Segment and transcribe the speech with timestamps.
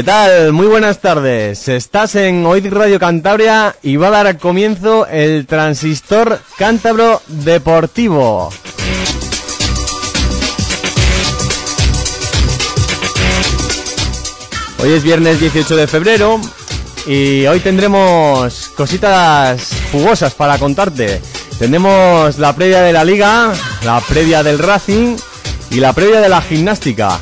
[0.00, 0.54] ¿Qué tal?
[0.54, 1.68] Muy buenas tardes.
[1.68, 8.48] Estás en Oid Radio Cantabria y va a dar comienzo el transistor cántabro deportivo.
[14.78, 16.40] Hoy es viernes 18 de febrero
[17.06, 21.20] y hoy tendremos cositas jugosas para contarte.
[21.58, 23.52] Tendremos la previa de la liga,
[23.84, 25.18] la previa del Racing
[25.70, 27.20] y la previa de la gimnástica.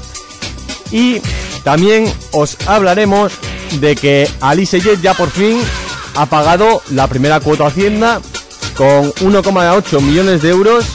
[0.92, 1.20] Y
[1.68, 3.30] también os hablaremos
[3.78, 5.60] de que Alice Jet ya por fin
[6.14, 8.22] ha pagado la primera cuota Hacienda
[8.74, 10.86] con 1,8 millones de euros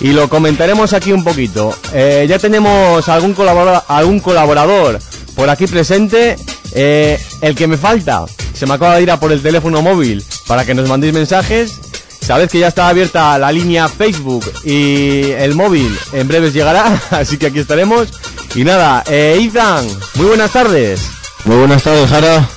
[0.00, 1.76] y lo comentaremos aquí un poquito.
[1.92, 5.00] Eh, ya tenemos algún colaborador, algún colaborador
[5.34, 6.36] por aquí presente.
[6.76, 10.22] Eh, el que me falta, se me acaba de ir a por el teléfono móvil
[10.46, 11.80] para que nos mandéis mensajes.
[12.20, 17.36] Sabéis que ya está abierta la línea Facebook y el móvil en breves llegará, así
[17.36, 18.10] que aquí estaremos.
[18.54, 21.10] Y nada, eh, Ethan, muy buenas tardes.
[21.44, 22.48] Muy buenas tardes, Jara.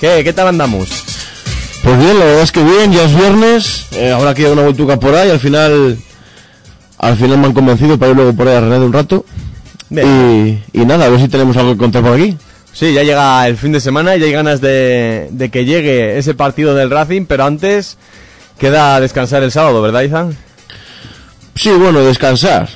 [0.00, 0.22] ¿Qué?
[0.24, 0.88] ¿Qué tal andamos?
[1.82, 4.62] Pues bien, la verdad es que bien, ya es viernes, eh, habrá que dar una
[4.62, 5.98] vueltuca por ahí, al final
[6.98, 9.24] al final me han convencido para ir luego por ahí a René de un rato.
[9.90, 12.36] Y, y nada, a ver si tenemos algo que contar por aquí.
[12.72, 16.16] Sí, ya llega el fin de semana y ya hay ganas de, de que llegue
[16.16, 17.98] ese partido del Racing, pero antes
[18.58, 20.36] queda descansar el sábado, ¿verdad, Ethan?
[21.54, 22.68] Sí, bueno, descansar.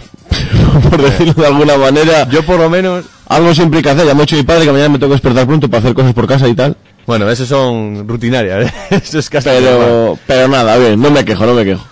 [0.90, 2.28] por decirlo de alguna manera.
[2.28, 3.04] Yo por lo menos...
[3.28, 4.06] Algo siempre hay que hacer.
[4.06, 5.94] Ya me ha dicho mi padre que mañana me tengo que despertar pronto para hacer
[5.94, 6.76] cosas por casa y tal.
[7.06, 8.74] Bueno, eso son rutinarias, ¿eh?
[9.04, 11.84] eso es casi Pero, pero nada, bien, no me quejo, no me quejo.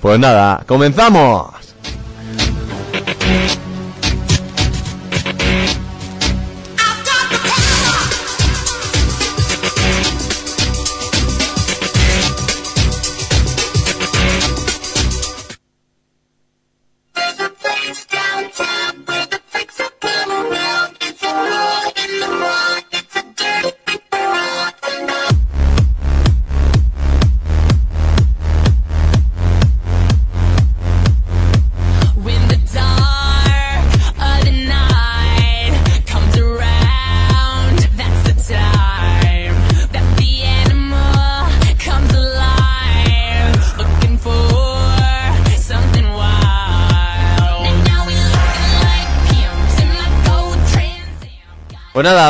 [0.00, 1.59] Pues nada, comenzamos.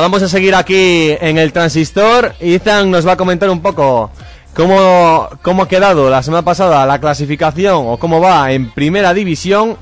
[0.01, 2.35] Nada, vamos a seguir aquí en el transistor.
[2.41, 4.11] Ethan nos va a comentar un poco
[4.55, 9.77] cómo, cómo ha quedado la semana pasada la clasificación o cómo va en primera división.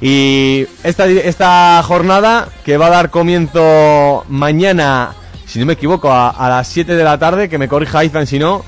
[0.00, 5.14] Y esta, esta jornada que va a dar comienzo mañana,
[5.46, 8.26] si no me equivoco, a, a las 7 de la tarde, que me corrija Ethan
[8.26, 8.64] si no.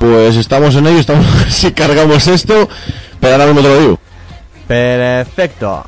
[0.00, 2.68] Pues estamos en ello, estamos si cargamos esto,
[3.20, 3.98] pero ahora mismo te lo digo.
[4.66, 5.84] Perfecto.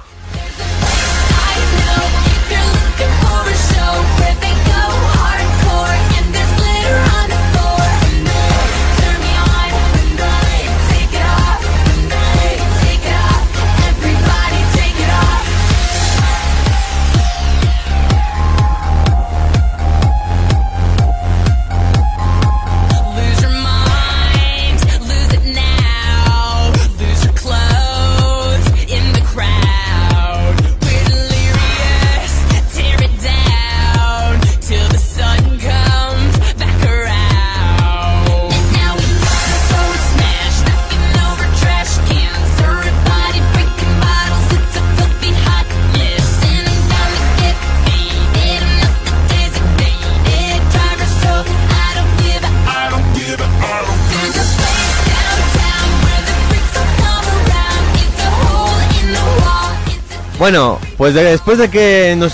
[60.47, 62.33] Bueno, pues de- después de que nos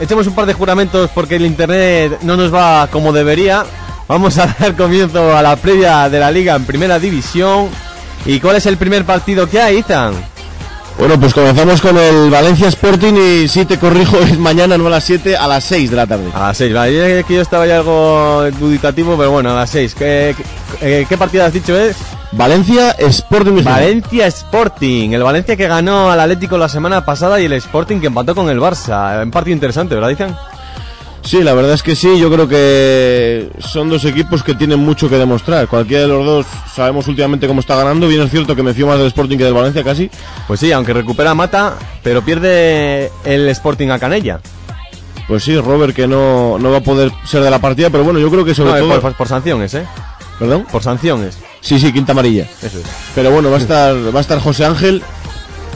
[0.00, 3.66] echemos un par de juramentos porque el internet no nos va como debería,
[4.08, 7.68] vamos a dar comienzo a la previa de la liga en primera división.
[8.24, 10.14] ¿Y cuál es el primer partido que hay, Ethan?
[10.98, 14.90] Bueno, pues comenzamos con el Valencia Sporting y si te corrijo es mañana no a
[14.90, 16.30] las 7, a las 6 de la tarde.
[16.32, 19.94] A las 6, vale, que yo estaba ya algo duditativo, pero bueno, a las 6.
[19.94, 20.34] ¿Qué,
[20.80, 21.94] qué, qué partido has dicho es?
[22.32, 23.72] Valencia Sporting de Gijón.
[23.72, 28.08] Valencia Sporting, el Valencia que ganó al Atlético la semana pasada y el Sporting que
[28.08, 29.22] empató con el Barça.
[29.22, 30.36] Un partido interesante, ¿verdad, Ethan?
[31.22, 35.08] Sí, la verdad es que sí, yo creo que son dos equipos que tienen mucho
[35.10, 35.66] que demostrar.
[35.68, 38.06] Cualquiera de los dos sabemos últimamente cómo está ganando.
[38.08, 40.10] Bien es cierto que me fío más del Sporting que del Valencia casi.
[40.46, 44.40] Pues sí, aunque recupera a Mata, pero pierde el Sporting a Canella.
[45.26, 48.18] Pues sí, Robert que no, no va a poder ser de la partida, pero bueno,
[48.18, 49.00] yo creo que sobre No, todo...
[49.00, 49.84] por, por sanciones, ¿eh?
[50.38, 50.66] ¿Perdón?
[50.70, 51.36] Por sanciones.
[51.60, 52.44] Sí, sí, quinta amarilla.
[52.62, 52.84] Eso es.
[53.14, 55.02] Pero bueno, va a estar, va a estar José Ángel,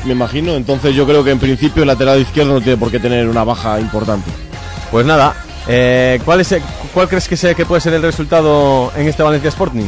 [0.05, 0.52] me imagino.
[0.55, 3.44] Entonces yo creo que en principio el lateral izquierdo no tiene por qué tener una
[3.44, 4.31] baja importante.
[4.90, 5.34] Pues nada,
[5.69, 6.62] eh, ¿cuál, es, el-
[6.94, 9.87] ¿cuál crees que, sea, que puede ser el resultado en este Valencia Sporting?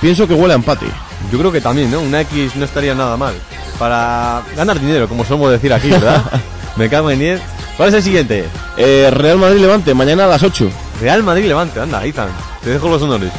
[0.00, 0.86] Pienso que huele a empate.
[1.30, 2.00] Yo creo que también, ¿no?
[2.00, 3.34] Una X no estaría nada mal.
[3.78, 6.22] Para ganar dinero, como solemos decir aquí, ¿verdad?
[6.76, 7.40] Me cago en 10.
[7.76, 8.44] ¿Cuál es el siguiente?
[8.76, 10.70] Eh, Real Madrid Levante, mañana a las 8.
[11.00, 12.28] Real Madrid Levante, anda, Ethan.
[12.62, 13.30] Te dejo los honores.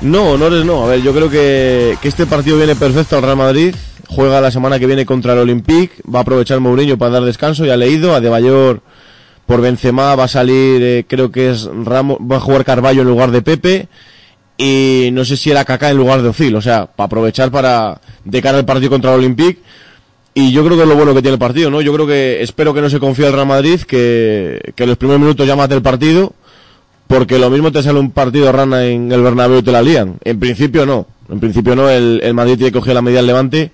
[0.00, 0.84] No, honores no.
[0.84, 3.74] A ver, yo creo que, que este partido viene perfecto al Real Madrid.
[4.08, 5.96] Juega la semana que viene contra el Olympique.
[6.12, 7.64] Va a aprovechar Mourinho para dar descanso.
[7.64, 8.14] Ya leído.
[8.14, 8.80] A De Bayor
[9.46, 12.18] por Benzema va a salir, eh, creo que es Ramos.
[12.18, 13.88] Va a jugar Carballo en lugar de Pepe.
[14.56, 16.54] Y no sé si era Kaká en lugar de Ozil.
[16.54, 19.60] O sea, para aprovechar para de cara al partido contra el Olympique.
[20.32, 21.80] Y yo creo que es lo bueno que tiene el partido, ¿no?
[21.80, 25.20] Yo creo que espero que no se confíe el Real Madrid, que, que los primeros
[25.20, 26.32] minutos ya mate el partido,
[27.08, 30.18] porque lo mismo te sale un partido rana en el Bernabéu y te la lían.
[30.22, 33.26] En principio no, en principio no, el, el Madrid tiene que coger la medida del
[33.26, 33.72] Levante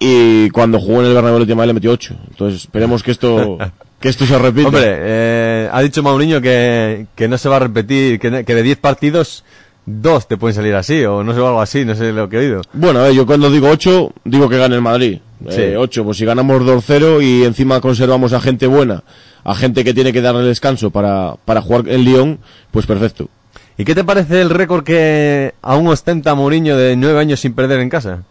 [0.00, 2.16] y cuando jugó en el Bernabéu la última vez le metió 8.
[2.30, 3.58] Entonces esperemos que esto,
[4.00, 4.68] que esto se repita.
[4.68, 8.62] Hombre, eh, ha dicho Mauriño que, que no se va a repetir, que, que de
[8.62, 9.44] 10 partidos,
[9.86, 12.36] dos te pueden salir así, o no sé, o algo así, no sé lo que
[12.36, 12.62] he oído.
[12.72, 15.18] Bueno, a ver, yo cuando digo 8, digo que gane el Madrid.
[15.50, 15.74] Sí.
[15.76, 19.02] 8, pues si ganamos 2-0 y encima conservamos a gente buena,
[19.44, 22.38] a gente que tiene que darle descanso para, para jugar en Lyon,
[22.70, 23.28] pues perfecto.
[23.76, 27.80] ¿Y qué te parece el récord que aún ostenta Mourinho de 9 años sin perder
[27.80, 28.22] en casa?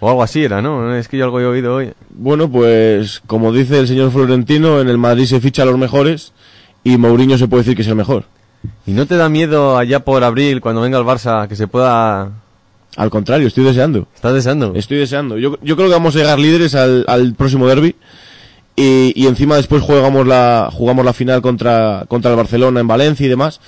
[0.00, 0.94] O algo así era, ¿no?
[0.94, 1.92] Es que yo algo he oído hoy.
[2.10, 6.32] Bueno, pues como dice el señor Florentino, en el Madrid se ficha a los mejores
[6.82, 8.24] y Mourinho se puede decir que es el mejor.
[8.86, 12.32] ¿Y no te da miedo allá por abril, cuando venga el Barça, que se pueda...
[12.96, 14.06] Al contrario, estoy deseando.
[14.14, 14.72] ¿Estás deseando?
[14.74, 15.36] Estoy deseando.
[15.36, 17.96] Yo, yo creo que vamos a llegar líderes al, al próximo derby.
[18.76, 23.24] Y, y encima después jugamos la, jugamos la final contra, contra el Barcelona en Valencia
[23.24, 23.60] y demás.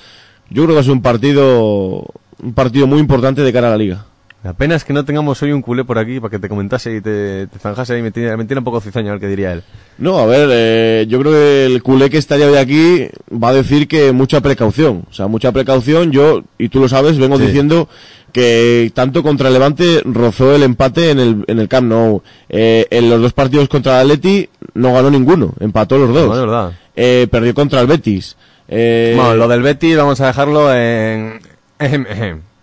[0.49, 2.05] Yo creo que ser un partido,
[2.41, 4.05] un partido muy importante de cara a la liga.
[4.43, 6.95] La pena es que no tengamos hoy un culé por aquí para que te comentase
[6.95, 9.63] y te, te zanjase y me tiene un poco cizaño a ver qué diría él.
[9.97, 13.53] No, a ver, eh, yo creo que el culé que estaría hoy aquí va a
[13.53, 15.03] decir que mucha precaución.
[15.09, 16.11] O sea, mucha precaución.
[16.11, 17.45] Yo, y tú lo sabes, vengo Sí.
[17.47, 17.89] diciendo
[18.37, 22.21] que tanto contra Levante rozó el empate en el, en el Camp Nou.
[22.49, 26.27] Eh, en los dos partidos contra el Atleti no ganó ninguno, empató los dos.
[26.27, 26.71] No, verdad.
[26.95, 28.37] Eh, perdió contra el Betis.
[28.67, 31.39] Eh, Bueno, lo del Betty vamos a dejarlo en...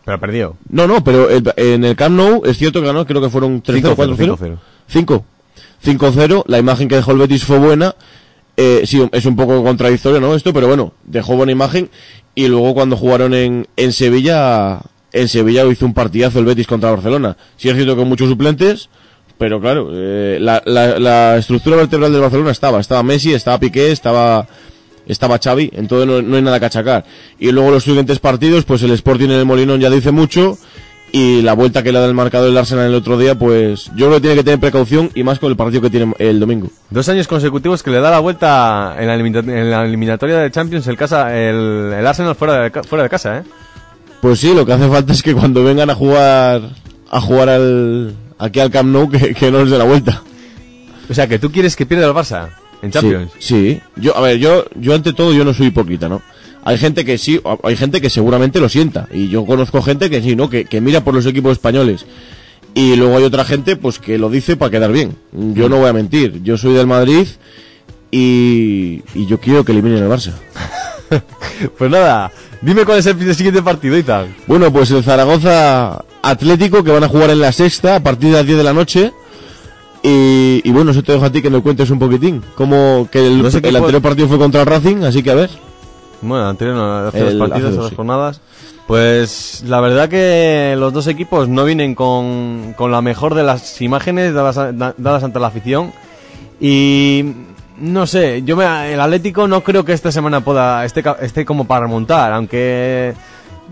[0.05, 0.57] Pero perdió.
[0.69, 3.63] No, no, pero el- en el Camp Nou es cierto que ganó, creo que fueron
[3.63, 4.59] 3-0, 5-0, 4-0.
[4.87, 5.25] 5.
[5.85, 7.95] 5-0, la imagen que dejó el Betis fue buena.
[8.57, 10.35] Eh, sí, es un poco contradictorio, ¿no?
[10.35, 11.91] Esto, pero bueno, dejó buena imagen.
[12.35, 14.81] Y luego cuando jugaron en, en Sevilla,
[15.15, 17.37] en Sevilla hizo un partidazo el Betis contra Barcelona.
[17.57, 18.91] Sí es cierto que muchos suplentes,
[19.39, 22.81] pero claro, eh, la, estructura vertebral del Barcelona estaba.
[22.81, 24.47] Estaba Messi, estaba Piqué, estaba,
[25.07, 27.05] estaba Xavi, entonces no, no hay nada que achacar.
[27.39, 30.59] Y luego los siguientes partidos, pues el Sporting en el Molinón ya dice mucho.
[31.13, 34.07] Y la vuelta que le da el marcador el Arsenal el otro día, pues yo
[34.07, 36.71] creo que tiene que tener precaución y más con el partido que tiene el domingo.
[36.91, 39.07] Dos años consecutivos que le da la vuelta en
[39.71, 43.43] la, eliminatoria de Champions el, casa, el, Arsenal fuera de, fuera de casa, ¿eh?
[44.25, 46.71] Pues sí, lo que hace falta es que cuando vengan a jugar
[47.11, 50.23] a jugar al aquí al Camp Nou que, que no les dé la vuelta.
[51.11, 52.49] O sea, que tú quieres que pierda el Barça
[52.81, 53.33] en Champions.
[53.39, 54.01] Sí, sí.
[54.01, 56.23] Yo a ver, yo yo ante todo yo no soy hipócrita, ¿no?
[56.65, 60.23] Hay gente que sí, hay gente que seguramente lo sienta y yo conozco gente que
[60.23, 60.49] sí, ¿no?
[60.49, 62.07] Que, que mira por los equipos españoles.
[62.73, 65.17] Y luego hay otra gente pues que lo dice para quedar bien.
[65.53, 67.27] Yo no voy a mentir, yo soy del Madrid
[68.11, 70.33] y, y yo quiero que eliminen el Barça.
[71.79, 72.33] Pues nada,
[72.63, 74.35] dime cuál es el siguiente partido y tal.
[74.47, 78.37] Bueno, pues el Zaragoza Atlético que van a jugar en la sexta a partir de
[78.37, 79.13] las 10 de la noche.
[80.03, 82.43] Y, y bueno, eso te dejo a ti que me cuentes un poquitín.
[82.57, 85.51] Como que el, anterior partido fue contra el Racing, así que a ver.
[86.21, 87.97] Bueno, anterior no, hace El- dos partidos, hace dos, sí.
[87.97, 88.41] jornadas.
[88.87, 93.81] Pues la verdad que los dos equipos no vienen con, con la mejor de las
[93.81, 95.93] imágenes dadas ante la afición.
[96.61, 97.25] Y
[97.79, 101.67] no sé, yo me, el Atlético no creo que esta semana pueda esté, esté como
[101.67, 103.15] para remontar, aunque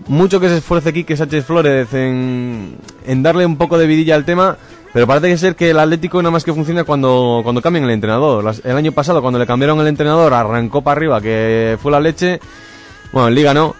[0.07, 4.25] mucho que se esfuerce Quique Sánchez Flores en, en darle un poco de vidilla al
[4.25, 4.57] tema,
[4.91, 7.91] pero parece que ser que el Atlético nada más que funciona cuando, cuando cambian el
[7.91, 8.53] entrenador.
[8.63, 12.39] El año pasado, cuando le cambiaron el entrenador, arrancó para arriba, que fue la leche.
[13.11, 13.73] Bueno, en Liga no.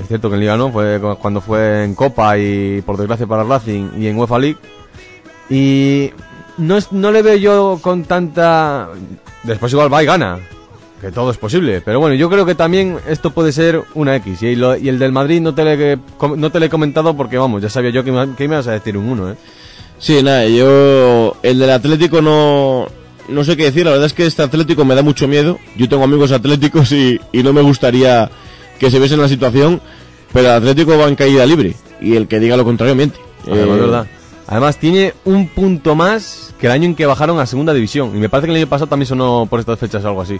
[0.00, 3.26] Es cierto que en Liga no, fue cu- cuando fue en Copa y por desgracia
[3.26, 4.58] para Racing y en UEFA League.
[5.50, 6.10] Y
[6.58, 8.88] no, es- no le veo yo con tanta...
[9.44, 10.38] Después igual va y gana.
[11.00, 11.82] Que todo es posible.
[11.84, 14.42] Pero bueno, yo creo que también esto puede ser una X.
[14.42, 15.98] Y, lo- y el del Madrid no te, le,
[16.36, 18.66] no te le he comentado porque, vamos, ya sabía yo que me, que me ibas
[18.68, 19.34] a decir un 1, ¿eh?
[19.98, 21.36] Sí, nada, yo.
[21.42, 22.86] El del Atlético no.
[23.28, 25.58] No sé qué decir, la verdad es que este Atlético me da mucho miedo.
[25.76, 28.30] Yo tengo amigos atléticos y, y no me gustaría
[28.78, 29.80] que se viese en la situación.
[30.32, 31.74] Pero el Atlético va en caída libre.
[32.00, 33.18] Y el que diga lo contrario miente.
[33.46, 34.06] Además, Eh, verdad.
[34.46, 38.12] Además, tiene un punto más que el año en que bajaron a segunda división.
[38.14, 40.38] Y me parece que el año pasado también sonó por estas fechas algo así.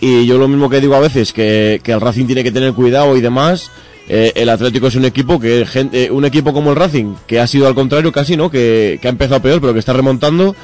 [0.00, 2.72] Y yo lo mismo que digo a veces, que, que el Racing tiene que tener
[2.72, 3.70] cuidado y demás.
[4.08, 7.46] eh, el Atlético es un equipo que gente, un equipo como el Racing, que ha
[7.46, 8.50] sido al contrario casi, ¿no?
[8.50, 10.54] Que, que ha empezado peor, pero que está remontando.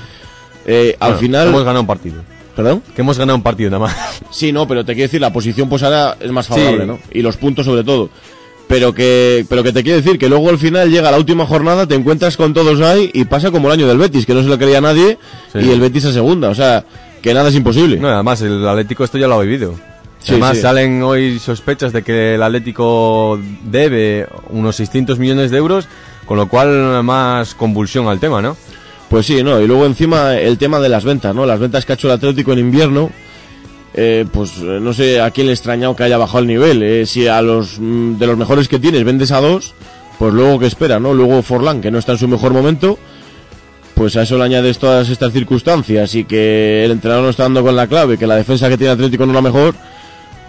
[0.67, 1.49] eh, al final.
[1.49, 2.23] Hemos ganado un partido.
[2.57, 2.83] ¿Perdón?
[2.95, 3.97] Que hemos ganado un partido nada más.
[4.31, 6.87] Sí, no, pero te quiero decir, la posición pues ahora es más favorable, Sí.
[6.87, 6.99] ¿no?
[7.12, 8.11] Y los puntos sobre todo.
[8.73, 11.87] Pero que, pero que te quiero decir que luego al final llega la última jornada,
[11.87, 14.49] te encuentras con todos ahí y pasa como el año del Betis, que no se
[14.49, 15.19] lo creía nadie,
[15.52, 15.59] Sí.
[15.59, 16.49] y el Betis a segunda.
[16.49, 16.83] O sea,
[17.21, 17.99] que nada es imposible.
[17.99, 19.75] No, además, el Atlético esto ya lo ha vivido.
[20.21, 20.62] Sí, además, sí.
[20.62, 25.87] salen hoy sospechas de que el Atlético debe unos 600 millones de euros,
[26.25, 28.57] con lo cual más convulsión al tema, ¿no?
[29.11, 31.45] Pues sí, no, y luego encima el tema de las ventas, ¿no?
[31.45, 33.11] Las ventas que ha hecho el Atlético en invierno,
[33.94, 36.82] eh, pues eh, no sé a quién le ha extrañado que haya bajado el nivel.
[36.82, 37.06] eh.
[37.06, 39.75] si a los mm, de los mejores que tienes vendes a dos,
[40.18, 41.14] pues luego que espera, ¿no?
[41.14, 42.99] Luego Forlán, que no está en su mejor momento,
[43.94, 47.62] pues a eso le añades todas estas circunstancias y que el entrenador no está dando
[47.62, 49.75] con la clave, que la defensa que tiene Atlético no es la mejor,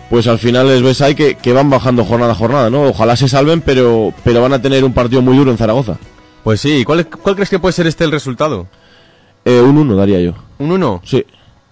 [0.09, 2.83] pues al final les ves ahí que, que van bajando jornada a jornada, ¿no?
[2.83, 5.97] Ojalá se salven, pero, pero van a tener un partido muy duro en Zaragoza.
[6.43, 8.67] Pues sí, ¿cuál, cuál crees que puede ser este el resultado?
[9.45, 10.33] Eh, un 1 daría yo.
[10.59, 11.01] ¿Un 1?
[11.03, 11.25] Sí.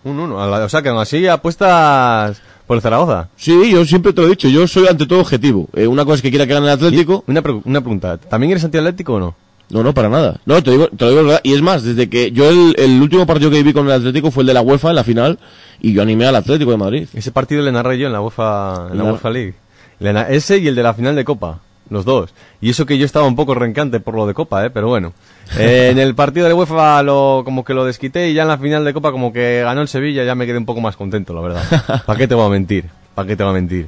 [0.04, 0.36] Un 1.
[0.66, 3.30] O sea, que aún así apuestas por el Zaragoza.
[3.36, 5.68] Sí, yo siempre te lo he dicho, yo soy ante todo objetivo.
[5.74, 7.24] Eh, una cosa es que quiera que gane el Atlético.
[7.28, 9.36] Una, pre- una pregunta, ¿también eres antiatlético o no?
[9.70, 10.40] No, no, para nada.
[10.46, 11.40] No, te digo, te lo digo verdad.
[11.44, 14.30] Y es más, desde que yo el, el último partido que vi con el Atlético
[14.32, 15.40] fue el de la UEFA en la final
[15.80, 17.08] y yo animé al Atlético de Madrid.
[17.14, 19.54] Ese partido le narré yo en la UEFA, en la UEFA League.
[20.00, 21.60] Le ese y el de la final de Copa,
[21.92, 22.34] los dos.
[22.62, 24.70] Y eso que yo estaba un poco rencante por lo de Copa, ¿eh?
[24.72, 25.14] pero bueno.
[25.58, 28.58] Eh, en el partido de UEFA lo, como que lo desquité y ya en la
[28.58, 31.34] final de Copa como que ganó el Sevilla ya me quedé un poco más contento,
[31.34, 32.04] la verdad.
[32.06, 32.86] ¿Para qué te voy a mentir?
[33.14, 33.88] ¿Para qué te voy a mentir?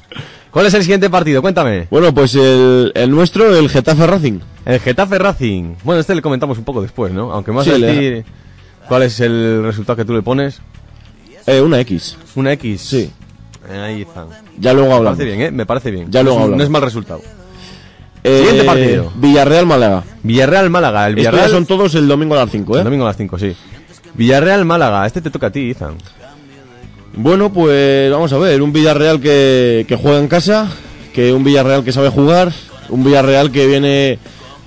[0.52, 1.42] ¿Cuál es el siguiente partido?
[1.42, 1.88] Cuéntame.
[1.90, 4.40] Bueno, pues el, el nuestro, el Getafe Racing.
[4.66, 5.76] El Getafe Racing.
[5.84, 7.32] Bueno, este le comentamos un poco después, ¿no?
[7.32, 8.26] Aunque más Sí, a le- decir
[8.90, 10.60] cuál es el resultado que tú le pones.
[11.48, 12.18] Eh, una X.
[12.36, 12.82] Una X.
[12.82, 13.12] Sí.
[13.72, 14.28] Ahí está.
[14.60, 15.18] Ya luego Me hablamos.
[15.18, 15.52] parece bien, ¿eh?
[15.52, 16.12] Me parece bien.
[16.12, 16.58] Ya luego hablamos.
[16.58, 17.22] No es mal resultado.
[18.24, 19.12] Eh, Siguiente partido.
[19.16, 20.04] Villarreal Málaga.
[20.24, 21.08] Villarreal Málaga.
[21.08, 22.84] El Estos ya Villarreal son todos el domingo a las 5, El ¿eh?
[22.86, 23.56] domingo a las 5, sí.
[24.14, 25.06] Villarreal Málaga.
[25.06, 25.96] Este te toca a ti, Izan.
[27.16, 30.68] Bueno, pues vamos a ver, un Villarreal que, que juega en casa,
[31.14, 32.52] que un Villarreal que sabe jugar,
[32.90, 34.18] un Villarreal que viene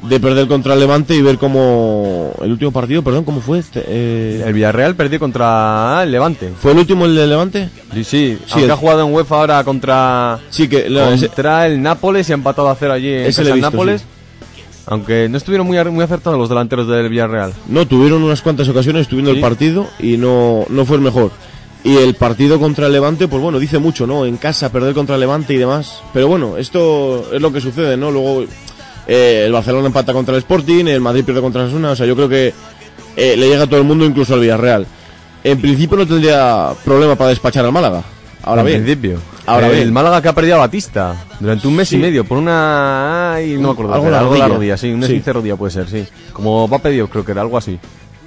[0.03, 3.59] de perder contra el Levante y ver cómo el último partido, perdón, ¿cómo fue?
[3.59, 6.53] Este, eh, El Villarreal perdió contra el Levante.
[6.61, 7.71] ¿Fue el último el de Levante?
[7.95, 8.39] Sí, sí.
[8.47, 12.33] Sí, el- ha jugado en UEFA ahora contra, Sí, que ese- contra el Nápoles y
[12.33, 14.01] ha empatado a cero allí en Ese casa visto, Nápoles.
[14.03, 14.07] sí.
[14.89, 17.53] Aunque no estuvieron muy, muy acertados los delanteros del Villarreal.
[17.67, 19.37] no, tuvieron unas cuantas ocasiones, estuvieron Sí.
[19.39, 21.33] el partido y no, no fue el mejor.
[21.83, 24.25] Y el partido contra el Levante, pues bueno, dice mucho, ¿no?
[24.27, 26.01] En casa, perder contra el Levante y demás.
[26.13, 28.11] Pero bueno, esto es lo que sucede, ¿no?
[28.13, 28.45] Luego
[29.07, 32.07] eh, el Barcelona empata contra el Sporting, el Madrid pierde contra el Osasuna, o sea,
[32.07, 32.53] yo creo que
[33.17, 34.87] eh, le llega a todo el mundo, incluso al Villarreal.
[35.45, 38.03] En principio no tendría problema para despachar al Málaga.
[38.43, 39.19] Ahora en bien, principio.
[39.47, 39.83] Ahora Eh, bien.
[39.85, 41.97] El Málaga que ha perdido a Batista durante un mes Sí.
[41.97, 43.35] y medio por una.
[43.35, 43.95] Ay, no me acuerdo.
[43.95, 44.77] Algo era, de algo de la rodilla.
[44.77, 44.93] sí.
[44.93, 45.07] Un Sí.
[45.07, 46.05] esguince de rodilla puede ser, sí.
[46.33, 47.79] Como va pedido, creo que era algo así.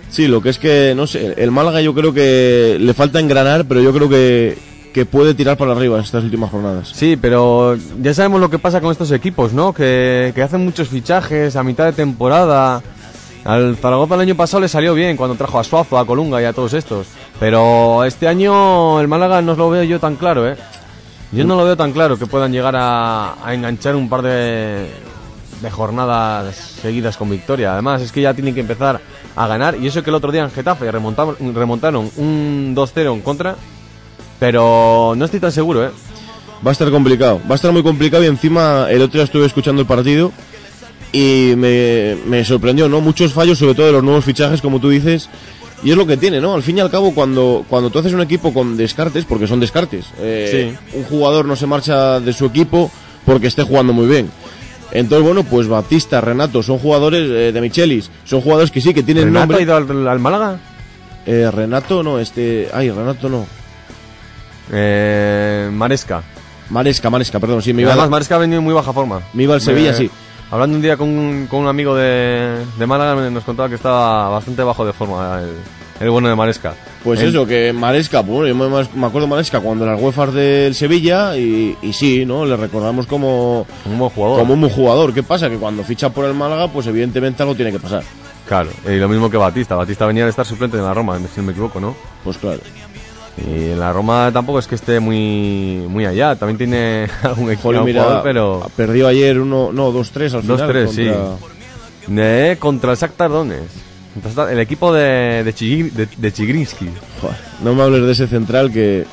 [0.10, 3.66] Sí, lo que es que, no sé, el Málaga yo creo que le falta engranar,
[3.66, 4.58] pero yo creo que,
[4.94, 6.92] que puede tirar para arriba en estas últimas jornadas.
[6.94, 9.74] Sí, pero ya sabemos lo que pasa con estos equipos, ¿no?
[9.74, 12.82] Que, que hacen muchos fichajes a mitad de temporada.
[13.46, 16.46] Al Zaragoza el año pasado le salió bien cuando trajo a Suazo, a Colunga y
[16.46, 17.08] a todos estos.
[17.40, 20.58] Pero este año el Málaga no lo veo yo tan claro, ¿eh?
[21.32, 24.90] Yo no lo veo tan claro que puedan llegar a, a enganchar un par de,
[25.62, 27.74] de jornadas seguidas con victoria.
[27.74, 29.00] Además, es que ya tienen que empezar
[29.36, 29.76] a ganar.
[29.76, 33.56] Y eso que el otro día en Getafe remontaron, un 2-0 en contra.
[34.40, 35.92] Pero no estoy tan seguro, ¿eh?
[36.66, 39.46] Va a estar complicado, va a estar muy complicado y encima el otro día estuve
[39.46, 40.32] escuchando el partido
[41.14, 43.02] y me, me sorprendió, ¿no?
[43.02, 45.30] Muchos fallos, sobre todo de los nuevos fichajes, como tú dices,
[45.84, 46.54] Y es lo que tiene, ¿no?
[46.54, 49.60] Al fin y al cabo, cuando, cuando tú haces un equipo con descartes, porque son
[49.62, 52.92] descartes, eh, un jugador no se marcha de su equipo
[53.26, 54.30] porque esté jugando muy bien.
[54.92, 59.04] Entonces, bueno, pues Batista, Renato, son jugadores eh, de Michelis, son jugadores que sí, que
[59.04, 59.64] tienen ¿Renato ha nombre.
[59.64, 60.60] ido al, al Málaga?
[61.26, 62.68] Eh, Renato, no, este.
[62.74, 63.46] Ay, Renato no.
[64.72, 66.22] Eh, Maresca.
[66.70, 69.22] Maresca, Maresca, perdón, sí, me iba, Además, a- Maresca ha venido en muy baja forma.
[69.34, 70.10] me iba al Sevilla, Me- sí.
[70.52, 74.30] Hablando un día con, un- con un amigo de, de Málaga, nos contaba que estaba
[74.30, 75.50] bastante bajo de forma el,
[76.06, 76.74] el bueno de Maresca.
[77.04, 80.34] Pues eso, que Maresca, pues bueno, yo me, me acuerdo de Maresca cuando las UEFAs
[80.34, 82.46] del Sevilla y, y sí, ¿no?
[82.46, 84.40] Le recordamos como, Un buen jugador.
[84.40, 85.14] como un buen jugador.
[85.14, 85.50] ¿Qué pasa?
[85.50, 88.04] Que cuando ficha por el Málaga, pues evidentemente algo tiene que pasar.
[88.48, 89.76] Claro, y lo mismo que Batista.
[89.76, 91.96] Batista venía de estar suplente en la Roma, si no me equivoco, ¿no?
[92.24, 92.60] Pues claro.
[93.48, 96.36] Y la Roma tampoco es que esté muy, muy allá.
[96.36, 97.72] También tiene algún equipo,
[98.24, 98.70] pero...
[98.76, 100.60] perdió ayer uno, no, dos, tres al final.
[100.60, 100.88] 2-3, contra-
[101.38, 102.14] sí.
[102.14, 103.90] De, contra el Shakhtar Donetsk.
[104.52, 106.90] El equipo de, de, de, de Chigrinsky.
[107.22, 109.06] Joder, no me hables de ese central que,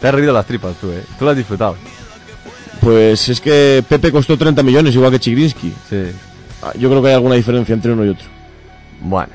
[0.00, 1.02] Te has reído las tripas tú, ¿eh?
[1.18, 1.76] Tú lo has disfrutado.
[2.80, 5.72] pues es que Pepe costó 30 millones, igual que Chigrinsky.
[5.88, 6.02] Sí.
[6.62, 8.26] Ah, Yo creo que hay alguna diferencia entre uno y otro.
[9.00, 9.32] Bueno.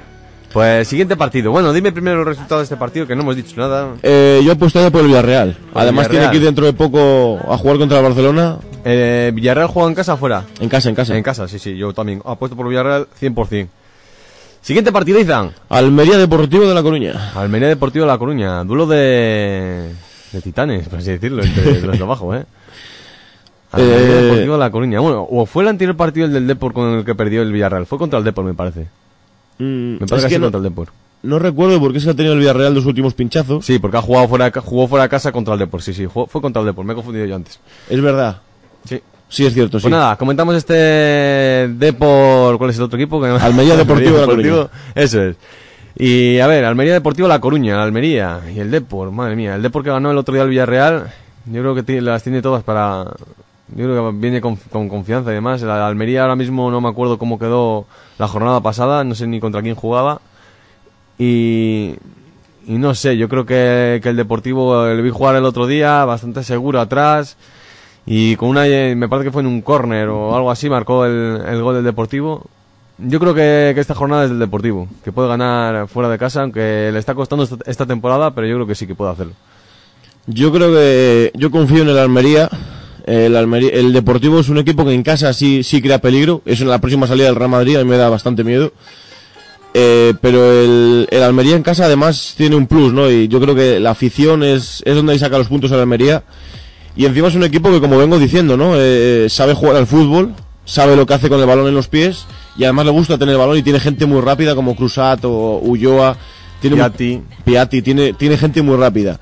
[0.53, 1.51] Pues siguiente partido.
[1.51, 3.95] Bueno, dime primero el resultado de este partido, que no hemos dicho nada.
[4.01, 5.55] Eh, yo apostaría por el Villarreal.
[5.71, 8.57] Por Además tiene que ir dentro de poco a jugar contra el Barcelona.
[8.83, 10.45] Eh, ¿Villarreal juega en casa o fuera?
[10.59, 11.15] En casa, en casa.
[11.15, 11.77] En casa, sí, sí.
[11.77, 13.67] Yo también apuesto por Villarreal 100%.
[14.61, 15.51] Siguiente partido, Izan.
[15.69, 17.31] Almería Deportivo de La Coruña.
[17.35, 18.63] Almería Deportivo de La Coruña.
[18.63, 19.93] Duelo de...
[20.31, 22.43] De titanes, por así decirlo, entre los de abajo, ¿eh?
[23.71, 24.99] Almería Eh, Deportivo de La Coruña.
[24.99, 27.85] Bueno, o fue el anterior partido el del Depor con el que perdió el Villarreal.
[27.85, 28.87] Fue contra el Depor, me parece.
[29.59, 30.87] Mm, Me parece es que, que no, contra el Depor.
[31.23, 33.65] no recuerdo porque es que ha tenido el Villarreal dos últimos pinchazos.
[33.65, 35.81] Sí, porque ha jugado fuera, jugó fuera de casa contra el Depor.
[35.81, 36.85] Sí, sí, jugó- fue contra el Depor.
[36.85, 37.59] Me he confundido yo antes.
[37.89, 38.41] Es verdad.
[38.85, 39.01] Sí.
[39.27, 39.83] Sí, es cierto, sí.
[39.83, 40.73] Pues nada, comentamos este
[41.77, 42.57] Depor.
[42.57, 43.23] ¿Cuál es el otro equipo?
[43.23, 45.35] Almería Deportivo de La Deportivo, Eso es.
[45.97, 49.55] Y a ver, Almería Deportivo La Coruña, Almería y el Depor, madre mía.
[49.55, 51.11] El Depor que ganó el otro día al Villarreal,
[51.45, 53.05] yo creo que las tiene todas para.
[53.75, 55.61] Yo creo que viene con, con confianza y demás.
[55.61, 57.85] La Almería ahora mismo no me acuerdo cómo quedó
[58.17, 60.21] la jornada pasada, no sé ni contra quién jugaba.
[61.17, 61.95] Y.
[62.65, 66.43] No sé, yo creo que, que el Deportivo le vi jugar el otro día, bastante
[66.43, 67.37] seguro atrás.
[68.05, 71.05] Y con una, eh, me parece que fue en un córner o algo así, marcó
[71.05, 72.45] el, el gol del Deportivo.
[73.01, 76.89] Yo creo que, esta jornada es del Deportivo, que puede ganar fuera de casa, aunque
[76.91, 79.33] le está costando esta temporada, pero yo creo que sí que puede hacerlo.
[80.27, 82.49] Yo creo que yo confío en el Almería.
[83.05, 86.41] El, Almería- el Deportivo es un equipo que en casa sí, sí crea peligro.
[86.45, 88.71] Es en la próxima salida del Real Madrid, a mí me da bastante miedo.
[89.73, 93.09] Eh, pero el, el Almería en casa además tiene un plus, ¿no?
[93.09, 96.23] Y yo creo que la afición es, es donde ahí saca los puntos el Almería.
[96.95, 98.73] Y encima es un equipo que, como vengo diciendo, ¿no?
[98.75, 100.33] Eh, sabe jugar al fútbol,
[100.65, 102.25] sabe lo que hace con el balón en los pies
[102.57, 105.59] y además le gusta tener el balón y tiene gente muy rápida como Cruzat o
[105.59, 106.17] Ulloa.
[106.59, 107.21] Tiene Piatti.
[107.45, 109.17] Piatti, tiene, tiene gente muy rápida.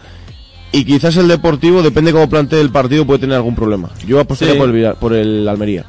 [0.72, 3.90] Y quizás el Deportivo, depende cómo plantee el partido, puede tener algún problema.
[4.06, 4.60] Yo apostaría Sí.
[4.60, 5.86] por, el, por el Almería.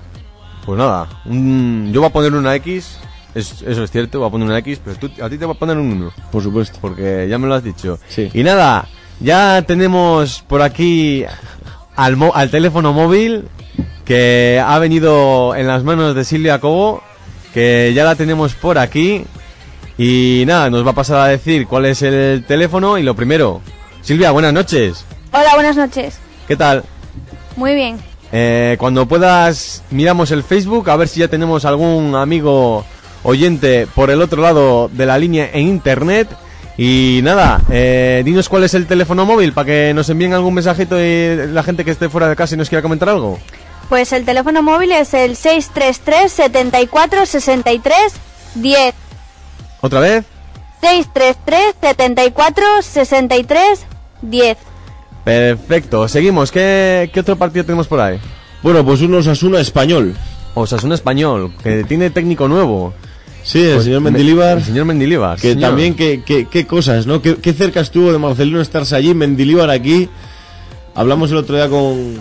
[0.65, 2.99] Pues nada, un- yo voy a poner una X,
[3.35, 5.57] es- eso es cierto, voy a poner una X, pero tú, a ti te voy
[5.57, 6.79] a poner un 1, Por supuesto.
[6.81, 7.99] porque ya me lo has dicho.
[8.09, 8.31] Sí.
[8.33, 8.87] Y nada,
[9.21, 11.25] ya tenemos por aquí
[11.97, 13.45] al, mo- al teléfono móvil
[14.05, 17.03] que ha venido en las manos de Silvia Cobo,
[17.53, 19.25] que ya la tenemos por aquí.
[19.99, 23.61] Y nada, nos va a pasar a decir cuál es el teléfono y lo primero.
[24.09, 25.05] Silvia, buenas noches.
[25.33, 26.17] Hola, buenas noches.
[26.47, 26.83] ¿Qué tal?
[27.57, 27.99] Muy bien.
[28.33, 32.87] Eh, cuando puedas, miramos el Facebook a ver si ya tenemos algún amigo
[33.23, 36.27] oyente por el otro lado de la línea en internet.
[36.79, 40.99] Y nada, eh, dinos cuál es el teléfono móvil para que nos envíen algún mensajito
[40.99, 43.39] y la gente que esté fuera de casa y nos quiera comentar algo.
[43.91, 47.95] Pues el teléfono móvil es el 633 74 63
[48.55, 48.95] 10.
[49.83, 50.25] ¿Otra vez?
[50.81, 53.98] 633 74 63 10.
[55.25, 56.51] Perfecto, seguimos.
[56.51, 58.19] ¿Qué, qué otro partido tenemos por ahí?
[58.63, 60.15] Bueno, pues un Osasuna español.
[60.55, 62.93] Osasuna Español, que tiene técnico nuevo.
[63.45, 64.59] Sí, el Pues señor me- Mendilibar.
[64.59, 65.37] El señor Mendilibar.
[65.39, 65.71] Que señor.
[65.71, 67.23] también, qué qué- qué cosas, ¿no?
[67.23, 70.09] Qué, qué cerca estuvo de Marcelino estarse allí, Mendilibar aquí.
[70.95, 72.15] Hablamos el otro día con,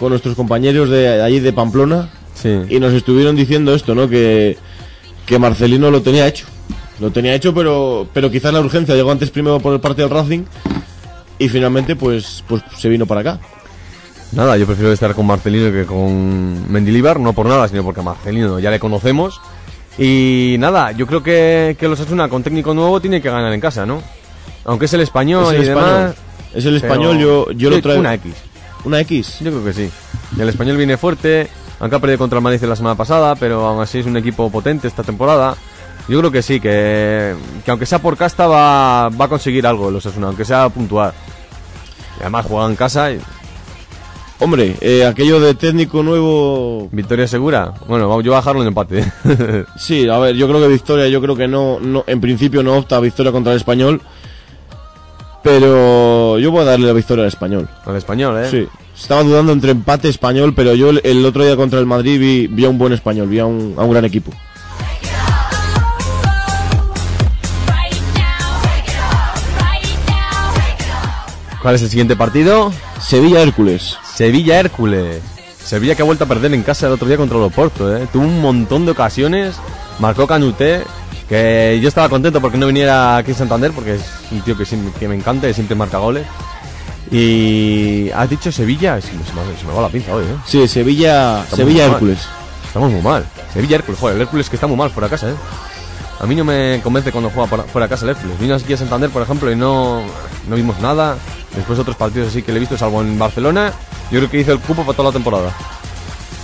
[0.00, 2.50] con nuestros compañeros de allí de Pamplona Sí.
[2.68, 4.08] y nos estuvieron diciendo esto, ¿no?
[4.08, 4.58] Que,
[5.26, 6.46] que Marcelino lo tenía hecho.
[6.98, 10.10] Lo tenía hecho, pero, pero quizás la urgencia llegó antes primero por el parte del
[10.10, 10.42] Racing
[11.38, 13.40] y finalmente pues, pues se vino para acá.
[14.32, 18.04] Nada, yo prefiero estar con Marcelino que con Mendilibar, no por nada, sino porque a
[18.04, 19.40] Marcelino ya le conocemos.
[19.96, 23.60] Y nada, yo creo que, que los Asuna con técnico nuevo tiene que ganar en
[23.60, 24.02] casa, ¿no?
[24.64, 25.94] Aunque es el español es el y español.
[25.94, 26.14] demás.
[26.54, 28.00] Es el español, yo, yo lo traigo.
[28.00, 28.34] Una X.
[28.84, 29.38] Una X.
[29.40, 29.90] Yo creo que sí.
[30.38, 33.82] El español viene fuerte, aunque ha perdido contra el Madrid la semana pasada, pero aún
[33.82, 35.56] así es un equipo potente esta temporada.
[36.08, 39.90] Yo creo que sí, que, que aunque sea por casta va, va a conseguir algo
[39.90, 41.12] los Osasuna, aunque sea puntual.
[42.18, 43.20] Y además juega en casa y
[44.40, 46.88] Hombre, eh, aquello de técnico nuevo...
[46.90, 47.72] victoria segura.
[47.86, 49.04] Bueno, yo voy a dejarlo en empate.
[49.76, 52.76] Sí, a ver, yo creo que Victoria, yo creo que no, no en principio no
[52.76, 54.02] opta a Victoria contra el Español.
[55.42, 57.68] Pero yo voy a darle la victoria al Español.
[57.84, 58.48] Al español, ¿eh?
[58.50, 58.66] Sí.
[58.98, 62.46] Estaba dudando entre empate español, pero yo el, el otro día contra el Madrid vi,
[62.46, 64.32] vi a un buen español, vi a un, a un gran equipo.
[71.64, 72.70] ¿Cuál es el siguiente partido?
[73.00, 73.96] Sevilla Hércules.
[74.04, 75.22] Sevilla Hércules.
[75.64, 78.06] Sevilla que ha vuelto a perder en casa el otro día contra el Oporto, ¿eh?
[78.12, 79.54] Tuvo un montón de ocasiones.
[79.98, 80.82] Marcó Canuté.
[81.26, 84.66] Que yo estaba contento porque no viniera aquí en Santander, porque es un tío que,
[84.66, 86.26] siempre- que me encanta y siempre marca goles.
[87.10, 90.36] Y has dicho Sevilla, se me, se va la pinza hoy, ¿eh?
[90.46, 91.92] Sí, Sevilla, Estamos Sevilla mal.
[91.92, 92.18] Hércules.
[92.66, 93.24] Estamos muy mal.
[93.54, 95.34] Sevilla Hércules, joder, el Hércules que está muy mal fuera de casa, ¿eh?
[96.20, 98.38] A mí no me convence cuando juega fuera casa el Hércules.
[98.38, 100.02] Vino aquí a Santander, por ejemplo, y no,
[100.48, 101.16] no vimos nada.
[101.54, 103.72] Después otros partidos así que le he visto, salvo en Barcelona,
[104.10, 105.54] yo creo que hizo el cupo para toda la temporada.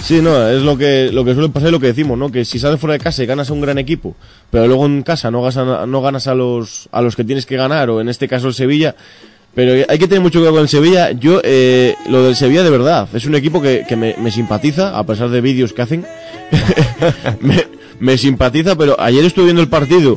[0.02, 2.30] Sí, no, es lo que, lo que suele pasar y lo que decimos, ¿no?
[2.30, 4.14] Que si sales fuera de casa y ganas a un gran equipo,
[4.50, 7.56] pero luego en casa no ganas, no ganas a los, a los que tienes que
[7.56, 8.94] ganar, o en este caso el Sevilla,
[9.54, 11.10] pero hay que tener mucho cuidado con el Sevilla.
[11.12, 14.96] Yo, eh, lo del Sevilla de verdad, es un equipo que, que me, me simpatiza,
[14.96, 16.06] a pesar de vídeos que hacen.
[17.40, 17.66] me,
[18.00, 20.16] me simpatiza, pero ayer estuve viendo el partido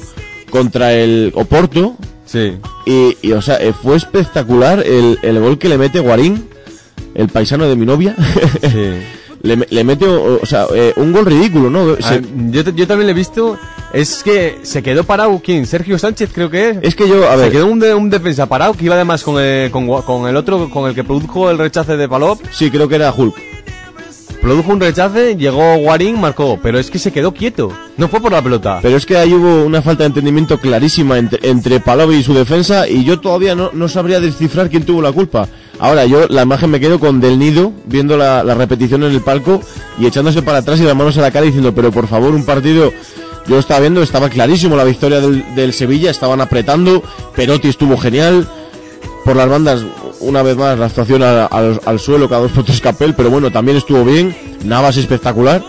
[0.50, 2.54] contra el Oporto, Sí.
[2.86, 6.48] y, y, o sea, fue espectacular el, el gol que le mete Guarín,
[7.14, 8.16] el paisano de mi novia.
[8.62, 9.48] Sí.
[9.50, 11.96] le, me- le mete, o, o sea, eh, un gol ridículo, ¿no?
[11.98, 13.58] Se- Ah, yo, también le he visto.
[13.92, 15.66] Es que se quedó parado, ¿quién?
[15.68, 16.78] Sergio Sánchez, creo que es.
[16.82, 19.22] es que yo, a se ver, quedó un, de- un defensa parado que iba además
[19.22, 22.40] con el, con, con el otro, con el que produjo el rechace de Palop.
[22.52, 23.36] sí, creo que era Hulk.
[24.44, 26.60] Produjo un rechace, llegó Guarín, marcó.
[26.62, 27.72] Pero es que se quedó quieto.
[27.96, 28.80] No fue por la pelota.
[28.82, 32.34] Pero es que ahí hubo una falta de entendimiento clarísima entre, entre Palovi y su
[32.34, 35.48] defensa y yo todavía no, no sabría descifrar quién tuvo la culpa.
[35.80, 39.22] Ahora, yo la imagen me quedo con Del Nido viendo la, la repetición en el
[39.22, 39.62] palco
[39.98, 42.46] y echándose para atrás y las manos a la cara diciendo, pero por favor, un
[42.46, 42.92] partido...
[43.48, 47.04] Yo estaba viendo, estaba clarísimo la victoria del, del Sevilla, estaban apretando,
[47.36, 48.48] Perotti estuvo genial,
[49.26, 49.82] por las bandas,
[50.20, 53.30] una vez más, la actuación a- al, al suelo, cada dos por tres capel, pero
[53.30, 55.64] bueno, también estuvo bien, Navas espectacular.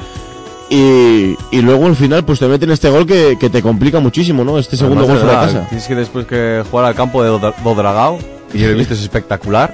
[0.70, 4.44] Y, y luego al final, pues te meten este gol que, que te complica muchísimo,
[4.44, 4.58] ¿no?
[4.58, 5.68] Este segundo Además, gol de fuera de verdad, casa.
[5.68, 8.18] Tienes que después que jugar al campo de Dodra- Dodragao,
[8.52, 9.72] y yo lo he visto, es espectacular.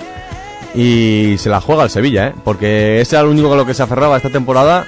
[0.75, 2.35] Y se la juega al Sevilla, ¿eh?
[2.45, 4.87] Porque ese era lo único con lo que se aferraba esta temporada.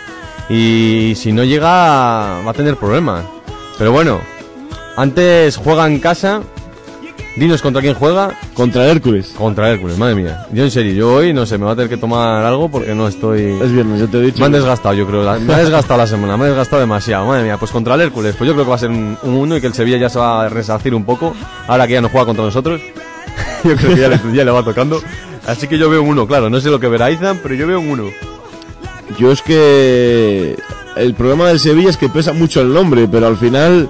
[0.48, 3.24] Y si no llega, va a tener problemas.
[3.78, 4.20] Pero bueno,
[4.96, 6.42] antes juega en casa.
[7.34, 8.38] Dinos contra quién juega.
[8.52, 9.28] Contra Hércules.
[9.36, 10.46] Contra Hércules, madre mía.
[10.52, 12.94] Yo en serio, yo hoy no sé, me va a tener que tomar algo porque
[12.94, 13.42] no estoy.
[13.62, 14.40] Es viernes, yo te he dicho.
[14.40, 15.22] Me han desgastado, yo creo.
[15.22, 17.24] la- Me ha desgastado la semana, me ha desgastado demasiado.
[17.26, 19.56] Madre mía, pues contra el Hércules, pues yo creo que va a ser un 1
[19.56, 21.34] y que el Sevilla ya se va a resarcir un poco.
[21.68, 22.82] Ahora que ya no juega contra nosotros.
[23.64, 25.00] yo creo que ya le, ya le va tocando.
[25.46, 26.50] Así que yo veo un 1, claro.
[26.50, 28.10] No sé lo que verá Izan, pero yo veo un 1.
[29.18, 30.56] Yo es que
[30.96, 33.88] el problema del Sevilla es que pesa mucho el nombre, pero al final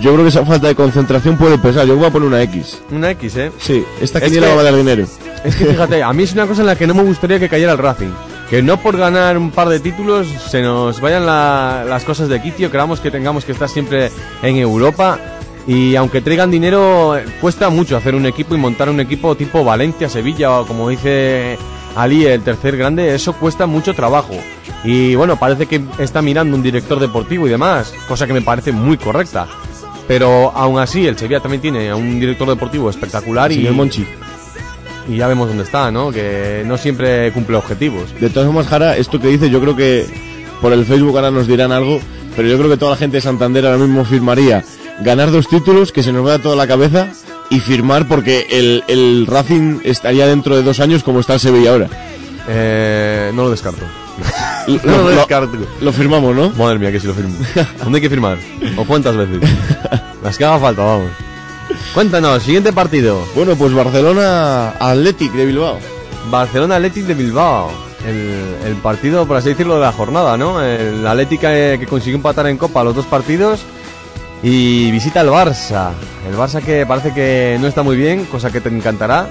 [0.00, 1.86] yo creo que esa falta de concentración puede pesar.
[1.86, 2.80] Yo voy a poner una X.
[2.90, 3.52] Una X, ¿eh?
[3.58, 5.06] Sí, esta Es que- va a valer dinero.
[5.44, 7.48] Es que fíjate, a mí es una cosa en la que no me gustaría que
[7.48, 8.10] cayera el Racing.
[8.50, 12.40] Que no por ganar un par de títulos se nos vayan la- las cosas de
[12.40, 14.10] quicio, creamos que tengamos que estar siempre
[14.42, 15.18] en Europa.
[15.66, 20.08] Y aunque traigan dinero, cuesta mucho hacer un equipo y montar un equipo tipo Valencia,
[20.08, 21.58] Sevilla o como dice
[21.96, 24.34] Ali, el tercer grande, eso cuesta mucho trabajo.
[24.84, 28.70] Y bueno, parece que está mirando un director deportivo y demás, cosa que me parece
[28.70, 29.48] muy correcta.
[30.08, 34.06] Pero aún así, el Sevilla también tiene a un director deportivo espectacular y, Señor Monchi.
[35.08, 36.12] y ya vemos dónde está, ¿no?
[36.12, 38.14] Que no siempre cumple objetivos.
[38.20, 40.06] De todas formas, Jara, esto que dice, yo creo que
[40.60, 42.00] por el Facebook ahora nos dirán algo,
[42.36, 44.64] pero yo creo que toda la gente de Santander ahora mismo firmaría
[45.00, 47.08] ganar dos títulos, que se nos vaya toda la cabeza,
[47.50, 51.70] y firmar porque el, el Racing estaría dentro de dos años como está el Sevilla
[51.72, 51.88] ahora.
[52.48, 53.82] Eh, no lo descarto.
[54.66, 55.26] Lo, lo
[55.80, 56.50] lo- firmamos, ¿no?
[56.50, 57.34] Madre mía, que si lo firmo.
[57.82, 58.38] ¿Dónde hay que firmar?
[58.76, 59.38] ¿O cuántas veces?
[60.22, 61.10] Las que haga falta, vamos.
[61.94, 63.22] Cuéntanos, siguiente partido.
[63.34, 65.78] Bueno, pues Barcelona Athletic de Bilbao.
[66.30, 67.70] Barcelona Athletic de Bilbao.
[68.06, 70.62] El, el partido, por así decirlo, de la jornada, ¿no?
[70.62, 73.60] El Athletic eh, que consiguió empatar en Copa los dos partidos.
[74.42, 75.90] Y visita al Barça.
[76.28, 79.26] El Barça que parece que no está muy bien, cosa que te encantará.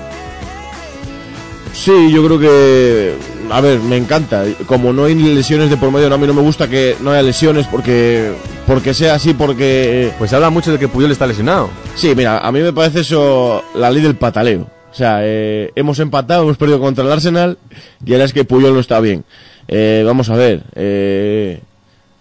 [1.74, 3.16] Sí, yo creo que.
[3.52, 4.44] A ver, me encanta.
[4.66, 7.12] Como no hay lesiones de por medio, no, a mí no me gusta que no
[7.12, 8.34] haya lesiones porque.
[8.66, 10.12] Porque sea así, porque.
[10.18, 11.70] Pues se habla mucho de que Puyol está lesionado.
[11.96, 14.68] Sí, mira, a mí me parece eso la ley del pataleo.
[14.92, 17.58] O sea, eh, hemos empatado, hemos perdido contra el Arsenal
[18.06, 19.26] y ahora es que Puyol no está bien.
[19.68, 20.64] Eh, vamos a ver.
[20.76, 21.60] eh,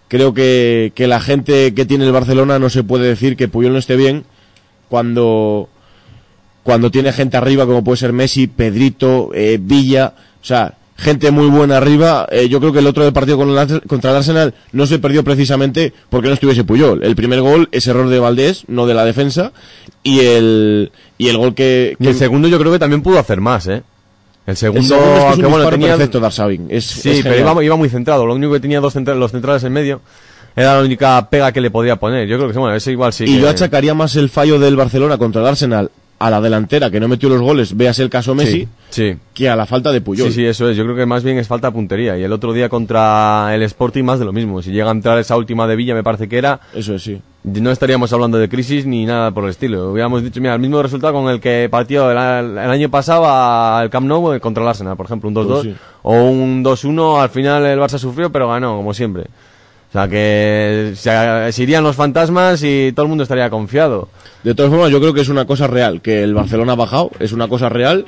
[0.07, 3.73] creo que, que la gente que tiene el Barcelona no se puede decir que Puyol
[3.73, 4.25] no esté bien
[4.89, 5.69] cuando,
[6.63, 11.47] cuando tiene gente arriba como puede ser Messi, Pedrito, eh, Villa, o sea, gente muy
[11.47, 12.25] buena arriba.
[12.31, 14.99] Eh, yo creo que el otro del partido con el contra el Arsenal no se
[14.99, 17.03] perdió precisamente porque no estuviese Puyol.
[17.03, 19.51] El primer gol es error de Valdés, no de la defensa,
[20.03, 21.95] y el, y el gol que...
[21.99, 23.83] Y el segundo yo creo que también pudo hacer más, ¿eh?
[24.47, 25.87] El segundo, el segundo es que bueno, tenía...
[25.97, 26.21] perfecto.
[26.69, 28.25] Es, Sí, es pero iba, iba muy centrado.
[28.27, 30.01] Lo único que tenía dos centra- los centrales en medio
[30.55, 32.27] era la única pega que le podía poner.
[32.27, 33.23] Yo creo que bueno, ese igual sí.
[33.23, 36.89] Y que- yo achacaría más el fallo del Barcelona contra el Arsenal a la delantera
[36.89, 39.17] que no metió los goles, veas el caso Messi, Sí, sí.
[39.33, 40.29] que a la falta de Puyol.
[40.29, 40.77] Sí, sí, eso es.
[40.77, 42.17] Yo creo que más bien es falta de puntería.
[42.17, 44.61] Y el otro día contra el Sporting más de lo mismo.
[44.61, 47.21] Si llega a entrar esa última de Villa, me parece que era, Eso es, sí.
[47.43, 49.91] no estaríamos hablando de crisis ni nada por el estilo.
[49.91, 53.89] Hubiéramos dicho, mira, el mismo resultado con el que partió el, el año pasado al
[53.89, 55.75] Camp Nou contra el Arsenal, por ejemplo, un 2-2 Pues sí.
[56.03, 57.21] o un 2-1.
[57.21, 59.25] Al final el Barça sufrió, pero ganó, como siempre.
[59.95, 64.09] O sea que se, irían los fantasmas y todo el mundo estaría confiado.
[64.43, 67.11] De todas formas, yo creo que es una cosa real, que el Barcelona ha bajado,
[67.21, 68.05] es una cosa real.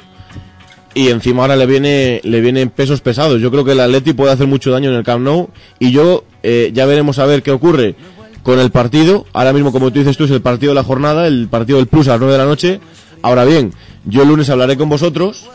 [0.94, 3.40] Y encima ahora le viene le vienen pesos pesados.
[3.40, 5.48] Yo creo que el Atleti puede hacer mucho daño en el Camp Nou.
[5.80, 7.96] Y yo eh, ya veremos a ver qué ocurre
[8.44, 9.26] con el partido.
[9.32, 11.88] Ahora mismo, como tú dices tú, es el partido de la jornada, el partido del
[11.88, 12.82] Plus a las 9 de la noche.
[13.22, 13.72] Ahora bien,
[14.04, 15.48] yo el lunes hablaré con vosotros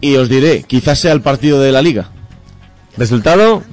[0.00, 2.12] y os diré, quizás sea el partido de la Liga.
[2.96, 3.64] Resultado,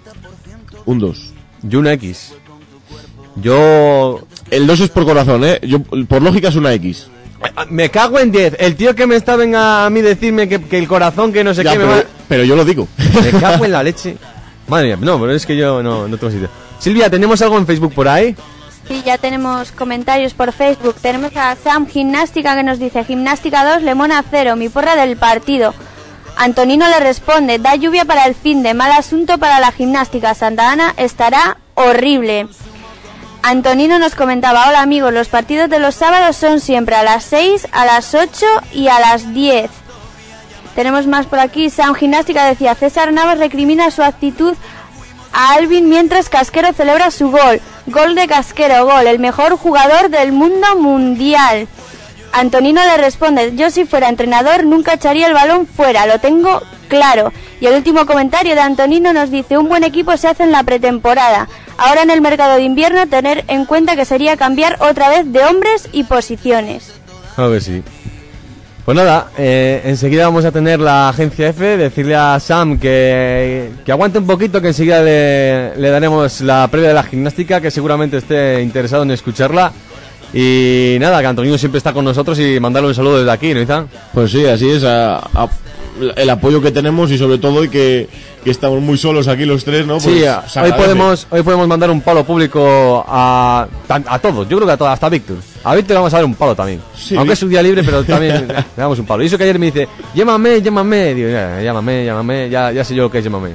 [0.85, 1.30] Un 2.
[1.69, 2.33] Y una X.
[3.35, 4.19] Yo
[4.49, 5.59] El 2 es por corazón, ¿eh?
[5.63, 7.07] Yo, por lógica es una X.
[7.69, 8.57] Me cago en 10.
[8.59, 11.53] El tío que me está venga a mí decirme que, que el corazón, que no
[11.53, 12.03] sé Ya, qué, me pero, va...
[12.27, 12.87] pero yo lo digo.
[12.97, 14.15] Me cago en la leche.
[14.67, 16.49] Madre mía, no, pero es que yo no, no tengo sitio.
[16.79, 18.35] Silvia, ¿tenemos algo en Facebook por ahí?
[18.87, 20.95] Sí, ya tenemos comentarios por Facebook.
[21.01, 25.73] Tenemos a Sam Gimnástica que nos dice Gimnástica 2, Lemona 0, mi porra del partido.
[26.41, 30.33] Antonino le responde, da lluvia para el fin de mal asunto para la gimnástica.
[30.33, 32.47] Santa Ana estará horrible.
[33.43, 37.67] Antonino nos comentaba, hola amigos, los partidos de los sábados son siempre a las 6,
[37.71, 39.69] a las 8 y a las 10.
[40.73, 41.69] Tenemos más por aquí.
[41.69, 44.55] Sam Gimnástica decía, César Navas recrimina su actitud
[45.33, 47.61] a Alvin mientras Casquero celebra su gol.
[47.85, 51.67] Gol de Casquero, gol, el mejor jugador del mundo mundial.
[52.33, 57.33] Antonino le responde, yo si fuera entrenador nunca echaría el balón fuera, lo tengo claro.
[57.59, 60.63] Y el último comentario de Antonino nos dice, un buen equipo se hace en la
[60.63, 61.47] pretemporada.
[61.77, 65.43] Ahora en el mercado de invierno tener en cuenta que sería cambiar otra vez de
[65.43, 66.91] hombres y posiciones.
[67.35, 67.83] Claro que sí.
[68.85, 73.91] Pues nada, eh, enseguida vamos a tener la agencia F, decirle a Sam que, que
[73.91, 78.17] aguante un poquito, que enseguida le, le daremos la previa de la gimnástica, que seguramente
[78.17, 79.71] esté interesado en escucharla.
[80.33, 83.61] Y nada, que Antonino siempre está con nosotros y mandarle un saludo desde aquí, ¿no,
[83.61, 83.87] Izan?
[84.13, 84.83] Pues sí, así es.
[84.83, 85.49] a- a-
[86.15, 88.07] el apoyo que tenemos y sobre todo hoy que,
[88.43, 89.97] que estamos muy solos aquí los tres, ¿no?
[89.99, 94.55] Pues Sí, se hoy podemos, hoy podemos mandar un palo público a, a todos, yo
[94.57, 95.35] creo que a todos, hasta a Víctor.
[95.63, 96.79] A Víctor le vamos a dar un palo también.
[96.95, 99.21] Sí, Aunque es su día libre, pero también le damos un palo.
[99.21, 101.13] Y eso que ayer me dice, llámame, llámame.
[101.13, 103.51] Digo, "Ya, llámame, llámame, ya, ya sé yo lo que es llámame.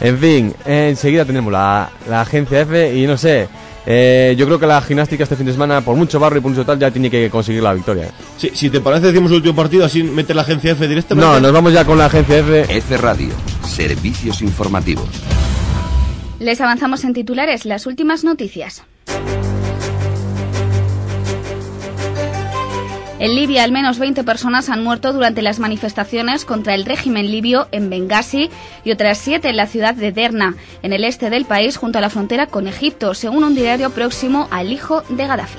[0.00, 3.48] En fin, enseguida tenemos la, la agencia F y no sé.
[3.92, 6.52] Eh, yo creo que la gimnástica este fin de semana, por mucho barro y por
[6.52, 8.08] mucho tal, ya tiene que conseguir la victoria.
[8.36, 11.28] Sí, si te parece, decimos el último partido, así mete la agencia F directamente.
[11.28, 12.66] No, nos vamos ya con la agencia F.
[12.68, 13.30] F Radio,
[13.66, 15.08] servicios informativos.
[16.38, 18.84] Les avanzamos en titulares las últimas noticias.
[23.20, 27.68] En Libia, al menos 20 personas han muerto durante las manifestaciones contra el régimen libio
[27.70, 28.48] en Benghazi
[28.82, 32.00] y otras 7 en la ciudad de Derna, en el este del país, junto a
[32.00, 35.58] la frontera con Egipto, según un diario próximo al hijo de Gaddafi.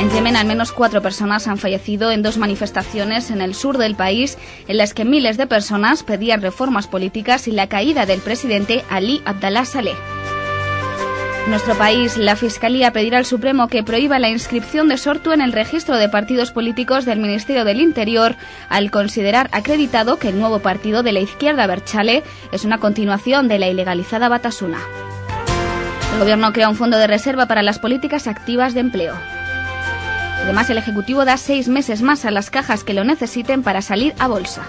[0.00, 3.94] En Yemen, al menos cuatro personas han fallecido en dos manifestaciones en el sur del
[3.94, 8.82] país, en las que miles de personas pedían reformas políticas y la caída del presidente
[8.90, 10.19] Ali Abdallah Saleh.
[11.48, 15.52] Nuestro país, la Fiscalía pedirá al Supremo que prohíba la inscripción de Sortu en el
[15.52, 18.36] registro de partidos políticos del Ministerio del Interior,
[18.68, 22.22] al considerar acreditado que el nuevo partido de la izquierda Berchale
[22.52, 24.78] es una continuación de la ilegalizada Batasuna.
[26.12, 29.14] El Gobierno crea un fondo de reserva para las políticas activas de empleo.
[30.42, 34.14] Además, el Ejecutivo da seis meses más a las cajas que lo necesiten para salir
[34.18, 34.62] a bolsa.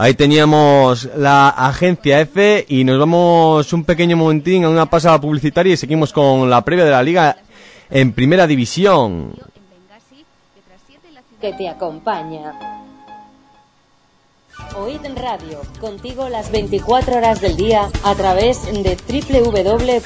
[0.00, 5.74] Ahí teníamos la agencia F y nos vamos un pequeño momentín a una pasada publicitaria
[5.74, 7.36] y seguimos con la previa de la liga
[7.90, 9.34] en primera división.
[11.40, 12.54] que te acompaña.
[14.76, 20.04] Oíd radio, contigo las 24 horas del día a través de www.oid.es.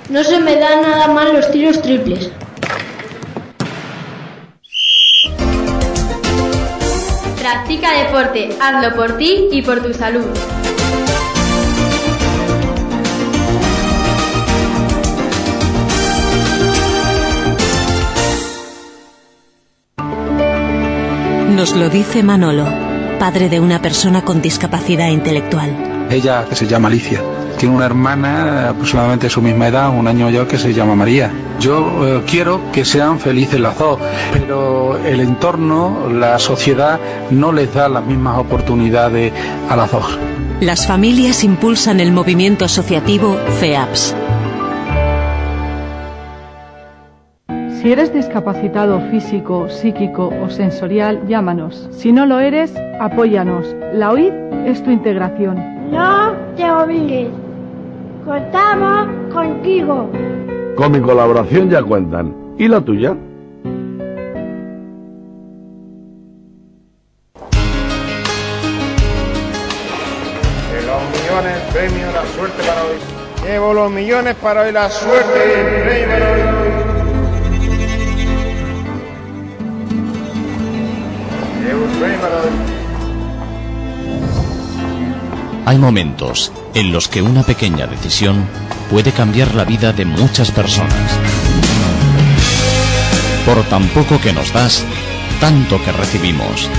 [0.10, 2.30] No se me dan nada mal los tiros triples.
[7.40, 10.26] Practica deporte, hazlo por ti y por tu salud.
[21.64, 22.66] Nos lo dice Manolo,
[23.20, 26.08] padre de una persona con discapacidad intelectual.
[26.12, 27.22] Ella, que se llama Alicia,
[27.58, 31.32] tiene una hermana aproximadamente de su misma edad, un año mayor, que se llama María.
[31.62, 33.98] Yo eh, quiero que sean felices las dos,
[34.34, 37.00] pero el entorno, la sociedad,
[37.32, 39.32] no les da las mismas oportunidades
[39.70, 40.20] a las dos.
[40.60, 44.18] Las familias impulsan el movimiento asociativo FEAPS.
[47.84, 51.90] Si eres discapacitado físico, psíquico o sensorial, llámanos.
[51.92, 53.76] Si no lo eres, apóyanos.
[53.92, 54.32] La OID
[54.66, 55.92] es tu integración.
[55.92, 57.28] No te obligues.
[58.24, 60.10] Contamos contigo.
[60.78, 62.34] Con mi colaboración ya cuentan.
[62.58, 63.10] ¿Y la tuya?
[63.10, 63.18] De
[70.88, 72.96] los millones, premio la suerte para hoy.
[73.46, 76.53] Llevo los millones para hoy, la suerte y el premio para hoy.
[85.66, 88.46] Hay momentos en los que una pequeña decisión
[88.90, 91.20] puede cambiar la vida de muchas personas.
[93.46, 94.84] Por tan poco que nos das,
[95.40, 96.70] tanto que recibimos.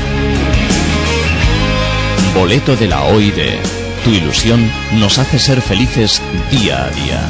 [2.35, 3.59] Boleto de la OID.
[4.05, 7.27] Tu ilusión nos hace ser felices día a día.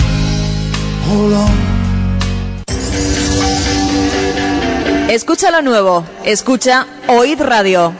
[5.14, 6.04] Escucha lo nuevo.
[6.24, 7.94] Escucha Oíd Radio.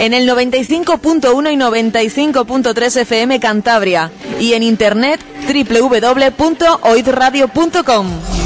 [0.00, 4.12] En el 95.1 y 95.3 FM Cantabria.
[4.38, 8.37] Y en internet www.oidradio.com.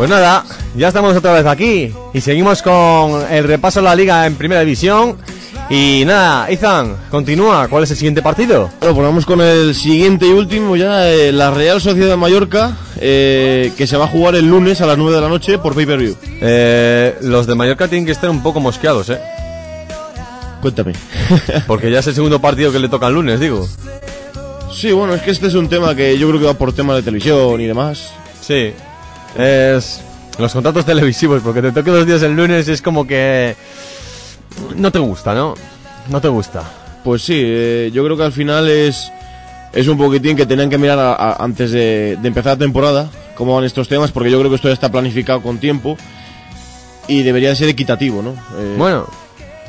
[0.00, 4.24] Pues nada, ya estamos otra vez aquí y seguimos con el repaso de la liga
[4.24, 5.18] en primera división.
[5.68, 7.68] Y nada, Izan, continúa.
[7.68, 8.70] ¿Cuál es el siguiente partido?
[8.80, 12.78] Bueno, pues vamos con el siguiente y último ya, eh, la Real Sociedad de Mallorca,
[12.98, 15.74] eh, que se va a jugar el lunes a las 9 de la noche por
[15.74, 16.16] pay-per-view.
[16.40, 19.20] Eh, los de Mallorca tienen que estar un poco mosqueados, ¿eh?
[20.62, 20.94] Cuéntame.
[21.66, 23.68] Porque ya es el segundo partido que le toca el lunes, digo.
[24.74, 26.96] Sí, bueno, es que este es un tema que yo creo que va por temas
[26.96, 28.14] de televisión y demás.
[28.40, 28.72] Sí.
[29.36, 30.00] Es
[30.38, 33.54] los contratos televisivos, porque te toque dos días el lunes es como que
[34.76, 35.54] no te gusta, ¿no?
[36.08, 36.62] No te gusta.
[37.04, 39.10] Pues sí, eh, yo creo que al final es,
[39.72, 43.08] es un poquitín que tenían que mirar a- a- antes de, de empezar la temporada
[43.36, 45.96] cómo van estos temas, porque yo creo que esto ya está planificado con tiempo
[47.08, 48.30] y debería de ser equitativo, ¿no?
[48.58, 49.06] Eh, Bueno,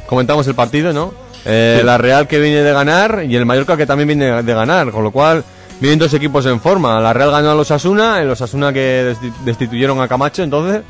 [0.08, 1.14] comentamos el partido, ¿no?
[1.46, 1.86] Eh, Sí.
[1.86, 5.04] La Real que viene de ganar y el Mallorca que también viene de ganar, con
[5.04, 5.44] lo cual
[5.82, 7.00] vienen dos equipos en forma.
[7.02, 10.84] La Real ganó a los Asuna, los Asuna que desti- destituyeron a Camacho entonces,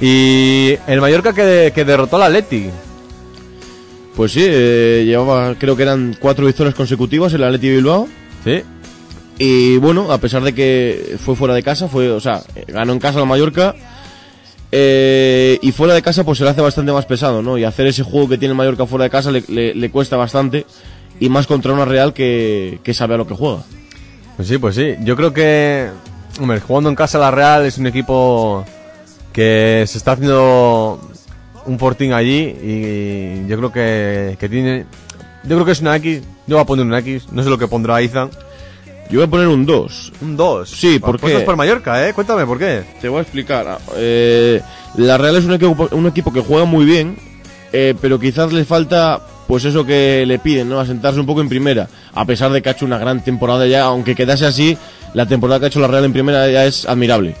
[0.00, 2.68] y el Mallorca que, que derrotó al Atleti.
[4.16, 8.08] Pues sí, eh, llevaba, creo que eran cuatro victorias consecutivas el Atleti de Bilbao.
[8.44, 8.62] Sí.
[9.38, 12.92] Y bueno, a pesar de que fue fuera de casa, fue, o sea, eh, ganó
[12.92, 13.74] en casa el Mallorca.
[14.76, 17.56] eh, y fuera de casa pues se le hace bastante más pesado, ¿no?
[17.58, 20.16] Y hacer ese juego que tiene el Mallorca fuera de casa le, le- le cuesta
[20.16, 20.66] bastante.
[21.20, 23.62] Y más contra una Real que, que sabe a lo que juega.
[24.36, 24.96] Pues sí, pues sí.
[25.00, 25.88] Yo creo que,
[26.40, 28.64] hombre, jugando en casa la Real es un equipo
[29.32, 31.00] que se está haciendo
[31.66, 34.86] un fortín allí y yo creo que, que tiene...
[35.44, 37.58] Yo creo que es una X, yo voy a poner una X, no sé lo
[37.58, 38.30] que pondrá Izan.
[39.10, 40.12] Yo voy a poner un 2.
[40.22, 40.68] Un 2.
[40.70, 41.40] Sí, ¿por qué?
[41.40, 42.14] por Mallorca, ¿eh?
[42.14, 42.82] Cuéntame, ¿por qué?
[43.00, 43.78] Te voy a explicar.
[43.96, 44.62] Eh,
[44.96, 47.16] la Real es un equipo, un equipo que juega muy bien,
[47.72, 50.80] eh, pero quizás le falta pues eso que le piden, ¿no?
[50.80, 51.88] Asentarse un poco en primera.
[52.14, 54.76] A pesar de que ha hecho una gran temporada ya, aunque quedase así,
[55.12, 57.34] la temporada que ha hecho la Real en primera ya es admirable.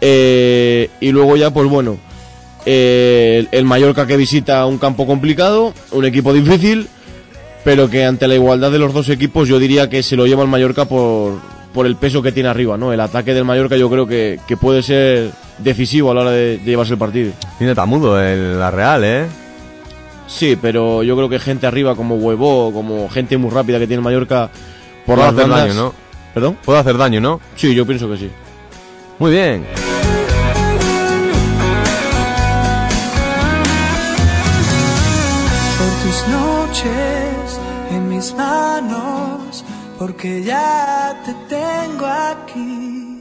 [0.00, 1.98] Eh, y luego ya, pues bueno,
[2.66, 6.88] eh, el, Mallorca que visita un campo complicado, un equipo difícil,
[7.64, 10.42] pero que ante la igualdad de los dos equipos yo diría que se lo lleva
[10.42, 11.40] el Mallorca por,
[11.72, 12.92] por el peso que tiene arriba, ¿no?
[12.92, 16.58] El ataque del Mallorca yo creo que, que puede ser decisivo a la hora de,
[16.58, 17.32] de llevarse el partido.
[17.58, 19.26] Tiene tamudo el, la Real, ¿eh?
[20.26, 24.02] Sí, pero yo creo que gente arriba como Huevo, como gente muy rápida que tiene
[24.02, 24.50] Mallorca
[25.06, 25.94] por Puede las hacer bandas- daño, ¿no?
[26.34, 26.58] ¿Perdón?
[26.64, 27.40] Puede hacer daño, ¿no?
[27.54, 28.30] Sí, yo pienso que sí.
[29.18, 29.64] Muy bien.
[35.78, 37.60] por tus noches
[37.90, 39.64] en mis manos,
[39.98, 43.20] porque ya te tengo aquí.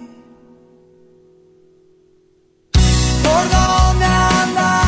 [3.26, 4.85] ¿Por dónde andabas?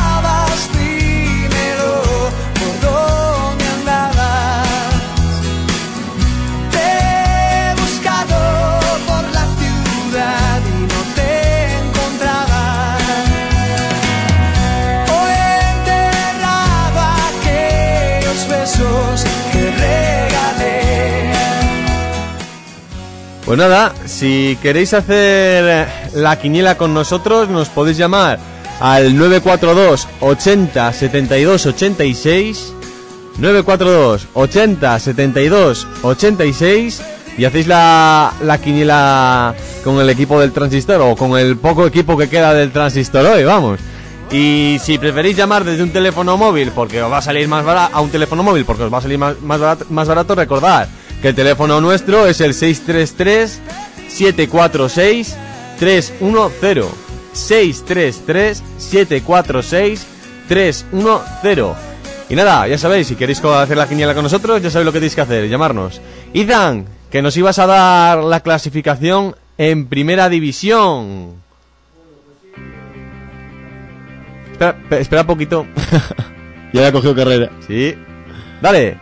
[23.48, 28.38] Pues nada, si queréis hacer la quiniela con nosotros, nos podéis llamar
[28.78, 32.74] al 942 80 72 86
[33.38, 37.02] 942 80 72 86
[37.38, 42.18] y hacéis la, la quiniela con el equipo del transistor o con el poco equipo
[42.18, 43.80] que queda del transistor hoy, vamos.
[44.30, 47.96] Y si preferís llamar desde un teléfono móvil porque os va a salir más barato,
[47.96, 50.86] a un teléfono móvil porque os va a salir más, más, barato, más barato, recordad
[51.22, 53.60] que el teléfono nuestro es el 633
[54.08, 55.36] 746
[55.78, 56.86] 310
[57.32, 60.06] 633 746
[60.48, 61.76] 310
[62.30, 64.98] Y nada, ya sabéis, si queréis hacer la quiniela con nosotros, ya sabéis lo que
[64.98, 66.00] tenéis que hacer, llamarnos.
[66.34, 71.34] Ethan, que nos ibas a dar la clasificación en primera división.
[74.52, 75.66] Espera, pe- espera un poquito.
[76.70, 77.50] Ya le ha cogido carrera.
[77.66, 77.94] Sí.
[78.60, 78.98] Dale.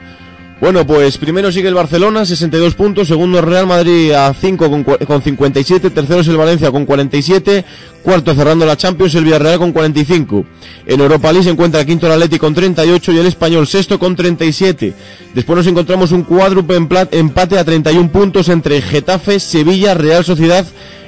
[0.59, 5.21] Bueno, pues primero sigue el Barcelona, 62 puntos, segundo Real Madrid a 5 con, con
[5.23, 7.63] 57, tercero es el Valencia con 47,
[8.03, 10.47] cuarto cerrando la Champions el Villarreal con 45.
[10.87, 13.99] En Europa League se encuentra el quinto el Atleti con 38 y el Español sexto
[13.99, 14.95] con 37.
[15.35, 16.77] Después nos encontramos un cuádruple
[17.11, 20.65] empate a 31 puntos entre Getafe, Sevilla, Real Sociedad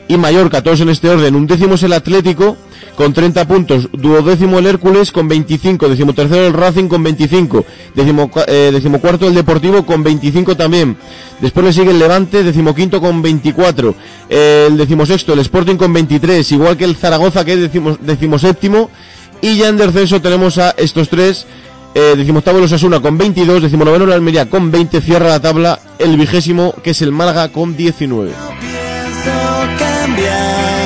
[0.08, 1.34] y Mallorca, todos en este orden.
[1.34, 2.56] Un décimo es el Atlético
[2.96, 8.70] con 30 puntos, duodécimo el Hércules con 25, decimotercero el Racing con 25, decimo, eh,
[8.72, 10.96] decimocuarto el Deportivo con 25 también.
[11.40, 13.94] Después le sigue el Levante, decimoquinto con 24,
[14.28, 18.90] el decimosexto el Sporting con 23, igual que el Zaragoza que es decimo, decimoséptimo,
[19.40, 21.46] y ya en descenso tenemos a estos tres,
[21.94, 26.16] eh, decimoctavo el Osasuna con 22, decimonoveno el Almería con 20, cierra la tabla el
[26.16, 28.32] vigésimo que es el Málaga con 19.
[29.98, 30.77] Cambiar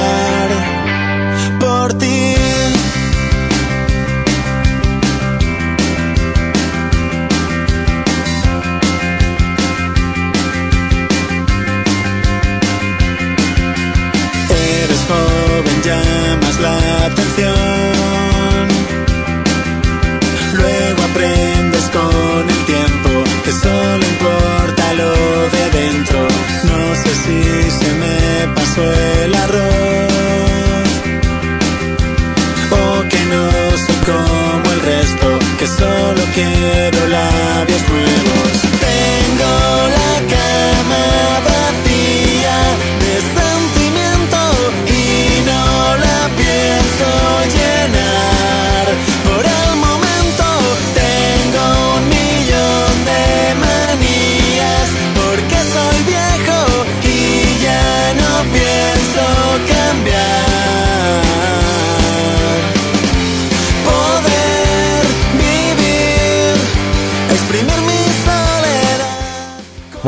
[28.75, 28.93] pasó
[29.25, 29.63] el arroz
[32.71, 38.72] o que no soy como el resto, que solo quiero labios nuevos.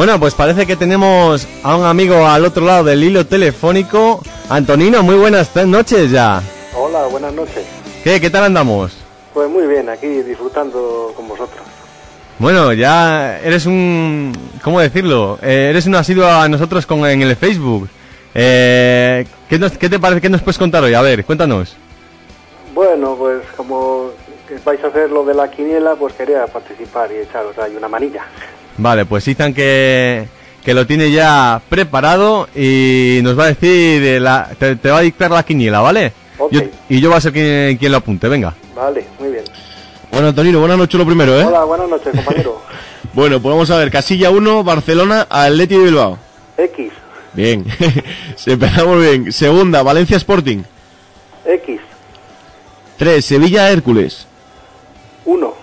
[0.05, 4.21] Bueno, pues parece que tenemos a un amigo al otro lado del hilo telefónico.
[4.51, 6.43] Antonino, muy buenas noches ya.
[6.77, 7.65] Hola, buenas noches.
[8.05, 8.21] ¿Qué?
[8.21, 8.93] ¿Qué tal andamos?
[9.33, 11.63] Pues muy bien, aquí disfrutando con vosotros.
[12.39, 14.37] Bueno, ya eres un...
[14.63, 15.39] ¿Cómo decirlo?
[15.41, 17.89] Eh, eres un asiduo a nosotros con, en el Facebook.
[18.35, 20.21] Eh, ¿qué, nos- ¿Qué te parece?
[20.21, 20.93] ¿Qué nos puedes contar hoy?
[20.93, 21.77] A ver, cuéntanos.
[22.75, 24.11] Bueno, pues como
[24.67, 28.27] vais a hacer lo de la quiniela, pues quería participar y echaros ahí una manilla.
[28.79, 30.27] Vale, pues Ethan que,
[30.65, 34.99] que lo tiene ya preparado y nos va a decir, eh, la, te, te va
[34.99, 36.13] a dictar la quiniela, ¿vale?
[36.51, 38.53] Yo- y yo voy a ser quien, quien lo apunte, venga.
[38.75, 39.45] Vale, muy bien.
[40.11, 41.45] Bueno, Antonino, buenas noches lo primero, ¿eh?
[41.45, 42.61] Hola, buenas noches, compañero.
[43.15, 46.19] Bueno, pues vamos a ver, casilla 1, Barcelona, Atleti de Bilbao.
[46.57, 46.91] X,
[47.33, 47.65] Bien,
[48.37, 49.33] se empezamos bien.
[49.33, 50.63] Segunda, Valencia Sporting.
[51.47, 51.81] X,
[52.97, 54.27] 3, Sevilla Hércules.
[55.27, 55.55] 1,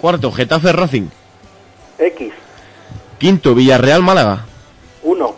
[0.00, 1.08] Cuarto, Getafe Racing.
[1.98, 2.32] X.
[3.18, 4.44] Quinto, Villarreal Málaga.
[5.02, 5.34] 1,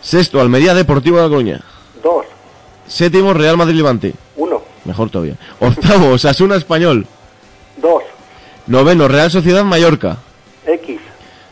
[0.00, 1.60] Sexto, Almería Deportivo de La Coruña.
[2.02, 2.24] 2,
[2.86, 4.14] Séptimo, Real Madrid Levante.
[4.36, 5.36] 1, Mejor todavía.
[5.60, 7.06] Octavo, Osasuna Español.
[7.78, 8.02] 2,
[8.66, 10.18] Noveno, Real Sociedad Mallorca.
[10.66, 11.00] X,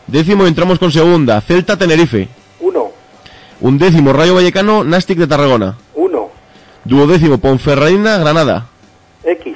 [0.07, 2.27] Décimo, entramos con segunda, Celta Tenerife.
[2.59, 2.91] 1,
[3.61, 5.77] Undécimo, Rayo Vallecano, Nastic de Tarragona.
[5.95, 6.29] 1,
[6.85, 8.67] Duodécimo, Ponferradina, Granada.
[9.23, 9.55] X,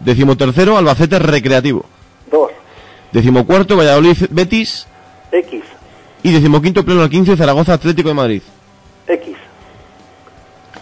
[0.00, 1.84] Décimo tercero, Albacete Recreativo.
[2.30, 2.50] 2,
[3.12, 4.86] Décimo cuarto, Valladolid Betis.
[5.32, 5.62] X,
[6.22, 8.42] Y décimo quinto, pleno al 15, Zaragoza Atlético de Madrid.
[9.06, 9.36] X.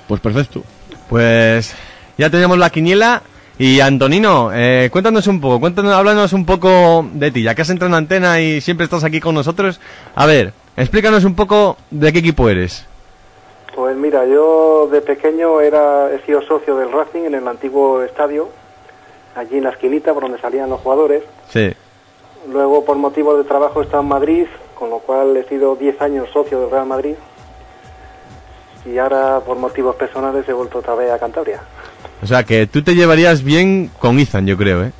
[0.09, 0.63] Pues perfecto.
[1.09, 1.75] Pues
[2.17, 3.23] ya tenemos la quiniela.
[3.59, 7.71] Y Antonino, eh, cuéntanos un poco, cuéntanos, háblanos un poco de ti, ya que has
[7.71, 9.81] entrado en antena y siempre estás aquí con nosotros.
[10.15, 12.85] A ver, explícanos un poco de qué equipo eres.
[13.75, 18.51] Pues mira, yo de pequeño era, he sido socio del Racing en el antiguo estadio,
[19.35, 21.23] allí en la esquinita por donde salían los jugadores.
[21.49, 21.73] Sí.
[22.51, 24.47] Luego, por motivos de trabajo, he estado en Madrid,
[24.79, 27.15] con lo cual he sido 10 años socio del Real Madrid.
[28.85, 31.61] Y ahora, por motivos personales, he vuelto otra vez a Cantabria.
[32.23, 34.93] O sea, que tú te llevarías bien con Ethan, yo creo, ¿eh?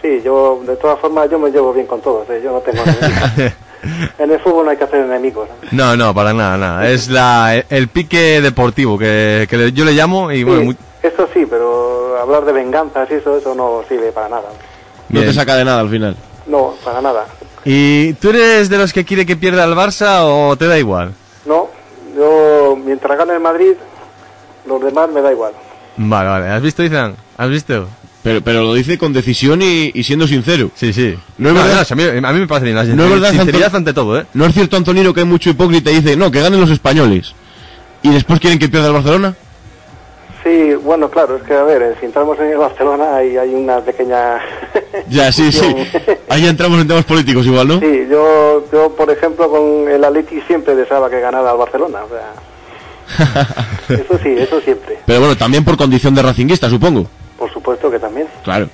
[0.00, 2.40] Sí, yo, de todas formas, yo me llevo bien con todos, ¿eh?
[2.42, 2.82] yo no tengo
[4.18, 5.48] en el fútbol no hay que hacer enemigos.
[5.72, 5.94] ¿no?
[5.94, 6.88] No, no, para nada, nada.
[6.88, 11.46] Es la, el pique deportivo que, yo le llamo y bueno, Sí, muy- Eso sí,
[11.48, 14.48] pero hablar de venganzas y eso, eso no sirve para nada.
[15.08, 15.26] No Bien.
[15.26, 16.16] te saca de nada al final.
[16.46, 17.26] No, para nada.
[17.64, 21.12] ¿Y tú eres de los que quiere que pierda el Barça o te da igual?
[21.44, 21.68] No,
[22.16, 23.72] yo, mientras gane el Madrid,
[24.66, 25.52] los demás me da igual.
[25.96, 26.48] Vale, vale.
[26.48, 27.16] ¿Has visto, Ethan?
[27.36, 27.88] ¿Has visto?
[28.22, 30.70] Pero, pero lo dice con decisión y, y siendo sincero.
[30.74, 31.16] Sí, sí.
[31.38, 31.86] No es verdad.
[31.88, 32.76] a, mí, a mí me parece bien.
[32.76, 34.26] La No es verdad, sinceridad Antonio- ante todo, ¿eh?
[34.34, 37.34] No es cierto, Antonino, que hay mucho hipócrita y dice, no, que ganen los españoles.
[38.02, 39.34] Y después quieren que pierda el Barcelona.
[40.46, 43.52] Sí, bueno, claro, es que a ver, eh, si entramos en el Barcelona hay, hay
[43.52, 44.38] una pequeña...
[45.08, 45.66] Ya, sí, sí.
[46.28, 47.80] Ahí entramos en temas políticos igual, ¿no?
[47.80, 51.98] Sí, yo, yo, por ejemplo, con el Atleti siempre deseaba que ganara el Barcelona.
[52.04, 53.44] O sea,
[53.96, 54.98] eso sí, eso siempre.
[55.04, 57.06] Pero bueno, también por condición de racinguista, supongo.
[57.36, 58.28] Por supuesto que también.
[58.44, 58.68] Claro.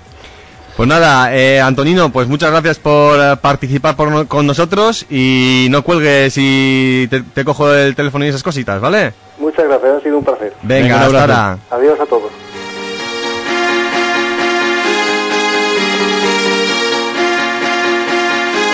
[0.77, 5.83] Pues nada, eh, Antonino, pues muchas gracias por eh, participar por con nosotros y no
[5.83, 9.13] cuelgues y te, te cojo el teléfono y esas cositas, ¿vale?
[9.39, 10.55] Muchas gracias, ha sido un placer.
[10.63, 11.59] Venga, Venga, hasta ahora.
[11.71, 12.31] Adiós a todos.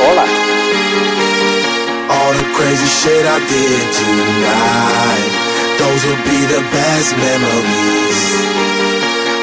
[0.00, 0.24] Hola.
[2.10, 5.32] All the crazy shit I did tonight,
[5.78, 8.67] those will be the best memories.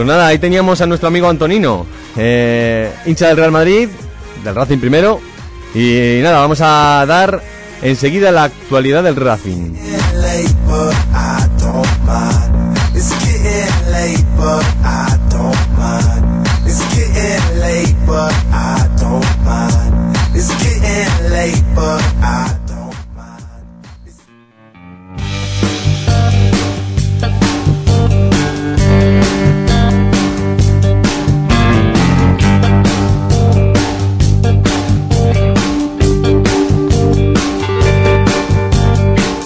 [0.00, 1.84] Pues nada, ahí teníamos a nuestro amigo Antonino,
[2.16, 3.88] eh, hincha del Real Madrid,
[4.42, 5.20] del Racing primero.
[5.74, 7.42] Y nada, vamos a dar
[7.82, 9.74] enseguida la actualidad del Racing.
[18.10, 20.16] But I don't mind.
[20.34, 23.54] It's getting late, but I don't mind.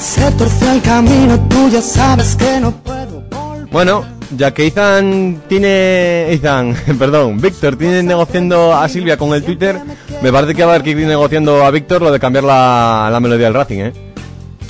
[0.00, 3.22] Se torció el camino, tú ya sabes que no puedo.
[3.70, 4.04] Bueno,
[4.36, 6.32] ya que Ethan tiene...
[6.32, 9.78] Ethan, perdón, Víctor tiene negociando a Silvia con el Twitter,
[10.22, 13.08] me parece que va a haber que ir negociando a Víctor lo de cambiar la,
[13.10, 13.92] la melodía del Racing, ¿eh?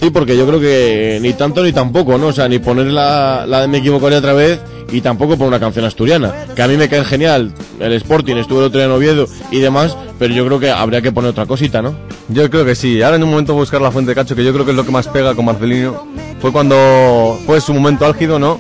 [0.01, 2.27] Sí, porque yo creo que ni tanto ni tampoco, ¿no?
[2.27, 4.61] O sea, ni poner la, la de Me equivocaré otra vez
[4.93, 6.33] y tampoco por una canción asturiana.
[6.55, 9.61] Que a mí me cae genial el Sporting, estuve el otro día en Oviedo y
[9.61, 11.97] demás, pero yo creo que habría que poner otra cosita, ¿no?
[12.29, 13.01] Yo creo que sí.
[13.03, 14.85] Ahora en un momento buscar la fuente de cacho, que yo creo que es lo
[14.85, 16.07] que más pega con Marcelino.
[16.41, 18.59] Fue cuando fue su momento álgido, ¿no?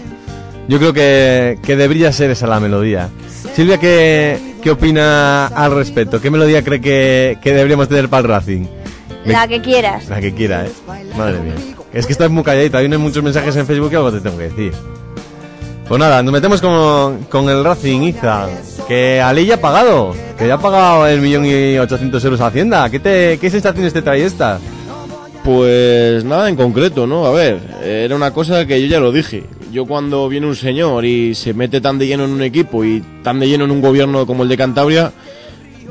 [0.68, 3.08] Yo creo que, que debería ser esa la melodía.
[3.54, 6.20] Silvia, ¿qué, qué opina al respecto?
[6.20, 8.66] ¿Qué melodía cree que, que deberíamos tener para el Racing?
[9.26, 10.08] Me- La que quieras.
[10.08, 10.70] La que quiera, ¿eh?
[11.16, 11.54] Madre mía.
[11.92, 12.78] Es que estás muy calladita.
[12.78, 14.72] Hay muchos mensajes en Facebook y algo te tengo que decir.
[15.86, 18.48] Pues nada, nos metemos con, con el Racing Iza.
[18.88, 20.14] Que Ali ya ha pagado.
[20.38, 22.88] Que ya ha pagado el millón y ochocientos euros a Hacienda.
[22.90, 24.58] ¿Qué, te, ¿Qué sensaciones te trae esta?
[25.44, 27.26] Pues nada en concreto, ¿no?
[27.26, 29.44] A ver, era una cosa que yo ya lo dije.
[29.75, 33.03] Yo cuando viene un señor y se mete tan de lleno en un equipo y
[33.25, 35.12] tan de lleno en un gobierno como el de Cantabria,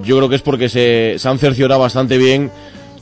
[0.06, 2.50] yo creo que es porque se, han cerciorado bastante bien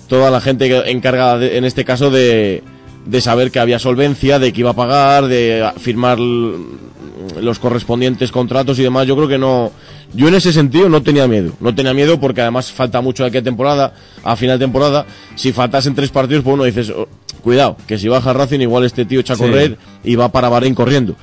[0.07, 2.63] toda la gente encargada, de- en este caso, de,
[3.05, 8.79] de saber que había solvencia, de que iba a pagar, de firmar los correspondientes contratos
[8.79, 9.05] y demás.
[9.05, 9.71] Yo creo que no.
[10.13, 11.53] Yo en ese sentido no tenía miedo.
[11.59, 13.93] No tenía miedo porque además falta mucho de aquí a temporada,
[14.23, 15.05] a final de temporada.
[15.35, 17.07] Si faltasen tres partidos, pues uno dices, "Oh,
[17.41, 19.43] cuidado, que si baja Racing, igual este tío echa a Sí.
[19.43, 21.15] correr y va para Bahrein corriendo.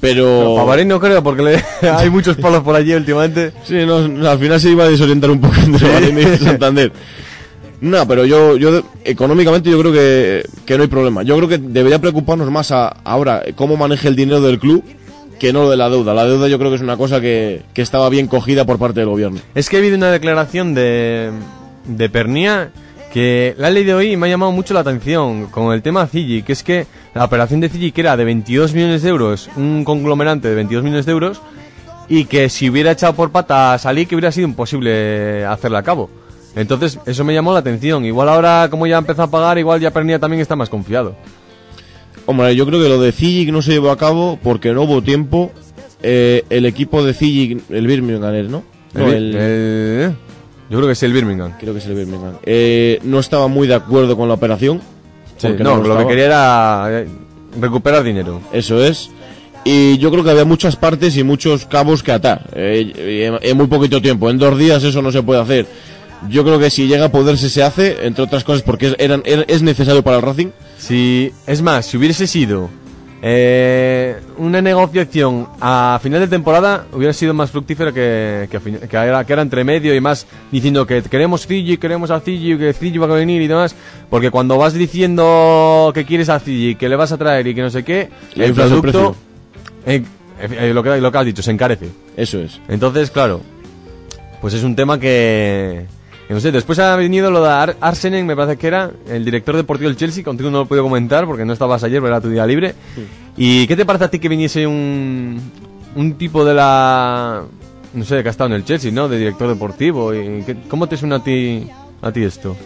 [0.00, 0.56] Pero.
[0.58, 3.52] No, para no creo, porque le- hay muchos palos por allí últimamente.
[3.64, 6.92] Sí, no, no, al final se iba a desorientar un poco entre Bahrein y Santander.
[7.80, 11.22] No, pero yo, yo económicamente yo creo que, que no hay problema.
[11.22, 14.82] Yo creo que debería preocuparnos más a- ahora cómo maneje el dinero del club
[15.44, 16.14] que no lo de la deuda.
[16.14, 19.10] La deuda yo creo que es una cosa que, estaba bien cogida por parte del
[19.10, 19.40] gobierno.
[19.54, 21.32] Es que he habido una declaración de,
[21.84, 22.70] de Pernía
[23.12, 26.42] que la he leído hoy me ha llamado mucho la atención con el tema Cigi,
[26.44, 29.84] que es que la operación de Cigi, que era de 22 millones de euros, un
[29.84, 31.42] conglomerante de 22 millones de euros,
[32.08, 35.82] y que si hubiera echado por pata a Salí, que hubiera sido imposible hacerla a
[35.82, 36.08] cabo.
[36.56, 38.06] Entonces, eso me llamó la atención.
[38.06, 41.14] Igual ahora, como ya empezó a pagar, igual ya Pernía también está más confiado.
[42.26, 45.02] Hombre, yo creo que lo de Zigic no se llevó a cabo porque no hubo
[45.02, 45.52] tiempo.
[46.02, 48.64] Eh, el equipo de Zigic, el Birmingham, ¿no?
[48.94, 50.12] No, El- el-
[50.70, 51.52] yo creo que es el Birmingham.
[51.58, 52.34] Creo que es el Birmingham.
[52.44, 54.80] Eh, no estaba muy de acuerdo con la operación.
[55.36, 57.06] Sí, no, lo que quería era eh,
[57.60, 58.40] recuperar dinero.
[58.52, 59.10] Eso es.
[59.64, 62.48] Y yo creo que había muchas partes y muchos cabos que atar.
[62.54, 64.30] eh, en muy poquito tiempo.
[64.30, 65.66] En dos días eso no se puede hacer.
[66.28, 69.22] Yo creo que si llega a poderse se hace, entre otras cosas porque es, eran,
[69.24, 70.48] era- es necesario para el Racing.
[70.78, 72.68] Si, es más, si hubiese sido
[73.26, 79.24] eh, una negociación a final de temporada, hubiera sido más fructífera que, que, que era,
[79.24, 82.98] que era entre medio y más diciendo que queremos Cigi, queremos a Cigi, que Cigi
[82.98, 83.74] va a venir y demás.
[84.10, 87.62] Porque cuando vas diciendo que quieres a Cigi, que le vas a traer y que
[87.62, 89.16] no sé qué, el producto,
[89.86, 90.02] eh,
[90.40, 91.88] eh, lo, que, lo que has dicho, se encarece.
[92.16, 92.60] Eso es.
[92.68, 93.40] Entonces, claro,
[94.42, 95.86] pues es un tema que
[96.28, 99.56] no sé, después ha venido lo de Ar- Arsenen, me parece que era el director
[99.56, 102.20] deportivo del Chelsea, contigo no lo he podido comentar porque no estabas ayer, pero era
[102.20, 102.74] tu día libre.
[103.36, 105.38] ¿Y qué te parece a ti que viniese un,
[105.96, 107.42] un tipo de la,
[107.92, 109.08] no sé, que ha estado en el Chelsea, ¿no?
[109.08, 110.14] De director deportivo.
[110.14, 111.68] Y qué- ¿Cómo te suena a ti,
[112.00, 112.56] a ti esto?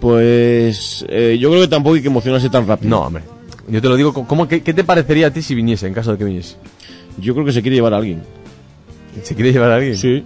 [0.00, 2.90] Pues eh, yo creo que tampoco hay que emocionarse tan rápido.
[2.90, 3.22] No, hombre.
[3.68, 6.12] Yo te lo digo, ¿cómo, qué, qué te parecería a ti si viniese, en caso
[6.12, 6.56] de que viniese?
[7.18, 8.22] Yo creo que se quiere llevar a alguien.
[9.22, 9.96] ¿Se quiere llevar a alguien?
[9.96, 10.22] Sí.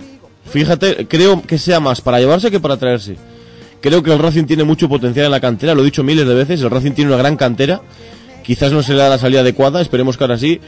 [0.51, 3.17] Fíjate, creo que sea más para llevarse que para traerse.
[3.81, 6.35] Creo que el Racing tiene mucho potencial en la cantera, lo he dicho miles de
[6.35, 7.81] veces, el Racing tiene una gran cantera.
[8.43, 10.61] Quizás no se le da la salida adecuada, esperemos que ahora sí.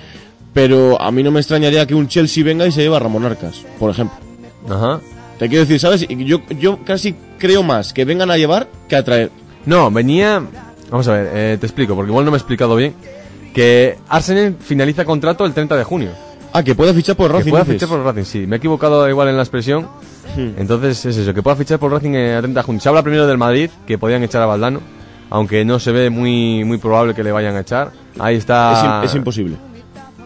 [0.55, 3.25] Pero a mí no me extrañaría que un Chelsea venga y se lleve a Ramón
[3.25, 4.19] Arcas, por ejemplo.
[4.69, 5.01] Ajá.
[5.39, 6.07] Te quiero decir, ¿sabes?
[6.09, 9.31] Yo, yo casi creo más que vengan a llevar que a traer.
[9.67, 10.43] No, venía.
[10.91, 12.95] Vamos a ver, eh, te explico, porque igual no me he explicado bien.
[13.55, 16.11] Que Arsenal finaliza contrato el 30 de junio.
[16.53, 17.51] Ah, que puede fichar por Que Racing.
[17.51, 17.81] pueda dices.
[17.81, 18.47] fichar por Racing, sí.
[18.47, 19.89] Me he equivocado igual en la expresión.
[20.37, 20.51] Hmm.
[20.59, 22.81] Entonces es eso, que pueda fichar por Racing eh, a 30 de junio.
[22.81, 24.81] Se habla primero del Madrid, que podían echar a Valdano.
[25.31, 27.91] Aunque no se ve muy, muy probable que le vayan a echar.
[28.19, 29.01] Ahí está.
[29.05, 29.57] Es, es imposible.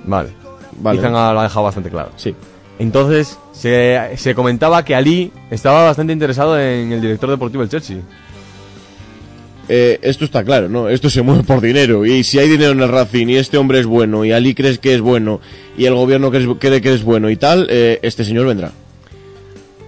[0.04, 0.30] Vale.
[0.80, 1.06] Vale.
[1.06, 2.10] Ha- lo ha dejado bastante claro.
[2.16, 2.34] Sí.
[2.78, 7.98] Entonces, se, se comentaba que Ali estaba bastante interesado en el director deportivo del Chelsea.
[9.68, 10.88] Eh, esto está claro, ¿no?
[10.88, 12.06] Esto se mueve por dinero.
[12.06, 14.78] Y si hay dinero en el Racing y este hombre es bueno y Ali crees
[14.78, 15.40] que es bueno
[15.76, 18.70] y el gobierno cree, que es bueno y tal, eh, este señor vendrá.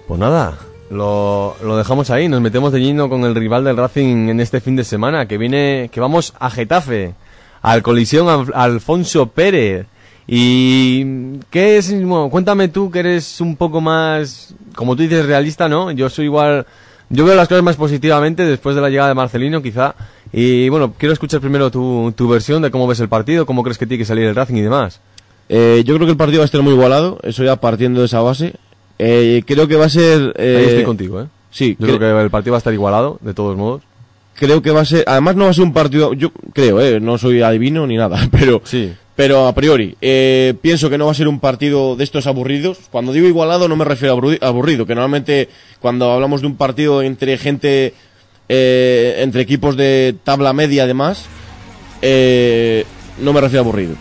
[0.07, 0.57] Pues nada,
[0.89, 4.75] lo, dejamos ahí, nos metemos de lleno con el rival del Racing en este fin
[4.75, 7.13] de semana, que viene, que vamos a Getafe,
[7.61, 9.85] al colisión Al- Alfonso Pérez.
[10.31, 15.67] Y qué es, bueno, cuéntame tú que eres un poco más, como tú dices, realista,
[15.67, 15.89] ¿no?
[15.91, 16.67] Yo soy igual,
[17.09, 19.95] yo veo las cosas más positivamente después de la llegada de Marcelino, quizá.
[20.31, 23.77] Y bueno, quiero escuchar primero tu, tu versión de cómo ves el partido, cómo crees
[23.77, 24.99] que tiene que salir el Racing y demás.
[25.49, 28.05] Eh, yo creo que el partido va a estar muy igualado, eso ya partiendo de
[28.05, 28.53] esa base.
[28.99, 30.33] Eh, creo que va a ser...
[30.37, 31.25] eh, Ahí estoy contigo, ¿eh?
[31.51, 33.81] Sí, Yo cre- creo que el partido va a estar igualado, de todos modos.
[34.35, 35.03] creo que va a ser...
[35.07, 36.13] Además no va a ser un partido...
[36.13, 38.61] Yo creo, eh, no soy adivino ni nada, pero...
[38.65, 38.93] Sí.
[39.19, 42.77] Pero a priori, eh, pienso que no va a ser un partido de estos aburridos.
[42.89, 45.49] Cuando digo igualado no me refiero a aburri- aburrido, que normalmente
[45.81, 47.93] cuando hablamos de un partido entre gente,
[48.47, 51.25] eh, entre equipos de tabla media además,
[52.01, 52.85] eh,
[53.19, 53.95] no me refiero a aburrido.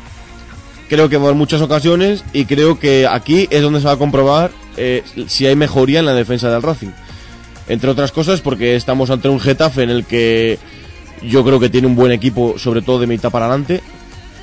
[0.89, 3.95] Creo que va a haber muchas ocasiones y creo que aquí es donde se va
[3.95, 6.93] a comprobar eh, si hay mejoría en la defensa del Racing.
[7.69, 10.61] Entre otras cosas porque estamos ante un Getafe en el que
[11.25, 13.81] yo creo que tiene un buen equipo, sobre todo de mitad para adelante.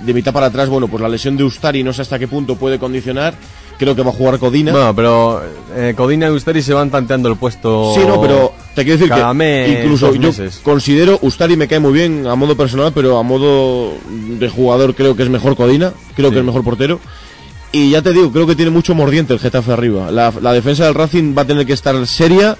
[0.01, 2.55] De mitad para atrás, bueno, pues la lesión de Ustari no sé hasta qué punto
[2.55, 3.33] puede condicionar.
[3.77, 4.71] creo que va a jugar Codina.
[4.71, 5.41] Bueno, pero
[5.75, 7.93] eh, Codina y Ustari se van tanteando el puesto.
[7.93, 10.59] Sí, no, pero te quiero decir cada que mes, incluso yo meses.
[10.63, 15.15] considero Ustari me cae muy bien a modo personal, pero a modo de jugador creo
[15.15, 16.33] que es mejor Codina, creo Sí.
[16.35, 16.99] que es mejor portero.
[17.73, 20.09] Y ya te digo, creo que tiene mucho mordiente el Getafe arriba.
[20.09, 22.55] La, la defensa del Racing va a tener que estar seria,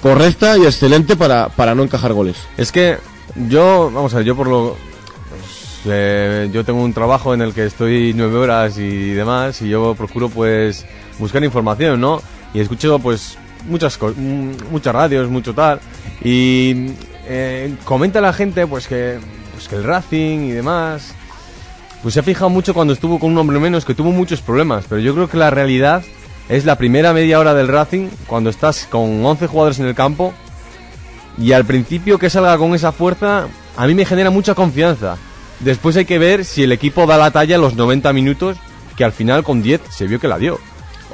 [0.00, 2.36] correcta y excelente para, para no encajar goles.
[2.56, 2.96] Es que
[3.48, 4.76] yo, vamos a ver, yo por lo.
[5.86, 9.94] Eh, yo tengo un trabajo en el que estoy nueve horas y demás, y yo
[9.94, 10.86] procuro, pues,
[11.18, 12.22] buscar información, ¿no?
[12.54, 15.80] Y escucho, pues, muchas, mm, muchas radios, mucho tal,
[16.22, 16.92] y
[17.26, 19.18] eh, comenta la gente, pues, que,
[19.52, 21.14] pues, que el Racing y demás.
[22.02, 24.86] Pues se ha fijado mucho cuando estuvo con un hombre menos que tuvo muchos problemas,
[24.88, 26.02] pero yo creo que la realidad
[26.48, 30.34] es la primera media hora del Racing, cuando estás con 11 jugadores en el campo,
[31.38, 35.16] y al principio que salga con esa fuerza, a mí me genera mucha confianza.
[35.62, 38.56] Después hay que ver si el equipo da la talla en los 90 minutos,
[38.96, 40.58] que al final con 10 se vio que la dio.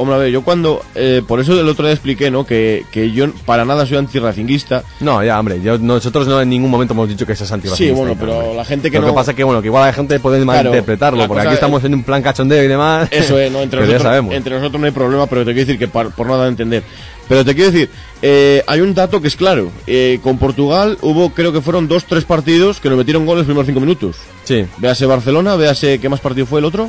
[0.01, 0.81] Hombre, a ver, yo cuando.
[0.95, 2.47] eh, por eso el otro día expliqué, ¿no?
[2.47, 4.85] Que, que yo para nada soy antirracinguista.
[5.01, 7.91] No, ya, hombre, yo- nosotros no en ningún momento hemos dicho que seas anti Sí,
[7.91, 9.13] bueno, pero la gente que Lo no.
[9.13, 11.49] que pasa es que, bueno, que igual la gente puede Claro, malinterpretarlo, la porque aquí
[11.49, 13.09] es- estamos en un plan cachondeo y demás.
[13.11, 13.59] Eso es, ¿no?
[13.63, 14.35] Entre pero ya nosotros, sabemos.
[14.35, 16.85] entre nosotros no hay problema, pero te quiero decir que par- por nada de entender.
[17.29, 17.91] Pero te quiero decir,
[18.23, 19.71] eh, hay un dato que es claro.
[19.87, 23.49] Eh, con Portugal hubo, creo que fueron dos, tres partidos que nos metieron goles en
[23.49, 24.17] los primeros cinco minutos.
[24.45, 24.65] Sí.
[24.79, 26.89] Véase Barcelona, véase qué más partido fue el otro.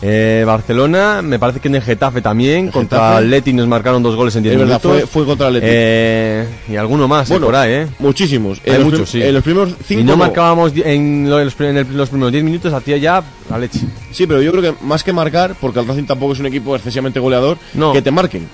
[0.00, 3.16] Eh, Barcelona, me parece que en el Getafe también, contra Getafe.
[3.24, 5.00] Atleti nos marcaron dos goles en 10 Es verdad, minutos.
[5.00, 5.66] fue, fue contra el Atleti.
[5.76, 7.86] Eh, y alguno más, eh, Bueno, por ahí, ¿eh?
[7.98, 8.60] muchísimos.
[8.64, 9.20] Hay muchos, sí.
[9.20, 10.18] en los primeros cinco Y no no.
[10.18, 13.58] marcábamos en lo- en los, pri- en el- los primeros 10 minutos, hacía ya la
[13.58, 13.80] leche.
[14.12, 16.76] Sí, pero yo creo que más que marcar, porque el Racing tampoco es un equipo
[16.76, 17.92] excesivamente goleador, No.
[17.92, 18.46] que te marquen.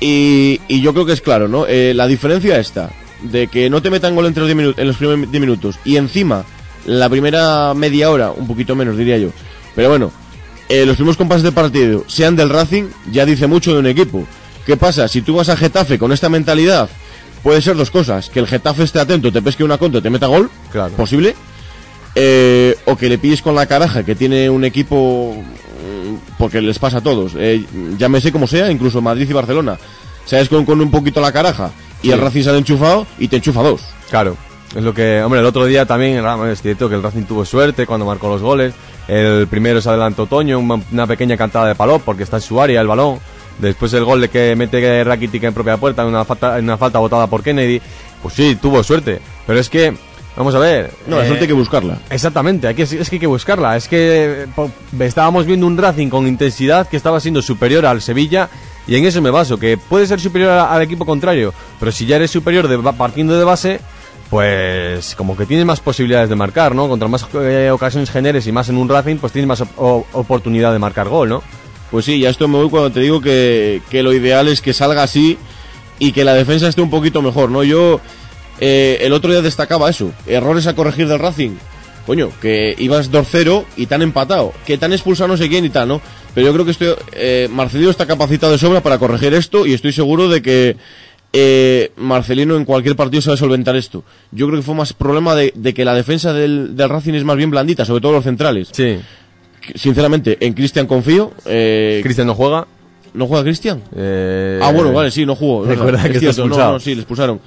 [0.00, 1.66] Y, y yo creo que es claro, ¿no?
[1.66, 2.90] Eh, la diferencia está
[3.22, 5.78] de que no te metan gol entre los 10 minutos, en los primeros 10 minutos
[5.84, 6.44] y encima
[6.86, 9.30] la primera media hora, un poquito menos diría yo.
[9.74, 10.12] Pero bueno,
[10.68, 14.24] eh, los primeros compases de partido sean del Racing, ya dice mucho de un equipo.
[14.64, 15.08] ¿Qué pasa?
[15.08, 16.88] Si tú vas a Getafe con esta mentalidad,
[17.42, 18.28] puede ser dos cosas.
[18.30, 20.92] Que el Getafe esté atento, te pesque una contra, te meta gol, Claro.
[20.94, 21.34] posible.
[22.14, 25.36] Eh, o que le pilles con la caraja, que tiene un equipo,
[26.38, 27.64] porque les pasa a todos, eh,
[27.98, 29.78] llámese como sea, incluso Madrid y Barcelona.
[30.24, 31.70] Sabes con, con un poquito la caraja
[32.02, 32.12] y Sí.
[32.12, 33.82] el Racing sale enchufado y te enchufa dos.
[34.10, 34.36] Claro.
[34.76, 37.44] Es lo que, hombre, el otro día también era- es cierto que el Racing tuvo
[37.46, 38.74] suerte cuando marcó los goles.
[39.08, 42.80] El primero se adelantó Toño, una, pequeña cantada de palop porque está en su área
[42.82, 43.18] el balón.
[43.58, 46.76] Después el gol de que mete Rakitic en propia puerta, en una falta, en una
[46.76, 47.80] falta botada por Kennedy.
[48.22, 49.20] Pues sí, tuvo suerte.
[49.46, 49.96] Pero es que,
[50.36, 50.92] vamos a ver.
[51.06, 51.98] No, la eh, suerte hay que buscarla.
[52.10, 53.76] Exactamente, hay que, es que hay que buscarla.
[53.76, 54.70] Es que eh, po-
[55.00, 58.48] estábamos viendo un Racing con intensidad que estaba siendo superior al Sevilla
[58.86, 62.16] y en eso me baso, que puede ser superior al equipo contrario, pero si ya
[62.16, 63.80] eres superior de, partiendo de base,
[64.30, 66.88] pues como que tienes más posibilidades de marcar, ¿no?
[66.88, 70.72] Contra más eh, ocasiones generes y más en un Racing, pues tienes más op- oportunidad
[70.72, 71.42] de marcar gol, ¿no?
[71.90, 74.74] Pues sí, ya esto me voy cuando te digo que, que lo ideal es que
[74.74, 75.38] salga así
[75.98, 77.62] y que la defensa esté un poquito mejor, ¿no?
[77.64, 78.00] Yo
[78.60, 81.56] eh, el otro día destacaba eso, errores a corregir del Racing.
[82.06, 85.66] Coño, que ibas 2-0 y te han empatado, que te han expulsado no sé quién
[85.66, 86.00] y tal, ¿no?
[86.34, 89.74] Pero yo creo que estoy, eh, Marcelino está capacitado de sobra para corregir esto y
[89.74, 90.76] estoy seguro de que
[91.34, 94.04] eh, Marcelino en cualquier partido sabe solventar esto.
[94.32, 97.24] Yo creo que fue más problema de, de que la defensa del, del Racing es
[97.24, 98.68] más bien blandita, sobre todo los centrales.
[98.72, 98.98] Sí.
[99.74, 101.32] Sinceramente, en Cristian confío.
[101.44, 102.66] Eh, Cristian no juega.
[103.12, 103.82] ¿No juega Cristian?
[103.94, 105.64] Eh, Ah, bueno, vale, sí, no jugó.
[105.66, 106.72] Recuerda que es está cierto, no, expulsado.
[106.74, 107.40] No, sí, le expulsaron.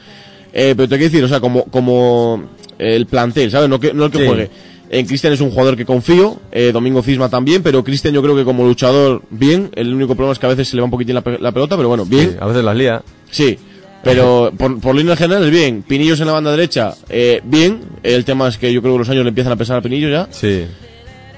[0.54, 2.44] Eh, pero te quiero decir, o sea, como, como
[2.78, 3.70] el plantel, ¿sabes?
[3.70, 4.26] No, que, no el que Sí.
[4.28, 4.50] juegue.
[4.90, 8.36] En Cristian es un jugador que confío, eh, Domingo Cisma también, pero Cristian yo creo
[8.36, 9.70] que como luchador, bien.
[9.76, 11.54] El único problema es que a veces se le va un poquitín la, pe- la
[11.54, 12.32] pelota, pero bueno, bien.
[12.32, 13.02] Sí, a veces las lía.
[13.30, 13.58] Sí,
[14.04, 15.84] pero por, por línea general es bien.
[15.88, 17.80] Pinillos en la banda derecha, eh, bien.
[18.04, 20.10] El tema es que yo creo que los años le empiezan a pesar a Pinillo
[20.10, 20.28] ya.
[20.32, 20.66] Sí.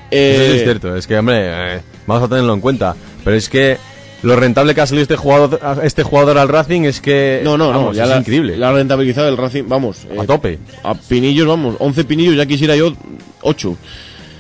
[0.10, 1.36] Eh, Eso sí es cierto, es que, hombre,
[1.76, 2.96] eh, vamos a tenerlo en cuenta.
[3.24, 3.78] Pero es que
[4.24, 7.42] lo rentable que ha salido este jugador, este jugador al Racing es que.
[7.44, 8.58] No, no, no, ya es la, increíble.
[8.58, 10.08] La rentabilidad del Racing, vamos.
[10.18, 10.60] A tope.
[10.82, 11.76] A pinillos, vamos.
[11.80, 12.94] 11 pinillos, ya quisiera yo
[13.42, 13.78] 8.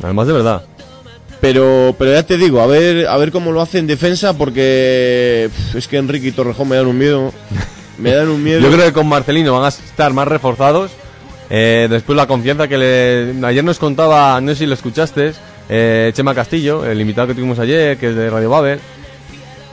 [0.01, 0.63] Además, de verdad.
[1.41, 5.49] Pero, pero ya te digo, a ver, a ver cómo lo hace en defensa, porque
[5.75, 7.33] es que Enrique y Torrejón me dan un miedo.
[7.95, 8.59] Me dan un miedo.
[8.59, 10.89] Yo creo que con Marcelino van a estar más reforzados.
[11.51, 13.45] Eh, después la confianza que le...
[13.45, 15.33] Ayer nos contaba, no sé si lo escuchaste,
[15.69, 18.79] eh, Chema Castillo, el invitado que tuvimos ayer, que es de Radio Babel.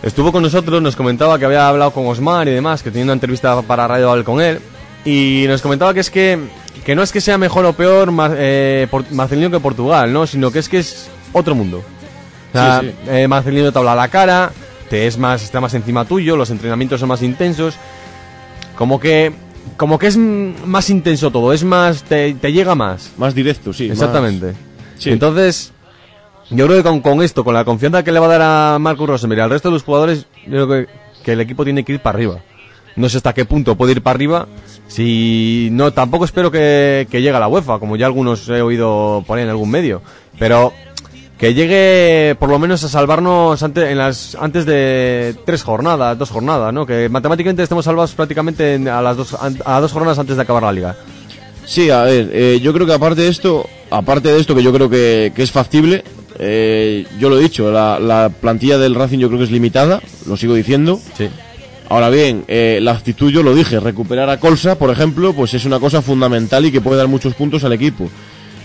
[0.03, 3.13] Estuvo con nosotros, nos comentaba que había hablado con Osmar y demás, que tenía una
[3.13, 4.59] entrevista para Radio Babel con él.
[5.05, 6.39] Y nos comentaba que es que,
[6.85, 10.27] que no es que sea mejor o peor Mar- eh, Por- Marcelino que Portugal, ¿no?
[10.27, 11.79] Sino que es que es otro mundo.
[11.79, 12.95] O sea, Sí, sí.
[13.11, 14.51] eh, Marcelino te habla a la cara,
[14.89, 17.75] te es más, está más encima tuyo, los entrenamientos son más intensos.
[18.77, 19.33] Como que,
[19.77, 23.11] como que es más intenso todo, es más, te, te llega más.
[23.19, 23.89] Más directo, sí.
[23.89, 24.55] más- Exactamente.
[24.99, 25.11] Sí.
[25.11, 25.73] Entonces,
[26.51, 28.79] Yo creo que con, con esto, con la confianza que le va a dar a
[28.81, 30.87] Marcus Rosenberg y al resto de los jugadores, yo creo que,
[31.25, 32.41] que el equipo tiene que ir para arriba.
[32.97, 34.47] No sé hasta qué punto puede ir para arriba.
[34.89, 39.23] Si no, tampoco espero que, que llegue a la UEFA, como ya algunos he oído
[39.27, 40.03] poner en algún medio.
[40.41, 40.73] Pero
[41.39, 46.31] que llegue por lo menos a salvarnos antes, en las, antes de tres jornadas, dos
[46.31, 46.85] jornadas, ¿no?
[46.85, 50.65] Que matemáticamente estemos salvados prácticamente en- a las dos, a dos jornadas antes de acabar
[50.65, 50.97] la liga.
[51.65, 54.73] Sí, a ver, eh, yo creo que aparte de esto, aparte de esto que yo
[54.73, 56.03] creo que, que es factible,
[56.43, 60.01] eh, yo lo he dicho, la, la plantilla del Racing yo creo que es limitada,
[60.27, 60.99] lo sigo diciendo.
[61.17, 61.29] Sí.
[61.91, 65.65] Ahora bien, eh, la actitud yo lo dije, recuperar a Colsa, por ejemplo, pues es
[65.65, 68.09] una cosa fundamental y que puede dar muchos puntos al equipo.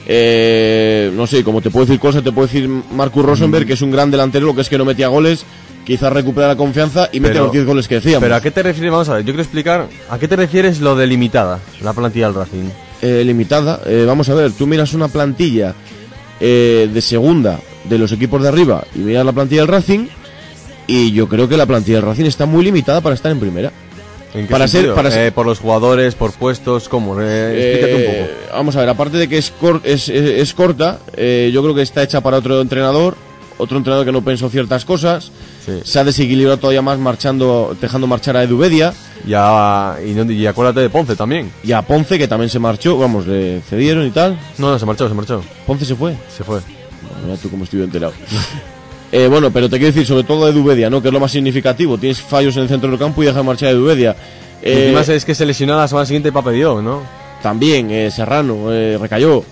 [0.08, 3.82] Eh, no sé, como te puedo decir Colsa, te puedo decir Marcus Rosenberg, que es
[3.82, 5.44] un gran delantero, lo que es que no metía goles,
[5.86, 8.22] quizás recupera la confianza y mete Pero- los 10 goles que decíamos.
[8.22, 8.92] Pero ¿a qué te refieres?
[8.92, 12.28] Vamos a ver, yo quiero explicar, ¿a qué te refieres lo de limitada, la plantilla
[12.28, 12.70] del Racing?
[13.02, 13.82] eh, limitada.
[13.86, 15.74] Eh, vamos a ver, tú miras una plantilla
[16.40, 20.08] eh, de segunda de los equipos de arriba y miras la plantilla del Racing
[20.88, 23.72] y yo creo que la plantilla del Racing está muy limitada para estar en primera.
[24.34, 24.96] ¿En qué para ser, sentido?
[24.96, 27.20] para ser- Eh, por los jugadores, por puestos, ¿cómo?
[27.22, 28.56] Eh, explícate un Eh, poco.
[28.58, 31.74] Vamos a ver, aparte de que es, cor- es, es- es corta, eh, yo creo
[31.74, 33.16] que está hecha para otro entrenador,
[33.58, 35.32] otro entrenador que no pensó ciertas cosas,
[35.84, 38.94] se ha desequilibrado todavía más marchando, dejando marchar a Edubedia.
[39.26, 41.52] Y, no- y acuérdate de Ponce también.
[41.64, 44.38] Y a Ponce, que también se marchó, vamos, le cedieron y tal.
[44.58, 45.42] No, no, se marchó, se marchó.
[45.66, 46.16] Ponce se fue.
[46.36, 46.60] Se fue.
[47.26, 48.14] Mira tú cómo estoy enterado.
[49.12, 51.02] Eh, bueno, pero te quiero decir, sobre todo Edubedia, ¿no?
[51.02, 51.98] Que es lo más significativo.
[51.98, 54.14] Tienes fallos en el centro del campo y dejas marchar a Edubedia.
[54.62, 57.02] Y Eh, encima es que se lesionó la semana siguiente Pape Dio, ¿no?
[57.42, 59.46] También, eh, Serrano, eh, recayó.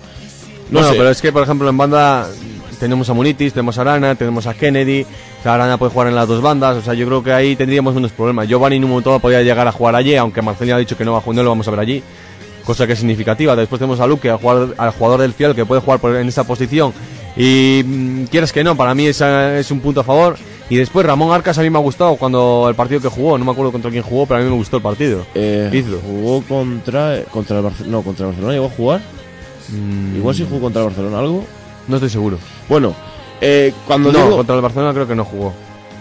[0.70, 0.96] No bueno, sé.
[0.98, 2.28] pero es que, por ejemplo, en banda
[2.78, 5.02] tenemos a Munitis, tenemos a Arana, tenemos a Kennedy.
[5.02, 6.76] O sea, Arana puede jugar en las dos bandas.
[6.76, 8.48] O sea, yo creo que ahí tendríamos menos problemas.
[8.48, 11.04] Giovanni en un momento dado podía llegar a jugar allí, aunque Marcelino ha dicho que
[11.04, 12.02] no, va a jugar, no lo vamos a ver allí.
[12.64, 13.54] Cosa que es significativa.
[13.56, 16.28] Después tenemos a Luque, al jugador, al jugador del fiel que puede jugar por- en
[16.28, 16.92] esa posición.
[17.36, 20.36] Y mm, quieres que no, para mí esa es un punto a favor.
[20.70, 23.44] Y después Ramón Arcas a mí me ha gustado cuando el partido que jugó, no
[23.44, 25.26] me acuerdo contra quién jugó, pero a mí me gustó el partido.
[25.34, 26.00] Eh, Hizo.
[26.00, 29.00] jugó contra contra el Barcelona, no, contra el Barcelona llegó a jugar.
[30.16, 31.44] Igual sí jugó contra el Barcelona algo.
[31.88, 32.38] No estoy seguro.
[32.68, 32.94] Bueno,
[33.40, 35.52] eh, cuando no, digo- contra el Barcelona creo que no jugó.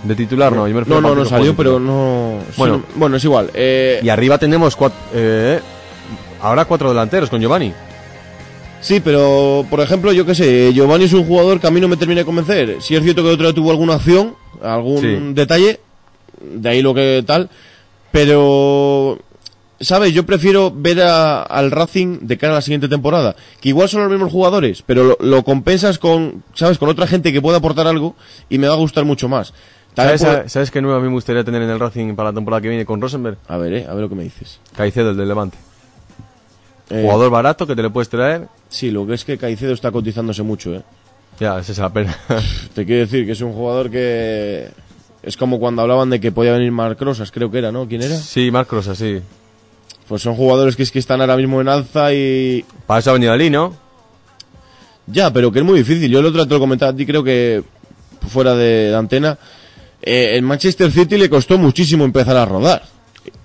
[0.04, 2.40] De titular no, yo me refiero no, no, no salió, pero no.
[2.58, 2.78] Bueno.
[2.88, 3.50] sí, bueno, es igual.
[3.54, 5.60] Eh, Y arriba tenemos cuatro, eh,
[6.42, 7.72] ahora cuatro delanteros con Giovanni.
[8.82, 11.88] Sí, pero por ejemplo, yo qué sé, Giovanni es un jugador que a mí no
[11.88, 12.82] me termina de convencer.
[12.82, 15.18] Si es cierto que el otro día tuvo alguna acción, algún Sí.
[15.34, 15.80] detalle,
[16.42, 17.50] de ahí lo que tal,
[18.12, 19.18] pero
[19.84, 20.14] ¿sabes?
[20.14, 24.02] Yo prefiero ver a- al Racing de cara a la siguiente temporada, que igual son
[24.04, 26.78] los mismos jugadores, pero lo, lo compensas con, ¿sabes?
[26.78, 28.16] Con otra gente que pueda aportar algo
[28.50, 29.54] y me va a gustar mucho más.
[29.96, 32.36] ¿Sabes, puedo- ¿Sabes qué nuevo a mí me gustaría tener en el Racing para la
[32.36, 33.38] temporada que viene con Rosenberg?
[33.48, 34.60] A ver, eh, a ver lo que me dices.
[34.76, 35.58] Caicedo, el del Levante.
[36.90, 38.48] Eh, Jugador barato que te le puedes traer.
[38.70, 40.82] Sí, lo que es que Caicedo está cotizándose mucho, ¿eh?
[41.40, 42.16] Ya, esa es la pena.
[42.76, 44.68] Te quiero decir que es un jugador que
[45.24, 47.88] es como cuando hablaban de que podía venir Marc Rosas, creo que era, ¿no?
[47.88, 48.16] ¿Quién era?
[48.18, 49.22] sí, Marcos, así.
[50.08, 53.14] Pues son jugadores que es que están ahora mismo en alza y Para eso ha
[53.14, 53.74] venido Ali, ¿no?
[55.08, 56.10] ya, pero que es muy difícil.
[56.10, 57.64] Yo el otro te lo comentaba a ti, creo que
[58.30, 59.38] fuera de, de antena.
[60.02, 62.84] Eh, el Manchester City le costó muchísimo empezar a rodar.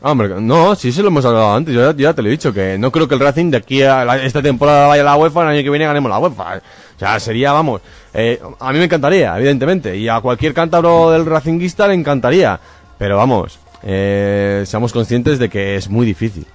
[0.03, 2.53] Hombre, no, sí se lo hemos hablado antes, yo ya, ya te lo he dicho,
[2.53, 5.17] que no creo que el Racing de aquí a la- esta temporada vaya a la
[5.17, 6.57] UEFA, el año que viene ganemos la UEFA.
[6.97, 7.81] O sea, sería, vamos,
[8.13, 12.59] eh, a mí me encantaría, evidentemente, y a cualquier cántabro del Racinguista le encantaría,
[12.99, 16.47] pero vamos, eh, seamos conscientes de que es muy difícil.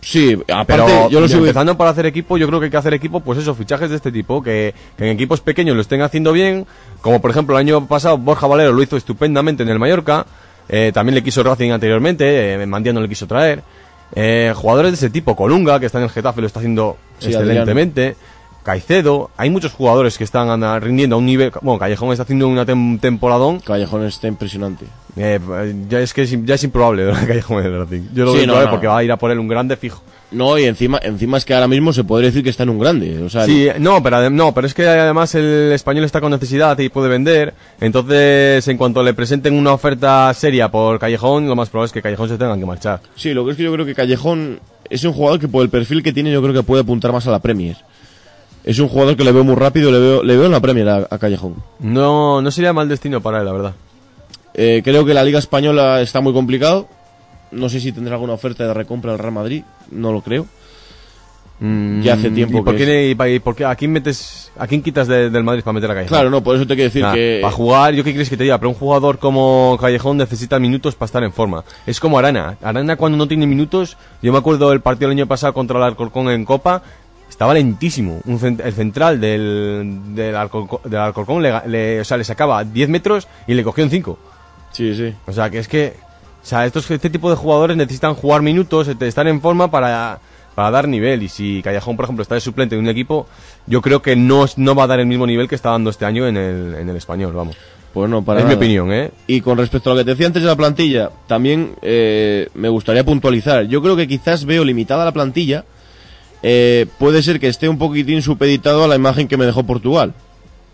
[0.00, 2.76] Sí, aparte, Pero yo lo sigo empezando para hacer equipo, yo creo que hay que
[2.76, 6.02] hacer equipo, pues eso, fichajes de este tipo, que, que en equipos pequeños lo estén
[6.02, 6.66] haciendo bien,
[7.00, 10.26] como por ejemplo el año pasado Borja Valero lo hizo estupendamente en el Mallorca,
[10.68, 13.62] eh, también le quiso Racing anteriormente, eh, Mandía no le quiso traer,
[14.14, 17.28] eh, jugadores de ese tipo, Colunga, que está en el Getafe, lo está haciendo Sí,
[17.28, 18.16] excelentemente,
[18.62, 22.66] Caicedo, hay muchos jugadores que están rindiendo a un nivel, bueno, Callejón está haciendo una
[22.66, 24.84] tem- temporadón, Callejón está impresionante.
[25.16, 25.38] Eh,
[25.88, 28.46] ya es que es, ya es improbable Callejón en el Racing, yo lo Sí, veo
[28.48, 28.70] no, no.
[28.70, 30.02] porque va a ir a por él un grande fijo.
[30.32, 32.80] No, y encima, encima es que ahora mismo se podría decir que está en un
[32.80, 33.22] grande.
[33.22, 36.76] O sea, Sí, no, pero no, pero es que además el español está con necesidad
[36.80, 37.54] y puede vender.
[37.80, 42.02] Entonces, en cuanto le presenten una oferta seria por Callejón, lo más probable es que
[42.02, 43.00] Callejón se tenga que marchar.
[43.14, 44.58] Sí, lo que es que yo creo que Callejón
[44.90, 47.24] es un jugador que por el perfil que tiene yo creo que puede apuntar más
[47.28, 47.76] a la Premier.
[48.64, 50.88] Es un jugador que le veo muy rápido, le veo, le veo en la Premier
[50.88, 51.54] a, a Callejón.
[51.78, 53.74] No, no sería mal destino para él, la verdad.
[54.54, 56.88] Eh, creo que la Liga Española está muy complicado.
[57.50, 60.46] No sé si tendrá alguna oferta de recompra del Real Madrid, no lo creo.
[61.60, 63.74] Ya hace tiempo Mm, ¿Y por, que qué, le- y pa- y por qué- a
[63.76, 66.08] quién metes, a quién quitas de- del Madrid para meter a Callejón?
[66.16, 67.38] Claro, no, por eso te quiero decir Nah, que...
[67.40, 68.58] Para jugar, ¿yo qué quieres que te diga?
[68.58, 71.64] Pero un jugador como Callejón necesita minutos para estar en forma.
[71.86, 72.58] Es como Arana.
[72.60, 75.84] Arana cuando no tiene minutos, yo me acuerdo del partido el año pasado contra el
[75.84, 76.82] Alcorcón en Copa,
[77.30, 78.20] estaba lentísimo.
[78.26, 82.88] Un cent- el central del, del, Alcorcón, del Alcorcón le- o sea, le sacaba 10
[82.88, 84.18] metros y le cogió en 5.
[84.74, 85.14] Sí, sí.
[85.26, 85.94] O sea, que es que.
[86.42, 90.18] O sea, estos, este tipo de jugadores necesitan jugar minutos, estar en forma para,
[90.54, 91.22] para dar nivel.
[91.22, 93.26] Y si Callejón, por ejemplo, está de suplente en un equipo,
[93.66, 95.88] yo creo que no, es- no va a dar el mismo nivel que está dando
[95.88, 97.56] este año en el, en el español, vamos.
[97.94, 99.10] Pues no, para Es mi opinión, ¿eh?
[99.28, 102.68] Y con respecto a lo que te decía antes de la plantilla, también eh, me
[102.68, 103.64] gustaría puntualizar.
[103.68, 105.64] Yo creo que quizás veo limitada la plantilla.
[106.42, 110.12] Eh, puede ser que esté un poquitín supeditado a la imagen que me dejó Portugal.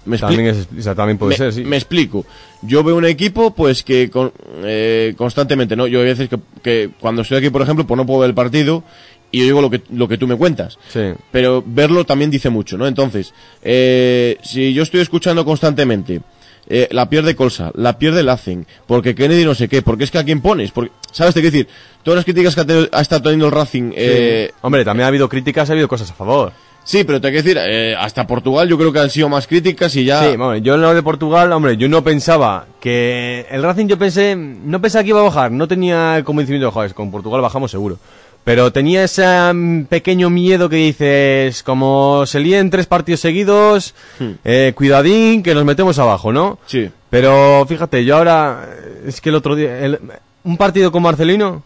[0.07, 1.63] Me También, es, o sea, también puede me, ser, sí.
[1.63, 2.25] me explico.
[2.63, 4.33] Yo veo un equipo, pues que con-
[4.65, 5.87] eh, constantemente, ¿no?
[5.87, 8.35] Yo hay veces que, que cuando estoy aquí, por ejemplo, pues no puedo ver el
[8.35, 8.83] partido
[9.31, 10.79] y yo digo lo que, lo que tú me cuentas.
[10.89, 11.01] Sí.
[11.31, 12.87] Pero verlo también dice mucho, ¿no?
[12.87, 13.33] Entonces,
[13.63, 16.23] eh, si yo estoy escuchando constantemente,
[16.69, 20.19] eh, la pierde Colsa, la pierde Lacen, porque Kennedy no sé qué, porque es que
[20.19, 21.35] a quién pones, porque, ¿sabes?
[21.35, 21.69] Te quiero decir,
[22.03, 25.09] todas las críticas que ha, tenido- ha estado teniendo el Racing, eh, Hombre, también ha
[25.09, 26.53] habido críticas, ha habido cosas a favor.
[26.85, 29.95] Sí, pero te quiero decir, eh, hasta Portugal yo creo que han sido más críticas
[29.97, 30.21] y ya...
[30.23, 33.99] Sí, hombre, yo en lo de Portugal, hombre, yo no pensaba que el Racing yo
[33.99, 37.41] pensé, no pensaba que iba a bajar, no tenía el convencimiento de, joder, con Portugal
[37.41, 37.99] bajamos seguro.
[38.43, 39.23] Pero tenía ese
[39.53, 44.31] mm, pequeño miedo que dices, como se líen tres partidos seguidos, Hmm.
[44.45, 46.59] eh, cuidadín, que nos metemos abajo, ¿no?
[46.67, 46.91] Sí.
[47.11, 48.67] Pero fíjate, yo ahora,
[49.07, 49.99] es que el otro día, el-
[50.43, 51.63] un partido con Marcelino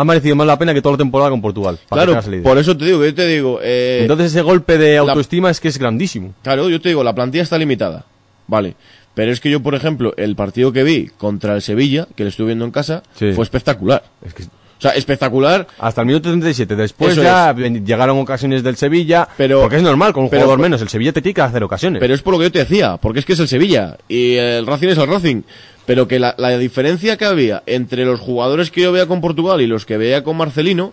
[0.00, 1.78] ha merecido más la pena que toda la temporada con Portugal.
[1.90, 3.58] Claro, por eso te digo, yo te digo...
[3.62, 6.34] eh, Entonces ese golpe de la- autoestima es que es grandísimo.
[6.42, 8.04] Claro, yo te digo, la plantilla está limitada.
[8.46, 8.74] Vale.
[9.14, 12.28] Pero es que yo, por ejemplo, el partido que vi contra el Sevilla, que lo
[12.28, 13.32] estuve viendo en casa, Sí.
[13.32, 14.02] fue espectacular.
[14.24, 15.66] Es que O sea, espectacular.
[15.80, 16.76] Hasta el minuto 37.
[16.76, 19.26] Después Eso ya llegaron ocasiones del Sevilla.
[19.36, 20.80] Pero- porque es normal, con un pero- jugador menos.
[20.80, 21.98] El Sevilla te tiene que hacer ocasiones.
[21.98, 24.34] Pero es por lo que yo te decía, porque es que es el Sevilla y
[24.36, 25.42] el Racing es el Racing.
[25.88, 29.62] Pero que la, la diferencia que había entre los jugadores que yo veía con Portugal
[29.62, 30.92] y los que veía con Marcelino,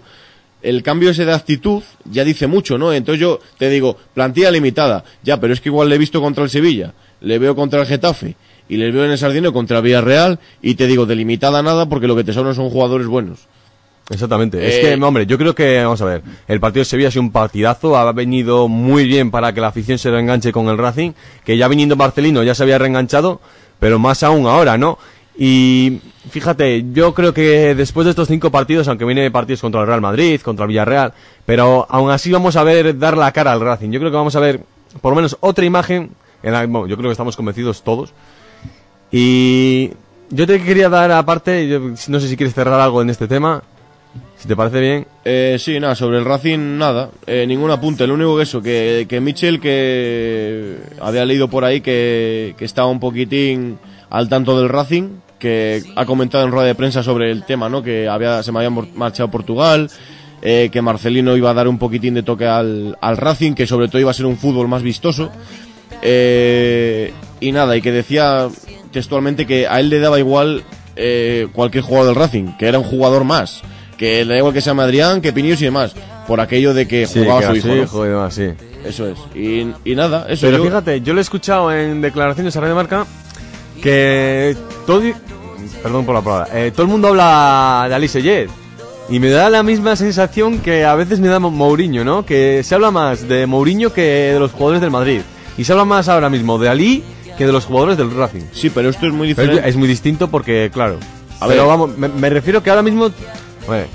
[0.62, 2.94] el cambio ese de actitud ya dice mucho, ¿no?
[2.94, 6.46] Entonces yo te digo, plantilla limitada, ya, pero es que igual le he visto contra
[6.46, 8.38] el Sevilla, le veo contra el Getafe
[8.70, 12.08] y les veo en el Sardinio contra el Villarreal y te digo, delimitada nada porque
[12.08, 13.48] lo que te sobran son jugadores buenos.
[14.10, 14.60] Exactamente.
[14.60, 17.12] Eh, Es que, hombre, yo creo que, vamos a ver, el partido de Sevilla ha
[17.12, 20.78] sido un partidazo, ha venido muy bien para que la afición se reenganche con el
[20.78, 21.12] Racing,
[21.44, 23.42] que ya viniendo Marcelino ya se había reenganchado,
[23.80, 24.98] pero más aún ahora, ¿no?
[25.38, 26.00] Y
[26.30, 30.02] fíjate, yo creo que después de estos cinco partidos, aunque viene partidos contra el Real
[30.02, 31.14] Madrid, contra el Villarreal,
[31.46, 33.92] pero aún así vamos a ver dar la cara al Racing.
[33.92, 34.62] Yo creo que vamos a ver
[35.02, 36.12] por lo menos otra imagen,
[36.42, 38.14] en la, bueno, yo creo que estamos convencidos todos.
[39.12, 39.92] Y
[40.30, 43.64] yo te quería dar aparte, yo no sé si quieres cerrar algo en este tema,
[44.38, 45.08] si te parece bien.
[45.24, 49.06] Eh, sí, nada, sobre el Racing nada, eh, ningún apunte, lo único que eso, que,
[49.10, 53.78] que Mitchell que había leído por ahí que, que estaba un poquitín
[54.10, 57.84] al tanto del Racing, que ha comentado en rueda de prensa sobre el tema, ¿no?
[57.84, 59.90] Que había, se me había marchado Portugal,
[60.42, 63.88] eh, que Marcelino iba a dar un poquitín de toque al, al Racing, que sobre
[63.88, 65.32] todo iba a ser un fútbol más vistoso.
[66.02, 68.48] Eh, y nada, y que decía
[68.92, 70.64] textualmente que a él le daba igual
[70.96, 73.62] eh, cualquier jugador del Racing, que era un jugador más,
[73.98, 75.94] que le da igual que sea Adrián, que Pinios y demás,
[76.28, 77.68] por aquello de que Sí, jugaba que su hijo.
[77.68, 77.84] ¿no?
[77.84, 78.48] hijo y demás, sí.
[78.86, 79.18] Eso es.
[79.36, 82.76] Y, y nada, eso Pero yo- fíjate, yo lo he escuchado en declaraciones a Radio
[82.76, 83.06] Marca
[83.82, 85.02] que todo,
[85.84, 88.50] perdón por la palabra, eh, todo el mundo habla de Alice Jet.
[89.08, 92.26] Y me da la misma sensación que a veces me da Mo- Mourinho, ¿no?
[92.26, 94.02] Que se habla más de Mourinho que
[94.34, 95.22] de los jugadores del Madrid.
[95.60, 97.04] Y se habla más ahora mismo de Ali
[97.38, 98.42] que de los jugadores del Racing.
[98.52, 99.62] Sí, pero esto es muy diferente.
[99.68, 100.98] es muy distinto porque, claro.
[101.40, 101.68] A pero ver.
[101.68, 103.12] vamos, me, me refiero que ahora mismo.
[103.68, 103.86] Bueno,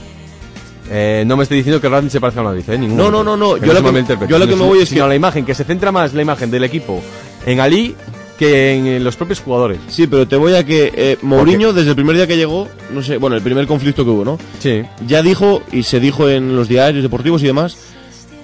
[0.91, 2.79] eh, no me estoy diciendo que Racing se parezca a Madrid, ¿eh?
[2.79, 4.83] Ningún No, no, no, no, yo lo que- malinterprete, yo lo que sino- me voy
[4.83, 7.01] es sino que- la imagen, que se centra más la imagen del equipo
[7.47, 7.95] en Ali
[8.39, 9.79] que en, los propios jugadores.
[9.89, 13.03] Sí, pero te voy a que eh, Mourinho, desde el primer día que llegó, no
[13.03, 14.39] sé, bueno, el primer conflicto que hubo, ¿no?
[14.61, 14.83] Sí.
[15.07, 17.77] Ya dijo, y se dijo en los diarios deportivos y demás,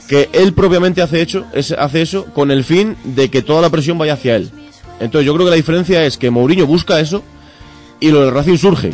[0.07, 3.71] que él propiamente hace, hecho, es- hace eso con el fin de que toda la
[3.71, 4.51] presión vaya hacia él.
[5.01, 7.23] Entonces yo creo que la diferencia es que Mourinho busca eso
[7.99, 8.93] y lo del Racing surge.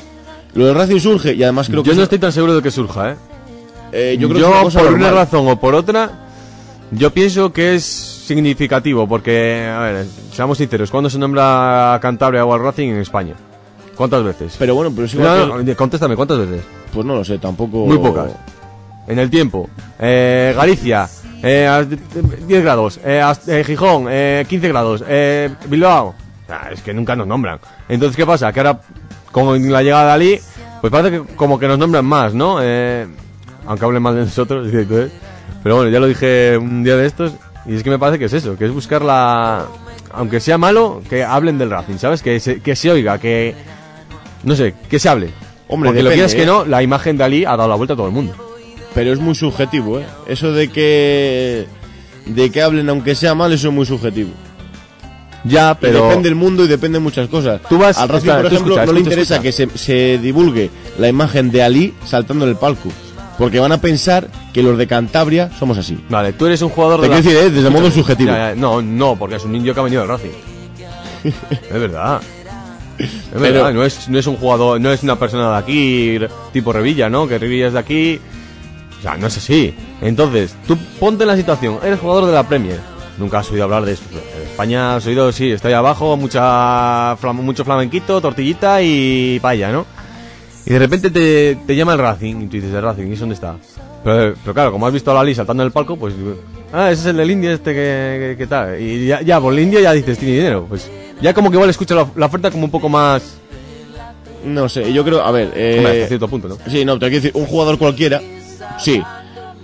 [0.54, 1.90] Lo del Racing surge y además creo que...
[1.90, 3.16] Yo no estoy tan seguro de que surja, ¿eh?
[3.92, 5.10] eh, yo creo que es una cosa por normal.
[5.12, 6.10] una razón o por otra,
[6.90, 12.44] yo pienso que es significativo, porque, a ver, seamos sinceros, ¿cuándo se nombra a Cantabria
[12.44, 13.34] o al Racing en España?
[13.96, 14.56] ¿Cuántas veces?
[14.58, 16.62] Pero bueno, pero es igual No, que- no, contéstame, ¿cuántas veces?
[16.92, 17.86] Pues no lo sé, tampoco...
[17.86, 18.30] Muy pocas.
[19.06, 19.68] En el tiempo.
[19.98, 21.08] Eh, Galicia,
[21.42, 23.00] eh, a 10 grados.
[23.04, 25.04] Eh, eh, Gijón, eh, 15 grados.
[25.08, 26.14] Eh, Bilbao.
[26.46, 27.58] Sea, es que nunca nos nombran.
[27.88, 28.52] Entonces, ¿qué pasa?
[28.52, 28.80] Que ahora,
[29.32, 30.40] con la llegada de Ali,
[30.80, 32.58] pues parece que como que nos nombran más, ¿no?
[32.62, 33.06] Eh,
[33.66, 35.10] aunque hablen más de nosotros, ¿eh?
[35.62, 37.32] Pero bueno, ya lo dije un día de estos.
[37.64, 39.66] Y es que me parece que es eso, que es buscar la...
[40.12, 42.20] Aunque sea malo, que hablen del Racing, ¿sabes?
[42.20, 43.54] Que se, que se oiga, que...
[44.42, 45.30] No sé, que se hable.
[45.68, 46.46] Hombre, Porque lo que depende, es que ¿eh?
[46.46, 48.34] no, la imagen de Ali ha dado la vuelta a todo el mundo.
[48.94, 50.06] Pero es muy subjetivo, ¿eh?
[50.26, 51.66] Eso de que
[52.26, 54.30] de que hablen aunque sea mal, eso es muy subjetivo.
[55.44, 56.04] Ya, Y pero...
[56.04, 57.60] depende del mundo y depende de muchas cosas.
[57.68, 59.42] Tú vas- Al Racing, espera, por ejemplo, escucha, no le interesa escucha.
[59.42, 62.88] que se, se divulgue la imagen de Ali saltando en el palco.
[63.38, 65.98] Porque van a pensar que los de Cantabria somos así.
[66.10, 67.54] Vale, tú eres un jugador Te de la- quiero decir, ¿eh?
[67.54, 68.30] desde modo subjetivo.
[68.30, 70.28] Ya, ya, no, no, porque es un niño que ha venido del Racing.
[71.24, 72.20] es verdad.
[72.98, 76.18] Es Pero- verdad, no es, no es un jugador, no es una persona de aquí,
[76.52, 77.26] tipo Revilla, ¿no?
[77.26, 78.20] Que Revilla es de aquí.
[78.98, 79.74] O sea, no es así.
[80.00, 82.78] Entonces, tú ponte en la situación, eres jugador de la Premier.
[83.18, 84.06] Nunca has oído hablar de esto.
[84.36, 89.70] En España has oído, sí, está ahí abajo, mucha, flam- mucho flamenquito, tortillita y paella,
[89.70, 89.86] ¿no?
[90.64, 93.20] Y de repente te, te llama el Racing y tú dices, el Racing, ¿y eso
[93.20, 93.56] dónde está?
[94.04, 96.14] Pero, pero claro, como has visto a Lali saltando en el palco, pues...
[96.72, 98.80] Ah, ese es el del India este que, que, que tal.
[98.80, 100.64] Y ya, ya, por el India ya dices, tiene dinero.
[100.68, 100.90] Pues
[101.20, 103.34] ya como que igual escucha la, la oferta como un poco más...
[104.44, 105.52] No sé, yo creo, a ver...
[105.54, 106.56] Eh, Hombre, hasta cierto punto, ¿no?
[106.68, 108.20] Sí, no, te quiero decir, un jugador cualquiera,
[108.78, 109.02] sí.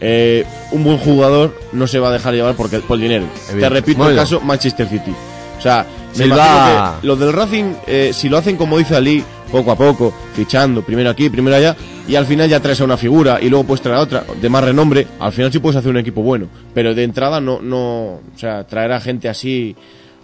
[0.01, 3.27] Eh, un buen jugador no se va a dejar llevar porque, por el dinero.
[3.59, 5.13] Te repito el caso Manchester City.
[5.59, 5.85] O sea,
[6.17, 9.73] me Silva- imagino que los del Racing, eh, si lo hacen como dice Ali, poco
[9.73, 11.75] a poco, fichando, primero aquí, primero allá,
[12.07, 14.49] y al final ya traes a una figura y luego puedes traer a otra de
[14.49, 16.47] más renombre, al final sí puedes hacer un equipo bueno.
[16.75, 19.75] Pero de entrada no, no, o sea, traer a gente así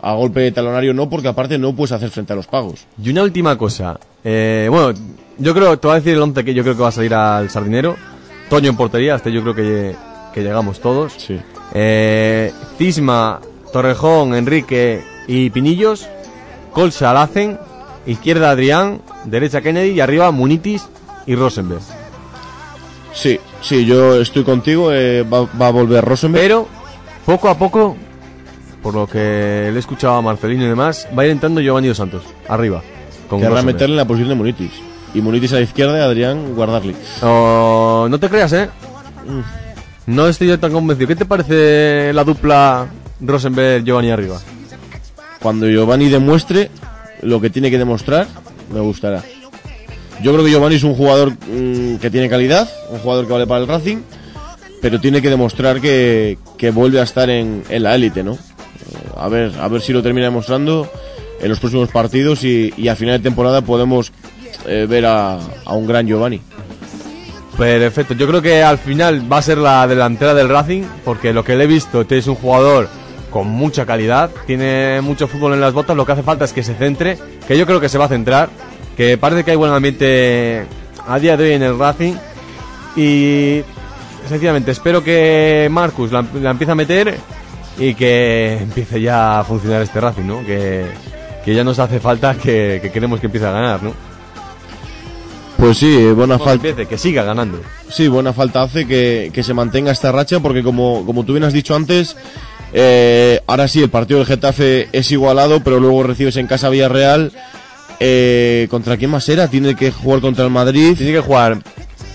[0.03, 2.87] a golpe de talonario no, porque aparte no puedes hacer frente a los pagos.
[3.03, 3.99] Y una última cosa.
[4.23, 4.97] Eh, bueno,
[5.39, 7.13] yo creo, te voy a decir el 11 que yo creo que va a salir
[7.15, 7.97] al Sardinero.
[8.49, 9.97] Toño en portería, este yo creo que,
[10.33, 11.15] que llegamos todos.
[11.17, 11.41] Sí.
[11.73, 13.41] Eh, Cisma,
[13.73, 16.09] Torrejón, Enrique y Pinillos.
[16.73, 17.59] Colsa Alacen.
[18.07, 19.01] Izquierda Adrián.
[19.25, 19.91] Derecha Kennedy.
[19.91, 20.87] Y arriba Munitis
[21.27, 21.83] y Rosenberg.
[23.13, 26.43] Sí, sí, yo estoy contigo, eh, va, va a volver Rosenberg.
[26.43, 26.69] Pero,
[27.25, 27.97] poco a poco,
[28.83, 31.89] por lo que le he escuchado a Marcelino y demás, va a ir entrando Giovanni
[31.89, 32.23] Dos Santos.
[32.49, 32.83] Arriba.
[33.29, 34.73] Con Querrá meterle en la posición de Munitis.
[35.15, 36.95] Y Munitis a la izquierda y Adrián guardarle.
[37.23, 38.69] Oh, no te creas, ¿eh?
[40.07, 41.09] No estoy yo tan convencido.
[41.09, 42.87] ¿Qué te parece la dupla
[43.21, 44.41] Rosenberg-Giovanni arriba?
[45.41, 46.71] Cuando Giovanni demuestre
[47.23, 48.27] lo que tiene que demostrar,
[48.73, 49.23] me gustará.
[50.23, 53.47] Yo creo que Giovanni es un jugador mm, que tiene calidad, un jugador que vale
[53.47, 53.99] para el Racing,
[54.81, 58.33] pero tiene que demostrar que, que vuelve a estar en, en la élite, ¿no?
[58.35, 58.39] Eh,
[59.17, 60.91] A ver, a ver si lo termina demostrando
[61.41, 64.13] en los próximos partidos y, y a final de temporada podemos
[64.67, 66.41] eh, ver a, un gran Giovanni.
[67.57, 68.15] Perfecto.
[68.15, 71.55] Yo creo que al final va a ser la delantera del Racing, porque lo que
[71.55, 72.89] le he visto este es un jugador
[73.31, 76.63] con mucha calidad, tiene mucho fútbol en las botas, lo que hace falta es que
[76.63, 78.49] se centre, que yo creo que se va a centrar,
[78.97, 80.67] que parece que hay buen ambiente
[81.07, 82.15] a día de hoy en el Racing
[82.95, 83.63] y
[84.29, 87.19] sencillamente espero que Marcus la, la empiece a meter
[87.77, 90.47] y que empiece ya a funcionar este Racing, ¿no?
[90.47, 90.87] Que,
[91.45, 93.93] que ya nos hace falta que, que queremos que empiece a ganar, ¿no?
[95.65, 96.85] Pues sí, eh, buena falta.
[96.85, 97.59] que siga ganando.
[97.89, 101.45] Sí, buena falta hace que, que se mantenga esta racha porque como, como tú bien
[101.45, 102.19] has dicho antes,
[102.75, 107.33] eh, ahora sí, el partido del Getafe es igualado, pero luego recibes en casa Villarreal.
[107.99, 109.49] Eh, ¿Contra quién más era?
[109.49, 110.99] Tiene que jugar contra el Madrid.
[110.99, 111.63] Tiene que jugar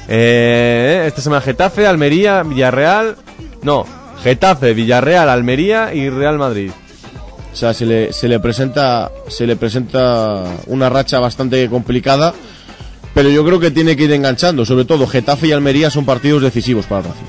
[0.07, 3.15] eh, esta semana Getafe, Almería, Villarreal.
[3.63, 3.84] No,
[4.21, 6.69] Getafe, Villarreal, Almería y Real Madrid.
[7.51, 12.35] O sea, se le, se le presenta se le presenta una racha bastante complicada,
[13.14, 14.65] pero yo creo que tiene que ir enganchando.
[14.65, 17.26] Sobre todo Getafe y Almería son partidos decisivos para el Racing.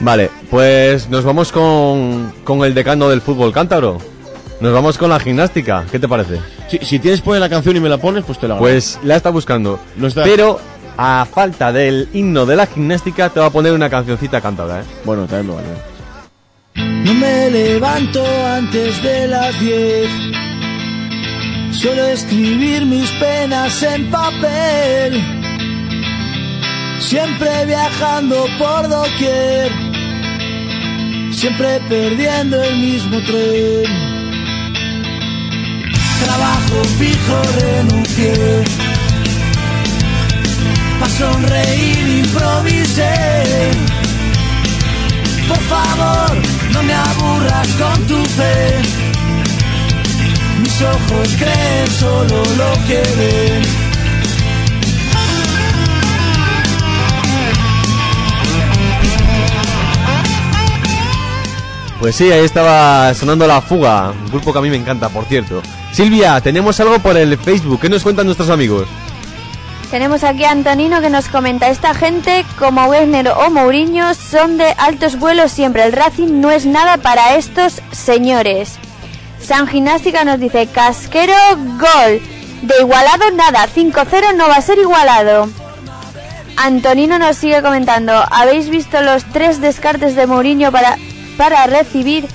[0.00, 3.98] Vale, pues nos vamos con, con el decano del fútbol cántabro.
[4.60, 5.84] Nos vamos con la gimnástica.
[5.90, 6.40] ¿Qué te parece?
[6.68, 8.98] Si, si tienes ahí la canción y me la pones, pues te la agradezco.
[9.00, 9.78] Pues la está buscando.
[9.96, 10.22] No está.
[10.22, 10.60] Pero
[10.96, 14.84] a falta del himno de la gimnástica te va a poner una cancioncita cántabra, ¿eh?
[15.04, 17.04] Bueno, también me vale.
[17.04, 20.10] No me levanto antes de las 10.
[21.74, 25.22] Suelo escribir mis penas en papel.
[27.00, 29.72] Siempre viajando por doquier.
[31.32, 33.84] Siempre perdiendo el mismo tren.
[36.24, 38.64] Trabajo fijo renuncié.
[41.00, 43.70] Pa' sonreír improvisé.
[45.48, 46.36] Por favor,
[46.72, 49.03] no me aburras con tu fe.
[50.74, 53.62] Mis ojos creen solo lo que ven.
[62.00, 65.26] Pues sí, ahí estaba sonando La Fuga, un grupo que a mí me encanta, por
[65.26, 65.62] cierto.
[65.92, 67.82] Silvia, tenemos algo por el Facebook.
[67.82, 68.88] ¿Qué nos cuentan nuestros amigos?
[69.92, 74.74] Tenemos aquí a Antonino que nos comenta, esta gente como Werner o Mourinho son de
[74.76, 78.80] altos vuelos siempre, el Racing no es nada para estos señores.
[79.44, 81.34] San Gimnástica nos dice, casquero
[81.78, 82.20] gol,
[82.62, 85.48] de igualado nada, 5-0 no va a ser igualado.
[86.56, 90.96] Antonino nos sigue comentando, ¿habéis visto los tres descartes de Mourinho para,
[91.36, 92.26] para recibir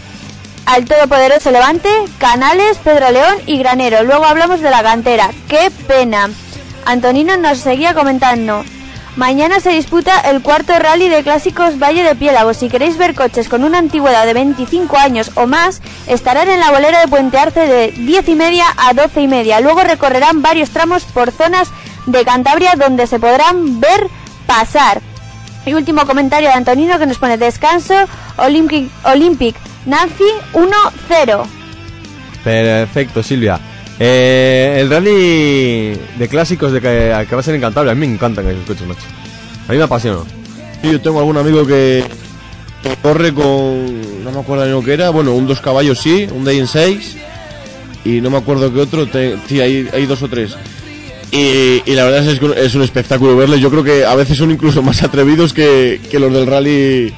[0.69, 4.03] al todopoderoso Levante, Canales, Pedro León y Granero.
[4.03, 5.31] Luego hablamos de la cantera.
[5.47, 6.29] ¡Qué pena!
[6.85, 8.63] Antonino nos seguía comentando.
[9.15, 12.57] Mañana se disputa el cuarto rally de clásicos Valle de Piélagos.
[12.57, 16.71] Si queréis ver coches con una antigüedad de 25 años o más, estarán en la
[16.71, 19.59] bolera de Puente Arce de 10 y media a 12 y media.
[19.59, 21.69] Luego recorrerán varios tramos por zonas
[22.05, 24.07] de Cantabria donde se podrán ver
[24.47, 25.01] pasar.
[25.65, 27.93] Y último comentario de Antonino que nos pone descanso
[28.37, 29.55] Olympic, Olympic
[29.85, 30.23] Nancy
[30.53, 31.45] 1-0.
[32.43, 33.59] Perfecto, Silvia.
[34.01, 38.13] Eh, el rally de clásicos de que, va a ser en Cantabria, a mí me
[38.13, 39.01] encantan esos coches, macho.
[39.67, 40.19] A mí me apasiona.
[40.81, 42.03] Sí, yo tengo algún amigo que
[43.01, 44.23] corre con.
[44.23, 45.09] No me acuerdo ni lo que era.
[45.09, 47.17] Bueno, un dos caballos sí, un Day en 6.
[48.05, 49.05] Y no me acuerdo qué otro.
[49.07, 50.55] te- sí, hay, dos o tres.
[51.31, 53.59] Y, la verdad es que es un espectáculo verles.
[53.59, 57.13] Yo creo que a veces son incluso más atrevidos que los del rally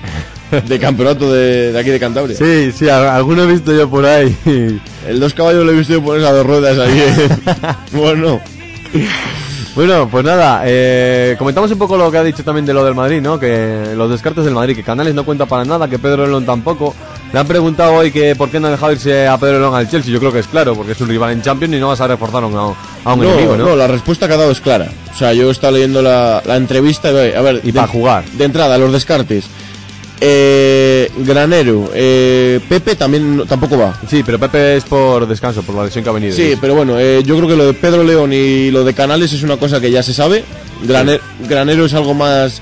[0.68, 2.36] de campeonato de, de aquí de Cantabria.
[2.38, 4.36] Sí, sí, alguno he visto yo por ahí.
[5.08, 7.00] El dos caballos lo he visto yo poner a dos ruedas ahí.
[7.00, 7.30] eh.
[7.94, 8.40] bueno.
[9.74, 12.94] Bueno, pues nada, eh, comentamos un poco lo que ha dicho también de lo del
[12.94, 13.40] Madrid, ¿no?
[13.40, 16.94] Que los descartes del Madrid, que Canales no cuenta para nada, que Pedro León tampoco.
[17.32, 19.90] Le han preguntado hoy que por qué no ha dejado irse a Pedro León al
[19.90, 20.12] Chelsea.
[20.12, 22.08] Yo creo que es claro, porque es un rival en Champions y no vas a
[22.08, 23.64] reforzar a un, a un no, enemigo, ¿no?
[23.70, 24.90] no, la respuesta que ha dado es clara.
[25.14, 27.88] O sea, yo he estado leyendo la, la entrevista y, a ver, Y de- para
[27.88, 28.26] jugar.
[28.26, 29.46] De entrada, los descartes.
[30.24, 34.00] Eh, Granero, eh, Pepe también no- tampoco va.
[34.08, 36.36] Sí, pero Pepe es por descanso, por la lesión que ha venido.
[36.36, 39.34] Sí, pero bueno, eh, yo creo que lo de Pedro León y lo de Canales
[39.34, 40.44] es una cosa que ya se sabe.
[40.84, 41.20] Grane-
[41.50, 42.62] Granero es algo más.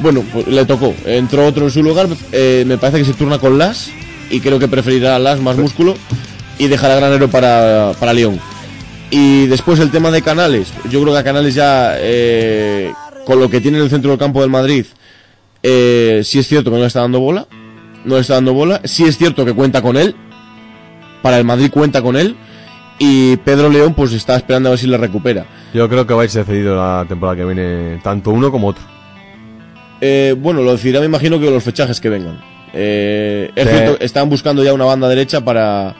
[0.00, 0.94] Bueno, pues le tocó.
[1.06, 2.08] Entró otro en su lugar.
[2.32, 3.88] eh, me parece que se turna con Las.
[4.30, 5.94] Y creo que preferirá a Las más músculo.
[6.58, 8.38] Y dejará Granero para, para León.
[9.10, 10.68] Y después el tema de Canales.
[10.90, 12.92] Yo creo que a Canales ya, eh,
[13.24, 14.84] con lo que tiene en el centro del campo del Madrid,
[15.62, 17.46] eh, sí es cierto que no le está dando bola.
[18.04, 18.80] No le está dando bola.
[18.84, 20.14] Sí es cierto que cuenta con él.
[21.22, 22.36] Para el Madrid cuenta con él.
[22.98, 25.46] Y Pedro León pues está esperando a ver si le recupera.
[25.72, 28.82] Yo creo que va a irse cedido la temporada que viene, tanto uno como otro.
[30.00, 32.40] Eh, bueno, lo decidirá me imagino que los fechajes que vengan.
[32.72, 33.74] Eh, es Sí.
[33.74, 35.94] cierto, están buscando ya una banda derecha para,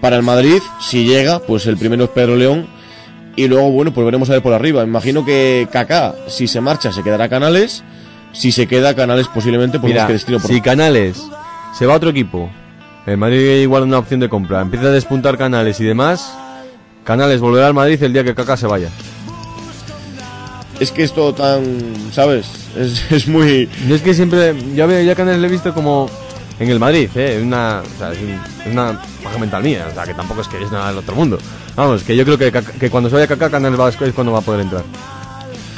[0.00, 0.60] para el Madrid.
[0.80, 2.66] Si llega, pues el primero es Pedro León.
[3.36, 4.82] Y luego, bueno, pues veremos a ver por arriba.
[4.82, 7.84] Me imagino que Kaká, si se marcha, se quedará Canales.
[8.32, 11.22] Si se queda Canales, posiblemente, pues Mira, que destino por si Canales
[11.76, 12.48] se va a otro equipo,
[13.06, 16.32] el Madrid igual una opción de compra, empieza a despuntar Canales y demás,
[17.04, 18.88] Canales volverá al Madrid el día que Kaká se vaya.
[20.80, 21.64] Es que es todo tan,
[22.12, 22.46] ¿sabes?
[22.76, 23.68] Es, es muy...
[23.90, 26.08] Es que siempre, ya veo, ya Canales le he visto como
[26.60, 27.40] en el Madrid, ¿eh?
[27.42, 30.48] Una, o sea, es, un- es una paja mental mía, o sea, que tampoco es
[30.48, 31.38] que es nada del otro mundo.
[31.74, 34.38] Vamos, que yo creo que, que cuando se vaya Kaká, Canales va, es cuando va
[34.38, 34.84] a poder entrar.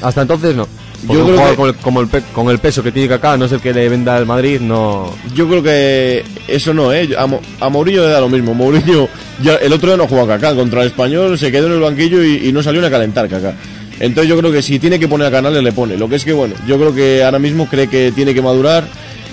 [0.02, 0.66] Hasta entonces no.
[1.06, 2.92] Porque Yo un creo jugador que- con, el, como el pe- con el peso que
[2.92, 5.14] tiene Kaká, no es el que le venda al Madrid, no...
[5.34, 7.08] Yo creo que eso no, ¿eh?
[7.18, 8.52] A, Mo- a Mourinho le da lo mismo.
[8.54, 9.08] Mourinho
[9.42, 11.80] ya, el otro día no jugó a Kaká contra el Español, se quedó en el
[11.80, 13.54] banquillo y, y no salió a calentar Kaká.
[13.98, 15.96] Entonces yo creo que si tiene que poner a Canales le pone.
[15.96, 18.84] Lo que es que bueno, yo creo que ahora mismo cree que tiene que madurar,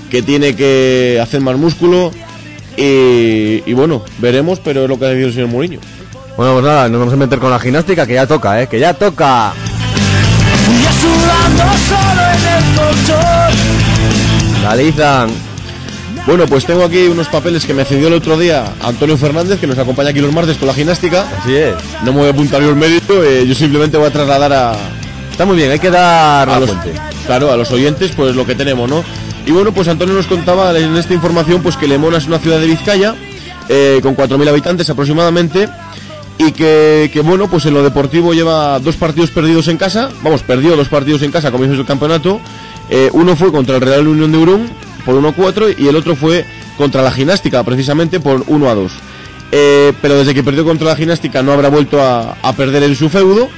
[0.09, 2.11] que tiene que hacer más músculo
[2.77, 5.79] y, y bueno, veremos, pero es lo que ha decidido el señor Mourinho.
[6.37, 8.67] Bueno, pues nada, nos vamos a meter con la gimnástica, que ya toca, ¿eh?
[8.67, 9.53] Que ya toca.
[11.01, 14.61] Sudando solo en el colchón.
[14.63, 15.29] Realizan.
[16.25, 19.67] Bueno, pues tengo aquí unos papeles que me cedió el otro día Antonio Fernández, que
[19.67, 21.25] nos acompaña aquí los martes con la gimnástica.
[21.41, 21.73] Así es.
[22.03, 24.73] No me voy a apuntar yo el mérito, eh, yo simplemente voy a trasladar a,
[25.37, 26.99] Está muy bien, hay que dar a la los, fuente.
[27.27, 29.03] claro, a los oyentes pues lo que tenemos, ¿no?
[29.45, 32.59] Y bueno, pues Antonio nos contaba en esta información pues que Lemona es una ciudad
[32.59, 33.13] de Vizcaya
[33.69, 35.69] eh, con 4.000 habitantes aproximadamente
[36.37, 40.75] y que, bueno, pues en lo deportivo lleva dos partidos perdidos en casa, vamos, perdió
[40.75, 42.39] dos partidos en casa a comienzos del campeonato,
[42.89, 44.69] Eh, uno fue contra el Real Unión de Urún
[45.03, 46.45] por 1-4 y el otro fue
[46.77, 48.91] contra la gimnástica precisamente por 1-2.
[49.51, 53.09] Eh, pero desde que perdió contra la gimnástica no habrá vuelto a perder en su
[53.09, 53.49] feudo.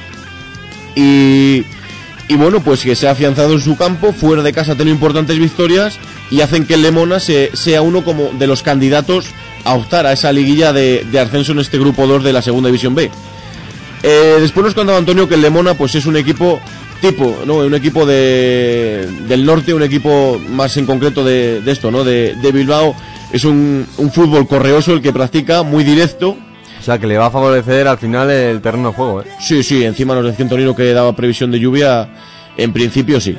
[0.95, 1.63] Y,
[2.29, 4.93] y bueno, pues que se ha afianzado en su campo, fuera de casa ha tenido
[4.93, 5.99] importantes victorias
[6.31, 9.25] y hacen que Lemona se- sea uno como de los candidatos
[9.65, 12.95] a optar a esa liguilla de, ascenso en este grupo 2 de la segunda división
[12.95, 13.09] B.
[14.03, 16.61] Eh, después nos contaba Antonio que el Lemona pues es un equipo
[17.01, 17.55] tipo, ¿no?
[17.57, 22.03] Un equipo de, del norte, un equipo más en concreto de, esto, ¿no?
[22.03, 22.95] De, de Bilbao.
[23.33, 26.37] Es un, un fútbol correoso el que practica, muy directo,
[26.79, 29.25] O sea, que le va a favorecer al final el terreno de juego, ¿eh?
[29.39, 32.09] Sí, sí, encima nos decía Antonino que daba previsión de lluvia,
[32.57, 33.37] en principio sí.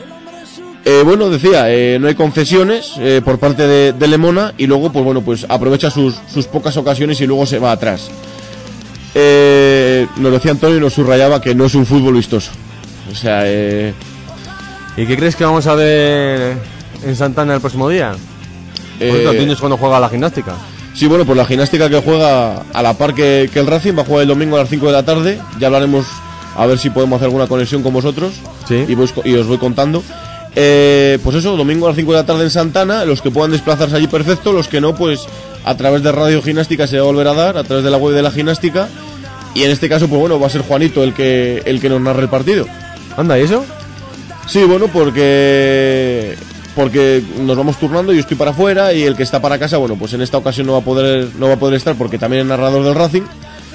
[0.85, 4.91] Eh, bueno, decía, eh, no hay concesiones eh, por parte de, de Lemona y luego,
[4.93, 8.11] pues bueno, pues aprovecha sus, sus pocas ocasiones y luego se va atrás.
[9.15, 12.53] Eh, nos decía Antonio y nos subrayaba que no es un fútbol vistoso.
[13.11, 13.93] O sea, eh,
[14.97, 16.57] ¿Y qué crees que vamos a ver
[17.05, 18.13] en Santana el próximo día?
[18.99, 20.55] Por ¿Tienes cuando juega la gimnástica?
[21.01, 24.03] Sí, bueno, pues la gimnástica que juega a la par que, que el Racing va
[24.03, 25.41] a jugar el domingo a las 5 de la tarde.
[25.59, 26.05] Ya hablaremos
[26.55, 28.35] a ver si podemos hacer alguna conexión con vosotros.
[28.87, 30.03] Y, voy- y os voy contando.
[30.55, 33.07] Eh, pues eso, domingo a las 5 de la tarde en Santana.
[33.07, 34.53] Los que puedan desplazarse allí, perfecto.
[34.53, 35.21] Los que no, pues
[35.65, 37.97] a través de Radio Gimnástica se va a volver a dar, a través de la
[37.97, 38.87] web de la gimnástica.
[39.55, 42.03] Y en este caso, pues bueno, va a ser Juanito el que, el que nos
[42.03, 42.67] narre el partido.
[43.17, 43.65] Anda, ¿y eso?
[44.47, 46.37] Sí, bueno, porque
[46.81, 49.97] porque nos vamos turnando, yo estoy para afuera y el que está para casa, bueno,
[49.97, 52.43] pues en esta ocasión no va a poder no va a poder estar porque también
[52.43, 53.23] es narrador del Racing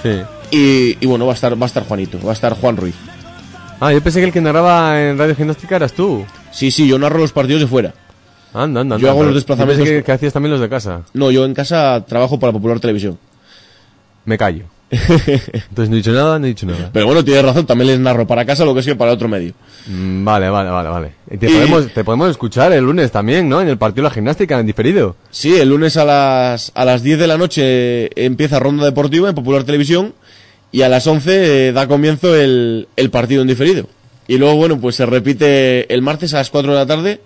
[0.03, 0.21] Sí.
[0.51, 2.95] y, y bueno, va a estar va a estar Juanito, va a estar Juan Ruiz.
[3.79, 6.25] Ah, yo pensé que el que narraba en Radio Gimnástica eras tú.
[6.51, 7.93] Sí, sí, yo narro los partidos de fuera.
[8.53, 10.61] Anda, anda, Yo anda, hago pero los desplazamientos- yo pensé que, que hacías también los
[10.61, 11.01] de casa.
[11.13, 13.17] No, yo en casa trabajo para Popular Televisión.
[14.23, 14.63] Me callo.
[14.91, 16.89] Entonces no he dicho nada, no he dicho nada.
[16.93, 19.27] Pero bueno, tienes razón, también les narro para casa lo que es que para otro
[19.27, 19.53] medio.
[19.87, 21.11] Mm, Vale, vale, vale, vale.
[21.39, 23.61] Te, Y- podemos, te podemos escuchar el lunes también, ¿no?
[23.61, 25.15] En el partido de la gimnástica, en diferido.
[25.31, 29.35] Sí, el lunes a las, a las 10 de la noche empieza Ronda Deportiva en
[29.35, 30.13] Popular Televisión
[30.71, 33.87] y a las 11 eh, da comienzo el, el partido en diferido.
[34.27, 37.21] Y luego, bueno, pues se repite el martes a las 4 de la tarde,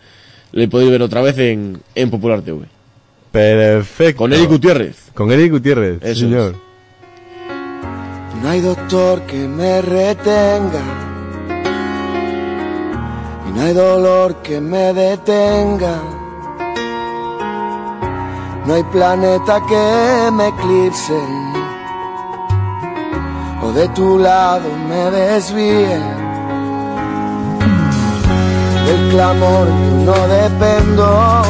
[0.51, 2.65] le podéis ver otra vez en, en Popular TV.
[3.31, 4.17] Perfecto.
[4.17, 4.95] Con Eric Gutiérrez.
[5.13, 6.55] Con Eric Gutiérrez, Eso señor.
[8.41, 10.81] No hay doctor que me retenga.
[13.47, 15.95] Y no hay dolor que me detenga.
[18.65, 21.19] No hay planeta que me eclipse.
[23.61, 25.99] O de tu lado me desvíe.
[28.85, 31.43] Del clamor yo no dependo.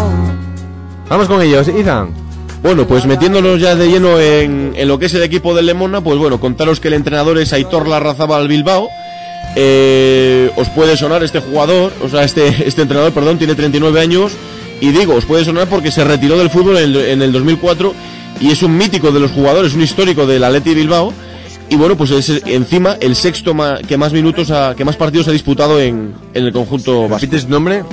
[1.08, 2.29] Vamos con ellos, Ethan.
[2.62, 6.02] Bueno, pues metiéndonos ya de lleno en, en lo que es el equipo del Lemona,
[6.02, 8.90] pues bueno, contaros que el entrenador es Aitor Larrazábal Bilbao.
[9.56, 14.34] Eh, os puede sonar este jugador, o sea, este, este entrenador, perdón, tiene 39 años.
[14.82, 17.94] Y digo, os puede sonar porque se retiró del fútbol en el, en el 2004
[18.40, 21.14] y es un mítico de los jugadores, un histórico del Atleti Bilbao.
[21.70, 25.28] Y bueno, pues es encima el sexto ma- que más minutos, ha- que más partidos
[25.28, 27.16] ha disputado en, en el conjunto vasco.
[27.16, 27.84] ¿Repites su nombre?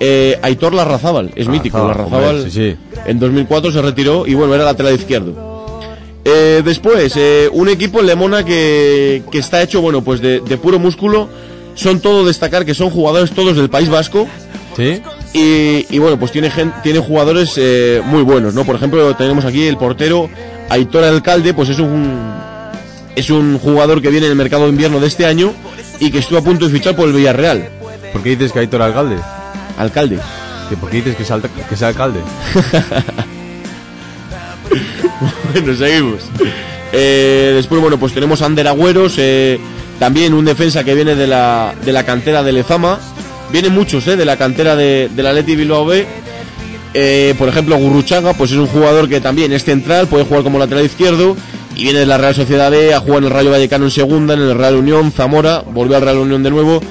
[0.00, 2.36] Eh, Aitor Larrazábal, es mítico, Larrazábal, Larrazábal.
[2.36, 5.52] hombre, sí, En 2004 se retiró y bueno, era lateral izquierdo.
[6.24, 10.56] Eh, después, eh, un equipo en Lemona que, que está hecho, bueno, pues de, de
[10.56, 11.28] puro músculo.
[11.74, 14.28] Son todo destacar que son jugadores todos del País Vasco.
[14.76, 15.00] Sí.
[15.32, 16.50] Y, y bueno, pues tiene,
[16.82, 18.64] tiene jugadores eh, muy buenos, ¿no?
[18.64, 20.28] Por ejemplo, tenemos aquí el portero
[20.68, 22.30] Aitor Alcalde, pues es un,
[23.16, 25.52] es un jugador que viene en el mercado de invierno de este año
[25.98, 27.68] y que estuvo a punto de fichar por el Villarreal.
[28.12, 29.16] ¿Por qué dices que Aitor alcalde?
[29.78, 30.18] Alcalde.
[30.68, 32.20] ¿Que ¿Por qué dices que es, alta- que es alcalde?
[35.52, 36.20] bueno, seguimos.
[36.92, 39.58] Eh, después, bueno, pues tenemos a Ander Agüeros, eh,
[39.98, 42.98] también un defensa que viene de la, de la cantera de Lezama.
[43.50, 46.06] Vienen muchos, eh, de la cantera de, de la Leti Bilbao B.
[46.94, 50.58] Eh, por ejemplo, Gurruchaga, pues es un jugador que también es central, puede jugar como
[50.58, 51.36] lateral izquierdo.
[51.74, 54.34] Y viene de la Real Sociedad B, a jugar en el Rayo Vallecano en segunda,
[54.34, 56.82] en el Real Unión, Zamora, volvió al Real Unión de nuevo.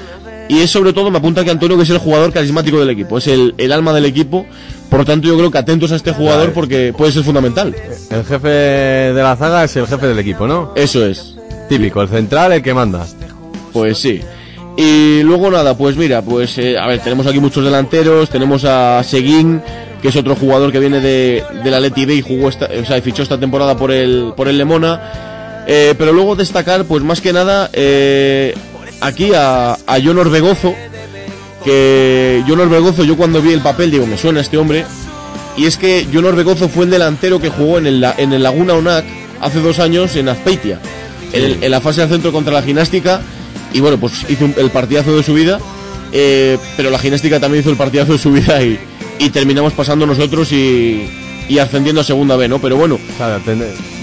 [0.51, 3.19] Y es sobre todo, me apunta que Antonio que es el jugador carismático del equipo,
[3.19, 4.45] es el, el alma del equipo.
[4.89, 7.73] Por lo tanto, yo creo que atentos a este jugador porque puede ser fundamental.
[8.09, 10.73] El jefe de la zaga es el jefe del equipo, ¿no?
[10.75, 11.37] Eso es.
[11.69, 13.07] Típico, el central, el que manda.
[13.71, 14.19] Pues sí.
[14.75, 19.01] Y luego nada, pues mira, pues eh, a ver, tenemos aquí muchos delanteros, tenemos a
[19.05, 19.61] Seguín,
[20.01, 22.85] que es otro jugador que viene de, de la Leti B y jugó esta, o
[22.85, 25.63] sea, fichó esta temporada por el, por el Lemona.
[25.65, 28.53] Eh, pero luego destacar, pues más que nada, eh,
[29.01, 30.73] aquí a, a John Orbegozo,
[31.63, 34.85] que John Orbegozo, yo cuando vi el papel digo, me suena este hombre,
[35.57, 38.73] y es que John Orbegozo fue el delantero que jugó en el, en el Laguna
[38.73, 39.05] Onac
[39.41, 40.79] hace dos años en Azpeitia,
[41.33, 43.21] en, el- en la fase de centro contra la gimnástica,
[43.73, 45.59] y bueno, pues hizo un- el partidazo de su vida,
[46.11, 48.79] eh, pero la gimnástica también hizo el partidazo de su vida y,
[49.19, 51.07] y terminamos pasando nosotros y,
[51.47, 52.59] y ascendiendo a segunda B, ¿no?
[52.59, 52.97] Pero bueno,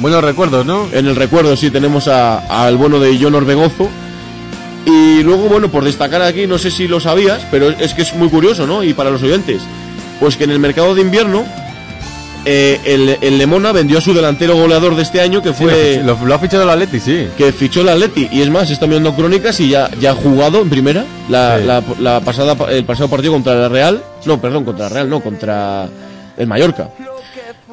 [0.01, 0.87] buenos recuerdos, ¿no?
[0.93, 3.89] En el recuerdo sí tenemos a- al bueno de John Orbegozo.
[4.91, 8.15] Y luego, bueno, por destacar aquí, no sé si lo sabías, pero es que es
[8.15, 8.83] muy curioso, ¿no?
[8.83, 9.61] Y para los oyentes,
[10.19, 11.45] pues que en el mercado de invierno,
[12.47, 16.01] eh, el, el Lemona vendió a su delantero goleador de este año, que fue...
[16.03, 17.27] lo, lo ha fichado el Atleti, sí.
[17.37, 18.29] Que fichó el Atleti.
[18.33, 21.65] Y es más, está viendo crónicas y ya, ya ha jugado en primera la, Sí.
[21.67, 24.03] la- la pasada, el pasado partido contra la Real.
[24.25, 25.87] No, perdón, contra la Real, no, contra
[26.39, 26.89] el Mallorca.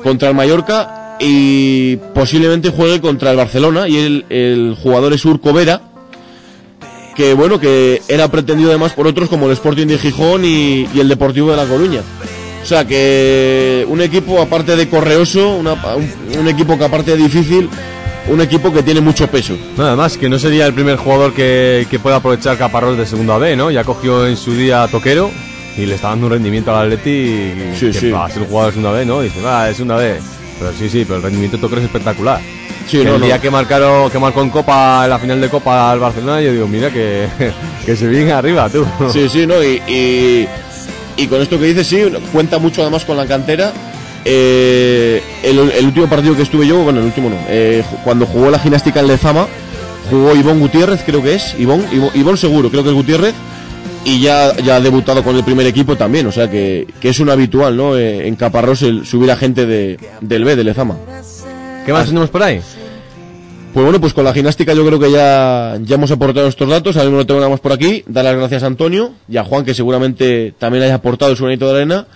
[0.04, 3.88] Contra el Mallorca y posiblemente juegue contra el Barcelona.
[3.88, 5.80] Y el, el jugador es Urco Vera.
[7.16, 11.00] Que bueno, que era pretendido además por otros como el Sporting de Gijón y, y
[11.00, 12.02] el Deportivo de La Coruña.
[12.62, 16.10] O sea que un equipo aparte de correoso, una- un,
[16.40, 17.70] un equipo que aparte de difícil,
[18.28, 19.56] un equipo que tiene mucho peso.
[19.78, 23.38] Nada más, que no sería el primer jugador que, que pueda aprovechar Caparrós de segunda
[23.38, 23.70] B, ¿no?
[23.72, 25.30] Ya cogió en su día a Toquero
[25.78, 28.10] y le está dando un rendimiento al Atleti Sí, que sí.
[28.12, 29.22] va a ser un jugador de segunda B, ¿no?
[29.22, 30.16] Dice, va, es segunda B.
[30.58, 32.42] Pero sí, sí, pero el rendimiento yo creo es espectacular.
[32.88, 33.26] Sí, no, el no.
[33.26, 36.52] día que marcaron, que marcó en Copa, en la final de Copa al Barcelona, yo
[36.52, 37.28] digo, mira que,
[37.86, 38.86] que se viene arriba, tú.
[39.12, 39.64] Sí, sí, ¿no?
[39.64, 40.48] Y, y,
[41.18, 43.74] y con esto que dices, sí, cuenta mucho además con la cantera.
[44.28, 48.50] Eh, el, el último partido que estuve yo, bueno, el último no, eh, cuando jugó
[48.50, 49.46] la gimnástica en Lezama,
[50.10, 53.36] jugó Ivón Gutiérrez, creo que es, Ivón, Ivón, Ivón seguro, creo que es Gutiérrez,
[54.04, 57.20] y ya, ya ha debutado con el primer equipo también, o sea que, que es
[57.20, 57.96] un habitual, ¿no?
[57.98, 60.96] Eh, en Caparrós el subir a gente de, del B, de Lezama.
[61.86, 62.62] ¿Qué más tenemos por ahí?
[63.76, 66.96] Pues bueno, pues con la gimnástica yo creo que ya, ya hemos aportado estos datos,
[66.96, 69.44] ahora mismo no tengo nada más por aquí, dar las gracias a Antonio y a
[69.44, 72.08] Juan que seguramente también haya aportado su granito de arena.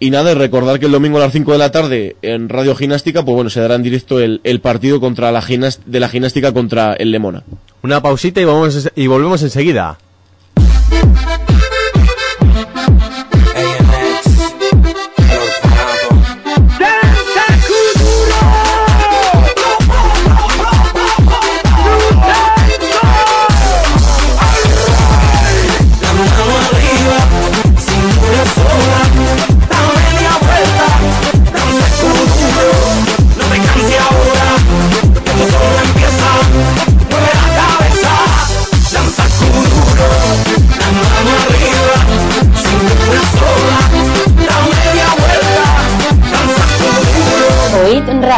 [0.00, 3.26] Y nada, recordar que el domingo a las 5 de la tarde en Radio Gimnástica,
[3.26, 5.44] pues bueno, se dará en directo el, el partido contra la
[5.84, 7.42] de la gimnástica contra el Lemona.
[7.82, 9.98] Una pausita y, vamos, y volvemos enseguida.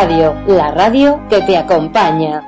[0.04, 2.42] Radio, la radio que te acompaña.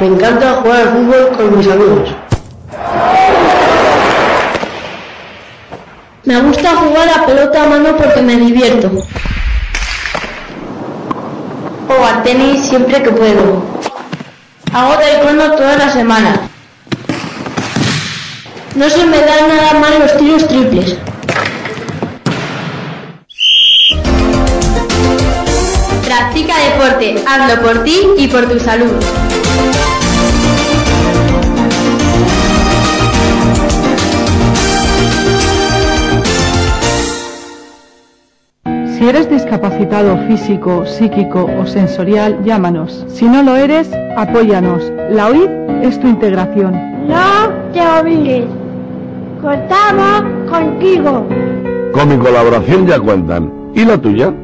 [0.00, 2.14] Me encanta jugar al fútbol con mis amigos.
[6.24, 8.90] Me gusta jugar a pelota a mano porque me divierto.
[11.86, 13.62] O al tenis siempre que puedo.
[14.72, 16.48] Hago taekwondo toda la semana.
[18.74, 20.96] No se me dan nada mal los tiros triples.
[26.34, 28.90] Practica deporte, hazlo por ti y por tu salud.
[38.64, 43.04] Si eres discapacitado físico, psíquico o sensorial, llámanos.
[43.06, 44.92] Si no lo eres, apóyanos.
[45.10, 45.48] La OID
[45.84, 46.72] es tu integración.
[47.06, 48.46] No te olvides.
[49.40, 51.28] Contamos contigo.
[51.92, 53.52] Con mi colaboración ya cuentan.
[53.72, 54.34] ¿Y la tuya?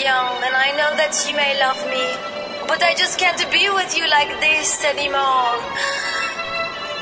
[0.00, 2.00] Young and I know that you may love me,
[2.66, 5.58] but I just can't be with you like this anymore.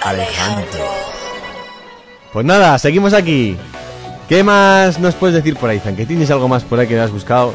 [0.02, 0.88] Alejandro.
[2.32, 3.56] Pues nada, seguimos aquí.
[4.28, 5.96] ¿Qué más nos puedes decir por ahí, Zan?
[5.96, 7.54] ¿Que tienes algo más por ahí que has buscado?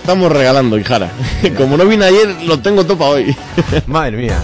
[0.00, 1.08] Estamos regalando, hijara.
[1.56, 3.36] Como no vine ayer, lo tengo todo para hoy.
[3.86, 4.42] Madre mía.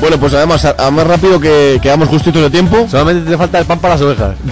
[0.00, 2.86] Bueno, pues además, a, a más rápido que quedamos justitos de tiempo.
[2.90, 4.34] Solamente te falta el pan para las ovejas.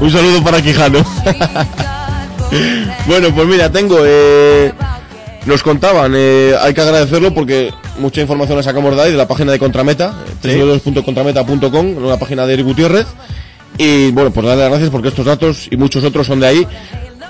[0.00, 0.98] Un saludo para Quijano.
[3.06, 3.98] bueno, pues mira, tengo.
[4.04, 4.72] Eh,
[5.46, 9.28] nos contaban, eh, hay que agradecerlo porque mucha información la sacamos de ahí, de la
[9.28, 10.56] página de Contrameta, Sí.
[10.56, 13.06] www.contrameta.com, una página de Eric Gutiérrez.
[13.76, 16.66] Y bueno, pues darle las gracias porque estos datos y muchos otros son de ahí.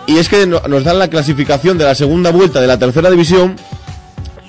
[0.06, 3.10] Y es que no- nos dan la clasificación de la segunda vuelta de la tercera
[3.10, 3.56] división.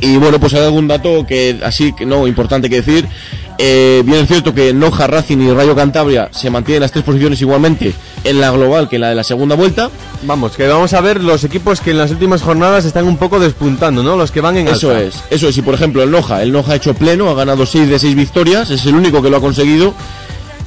[0.01, 3.07] Y bueno, pues hay algún dato que así que no importante que decir.
[3.57, 7.39] Eh, bien es cierto que Noja, Racing y Rayo Cantabria se mantienen las tres posiciones
[7.41, 9.89] igualmente en la global que en la de la segunda vuelta.
[10.23, 13.39] Vamos, que vamos a ver los equipos que en las últimas jornadas están un poco
[13.39, 14.17] despuntando, ¿no?
[14.17, 15.57] Los que van en Eso es, eso es.
[15.57, 18.15] Y por ejemplo, el Noja, el Noja ha hecho pleno, ha ganado 6 de 6
[18.15, 19.93] victorias, es el único que lo ha conseguido.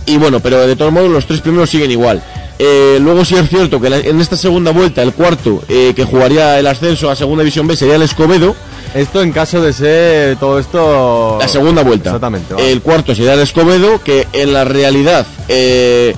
[0.07, 2.23] Y bueno, pero de todos modos los tres primeros siguen igual.
[2.59, 6.59] Eh, luego sí es cierto que en esta segunda vuelta, el cuarto eh, que jugaría
[6.59, 8.57] el ascenso a segunda división B sería el Escobedo.
[8.95, 11.39] Esto en caso de ser todo esto...
[11.41, 12.11] La segunda vuelta.
[12.11, 12.55] Exactamente.
[12.55, 12.73] vale.
[12.73, 16.15] El cuarto sería el Escobedo, que en la realidad, eh,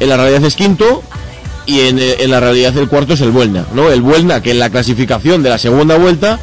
[0.00, 1.02] en la realidad es quinto
[1.66, 3.90] y en, eh, en la realidad el cuarto es el Buelna, ¿no?
[3.90, 6.38] El Buelna que en la clasificación de la segunda vuelta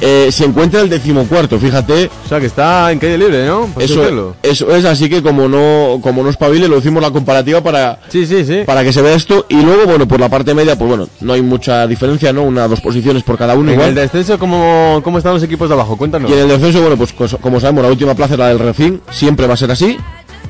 [0.00, 2.10] eh, se encuentra el decimocuarto, fíjate.
[2.24, 3.68] O sea, que está en calle libre, ¿no?
[3.78, 8.00] Eso, eso es, así que como no, como no espabile, lo decimos la comparativa para,
[8.08, 8.62] Sí, sí, sí.
[8.66, 9.46] para que se vea esto.
[9.48, 12.42] Y luego, bueno, por la parte media, pues bueno, no hay mucha diferencia, ¿no?
[12.42, 13.88] Una, dos posiciones por cada uno En igual.
[13.90, 15.96] el descenso, ¿cómo, ¿cómo están los equipos de abajo?
[15.96, 16.30] Cuéntanos.
[16.30, 19.00] Y en el descenso, bueno, pues como sabemos, la última plaza es la del Refín,
[19.10, 19.96] siempre va a ser así.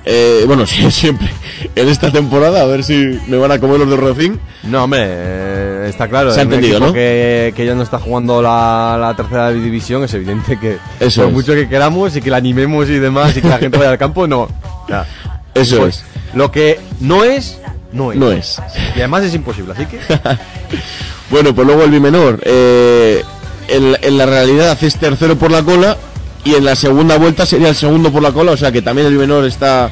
[0.04, 1.28] Eh, bueno, sí, siempre.
[1.76, 4.40] En esta temporada, a ver si me van a comer los del Refín.
[4.62, 6.32] No, hombre, está claro.
[6.32, 6.92] Se ha entendido, ¿no?
[6.92, 11.28] Que, que ya no está jugando la, la tercera división, es evidente que Eso por
[11.30, 11.34] es.
[11.34, 13.98] mucho que queramos y que la animemos y demás y que la gente vaya al
[13.98, 14.48] campo, no.
[14.88, 15.06] Ya.
[15.54, 16.04] Eso Pues, es.
[16.34, 17.58] Lo que no es
[17.92, 18.18] no es.
[18.18, 18.60] No es.
[18.94, 19.98] Y además es imposible, así que...
[21.30, 22.40] Bueno, pues luego el bimenor.
[22.44, 23.22] eh,
[23.68, 25.96] en, en la realidad es tercero por la cola
[26.44, 29.06] y en la segunda vuelta sería el segundo por la cola, o sea que también
[29.06, 29.90] el bimenor está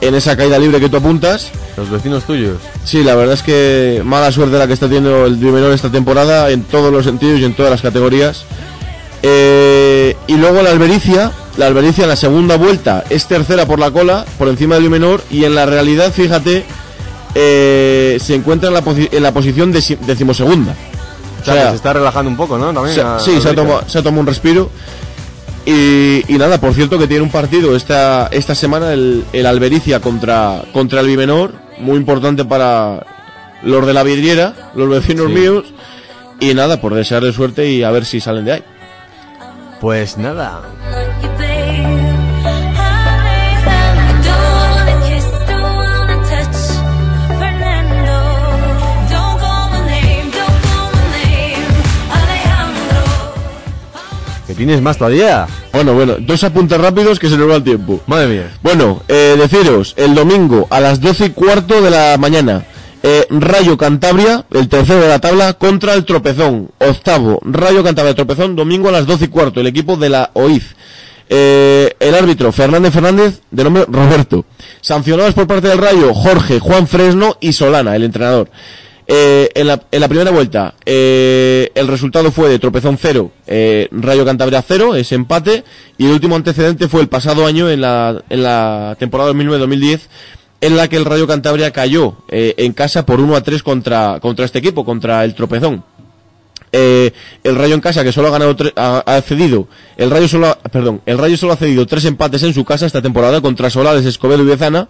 [0.00, 1.50] en esa caída libre que tú apuntas.
[1.76, 2.56] Los vecinos tuyos.
[2.84, 6.50] Sí, la verdad es que mala suerte la que está teniendo el bimenor esta temporada
[6.50, 8.44] en todos los sentidos y en todas las categorías.
[9.22, 13.90] Eh, y luego la Albericia, la Albericia en la segunda vuelta es tercera por la
[13.90, 16.64] cola, por encima del bimenor y en la realidad, fíjate,
[17.34, 18.82] eh, se encuentra en la,
[19.12, 20.74] en la posición deci- decimosegunda.
[21.40, 22.72] O sea, que se está relajando un poco, ¿no?
[22.72, 22.94] También.
[22.94, 24.70] Se- sí, se ha, tomado, se ha tomado un respiro.
[25.64, 30.00] Y, y nada, por cierto que tiene un partido esta, esta semana el, el Albericia
[30.00, 33.06] contra, contra el Bimenor, muy importante para
[33.62, 35.32] los de la vidriera, los vecinos Sí.
[35.34, 35.72] míos.
[36.40, 38.64] Y nada, por desearle suerte y a ver si salen de ahí.
[39.80, 40.62] Pues nada.
[54.52, 55.46] Que tienes más todavía.
[55.72, 58.02] Bueno, bueno, dos apuntes rápidos que se nos va el tiempo.
[58.06, 58.50] Madre mía.
[58.62, 62.66] Bueno, eh, deciros, el domingo a las 12 y cuarto de la mañana,
[63.02, 66.70] eh, Rayo Cantabria, el tercero de la tabla, contra el Tropezón.
[66.80, 70.74] Octavo, Rayo Cantabria Tropezón, domingo a las 12 y cuarto, el equipo de la OIF.
[71.30, 74.44] Eh, el árbitro, Fernández Fernández, de nombre Roberto.
[74.82, 78.50] Sancionados por parte del Rayo, Jorge, Juan Fresno y Solana, el entrenador.
[79.14, 83.86] Eh, en, la, en la primera vuelta, eh, el resultado fue de tropezón 0, eh,
[83.92, 85.64] Rayo Cantabria 0, ese empate,
[85.98, 90.00] y el último antecedente fue el pasado año, en la, en la temporada 2009-2010,
[90.62, 94.18] en la que el Rayo Cantabria cayó eh, en casa por 1 a 3 contra,
[94.18, 95.84] contra este equipo, contra el tropezón.
[96.74, 97.12] Eh,
[97.44, 99.68] el Rayo en casa que solo ha ganado ha, ha cedido
[99.98, 103.02] el Rayo solo perdón el Rayo solo ha cedido tres empates en su casa esta
[103.02, 104.88] temporada contra Solares, Escobedo y Bezana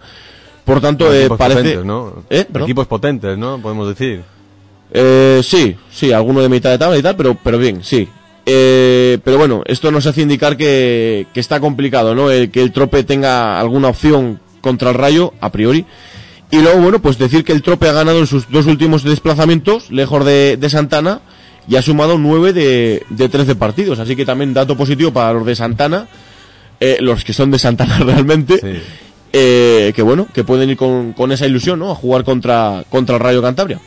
[0.65, 2.23] por tanto eh, Equipos parece potentes, ¿no?
[2.29, 2.45] ¿Eh?
[2.61, 3.61] Equipos potentes, ¿no?
[3.61, 4.23] Podemos decir.
[4.91, 8.07] Eh, sí, sí, alguno de mitad de tabla y tal, pero, pero bien, sí.
[8.45, 12.29] Eh, pero bueno, esto nos hace indicar que, que está complicado, ¿no?
[12.29, 15.85] El, que el trope tenga alguna opción contra el rayo, a priori.
[16.51, 19.89] Y luego, bueno, pues decir que el trope ha ganado en sus dos últimos desplazamientos,
[19.89, 21.21] lejos de, de Santana,
[21.67, 23.99] y ha sumado nueve de, de 13 partidos.
[23.99, 26.07] Así que también dato positivo para los de Santana,
[26.79, 28.83] eh, los que son de Santana realmente.
[29.33, 31.91] Eh, que bueno, que pueden ir con, con esa ilusión, ¿no?
[31.91, 33.79] A jugar contra, contra el Rayo Cantabria.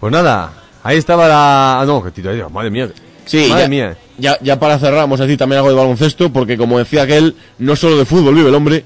[0.00, 0.52] Pues nada,
[0.82, 1.80] ahí estaba la...
[1.80, 2.88] Ah, no, que tiro, madre mía.
[3.26, 3.96] Sí, madre ya, mía.
[4.18, 7.36] Ya, ya para cerrar, vamos a decir también algo de baloncesto, porque como decía aquel,
[7.58, 8.84] no solo de fútbol vive el hombre.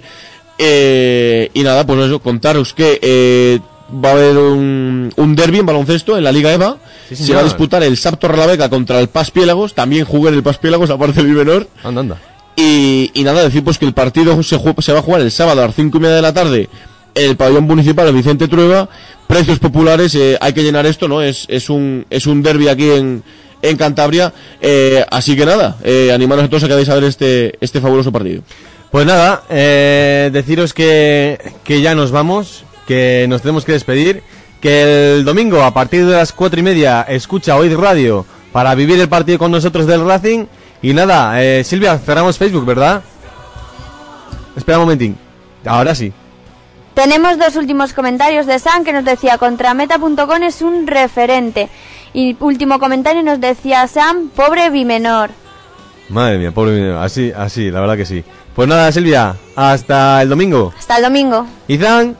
[0.58, 3.60] Eh, y nada, pues eso, contaros que eh,
[3.92, 6.78] va a haber un, un derby en baloncesto en la Liga EVA.
[7.08, 9.74] Sí, Se va a disputar el Sapto Relaveca contra el Paz Piélagos.
[9.74, 11.68] También jugué en el Paz Piélagos, aparte del menor.
[11.82, 12.16] Anda, anda.
[12.62, 15.62] Y, nada, decir pues que el partido se, ju- se va a jugar el sábado
[15.62, 16.68] a las cinco y media de la tarde
[17.14, 18.88] el pabellón municipal de Vicente Trueba.
[19.26, 21.22] Precios populares, eh, hay que llenar esto, ¿no?
[21.22, 23.22] Es, es un, es un derby aquí en,
[23.62, 24.32] en Cantabria.
[24.60, 27.80] Eh, así que nada, eh, animaros a todos a que hagáis a ver este, este
[27.80, 28.42] fabuloso partido.
[28.90, 34.22] Pues nada, eh, deciros que, que ya nos vamos, que nos tenemos que despedir,
[34.60, 38.98] que el domingo a partir de las cuatro y media escucha Oíd Radio para vivir
[39.00, 40.46] el partido con nosotros del Racing.
[40.82, 43.02] Y nada, eh, Silvia, cerramos Facebook, ¿verdad?
[44.56, 45.16] Espera un momentín.
[45.64, 46.12] Ahora sí.
[46.94, 51.68] Tenemos dos últimos comentarios de Sam que nos decía contrameta.com es un referente.
[52.12, 55.30] Y último comentario nos decía Sam, pobre bimenor.
[56.08, 57.00] Madre mía, pobre mío.
[57.00, 58.24] Así, así, la verdad que sí.
[58.56, 60.72] Pues nada, Silvia, hasta el domingo.
[60.76, 61.46] Hasta el domingo.
[61.68, 62.16] Izan.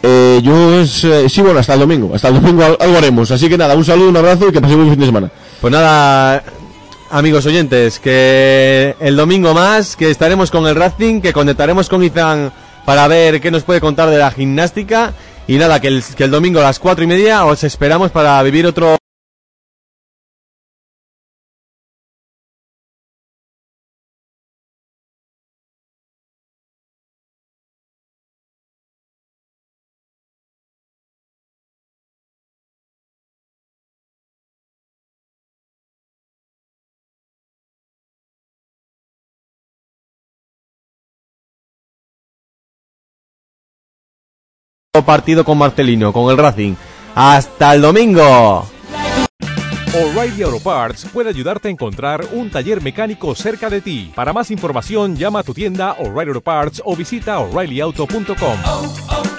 [0.00, 2.14] Eh, yo es, eh, sí, bueno, hasta el domingo.
[2.14, 3.30] Hasta el domingo al- algo haremos.
[3.32, 5.30] Así que nada, un saludo, un abrazo y que pasemos un fin de semana.
[5.60, 6.44] Pues nada,
[7.10, 12.52] amigos oyentes, que el domingo más, que estaremos con el Racing, que conectaremos con Izan
[12.84, 15.12] para ver qué nos puede contar de la gimnástica.
[15.46, 18.42] Y nada, que el, que el domingo a las cuatro y media os esperamos para
[18.42, 18.98] vivir otro...
[45.08, 46.74] partido con Marcelino, con el Racing.
[47.14, 48.66] Hasta el domingo.
[49.94, 54.12] O'Reilly Auto Parts puede ayudarte a encontrar un taller mecánico cerca de ti.
[54.14, 59.37] Para más información, llama a tu tienda O'Reilly Auto Parts o visita oreillyauto.com.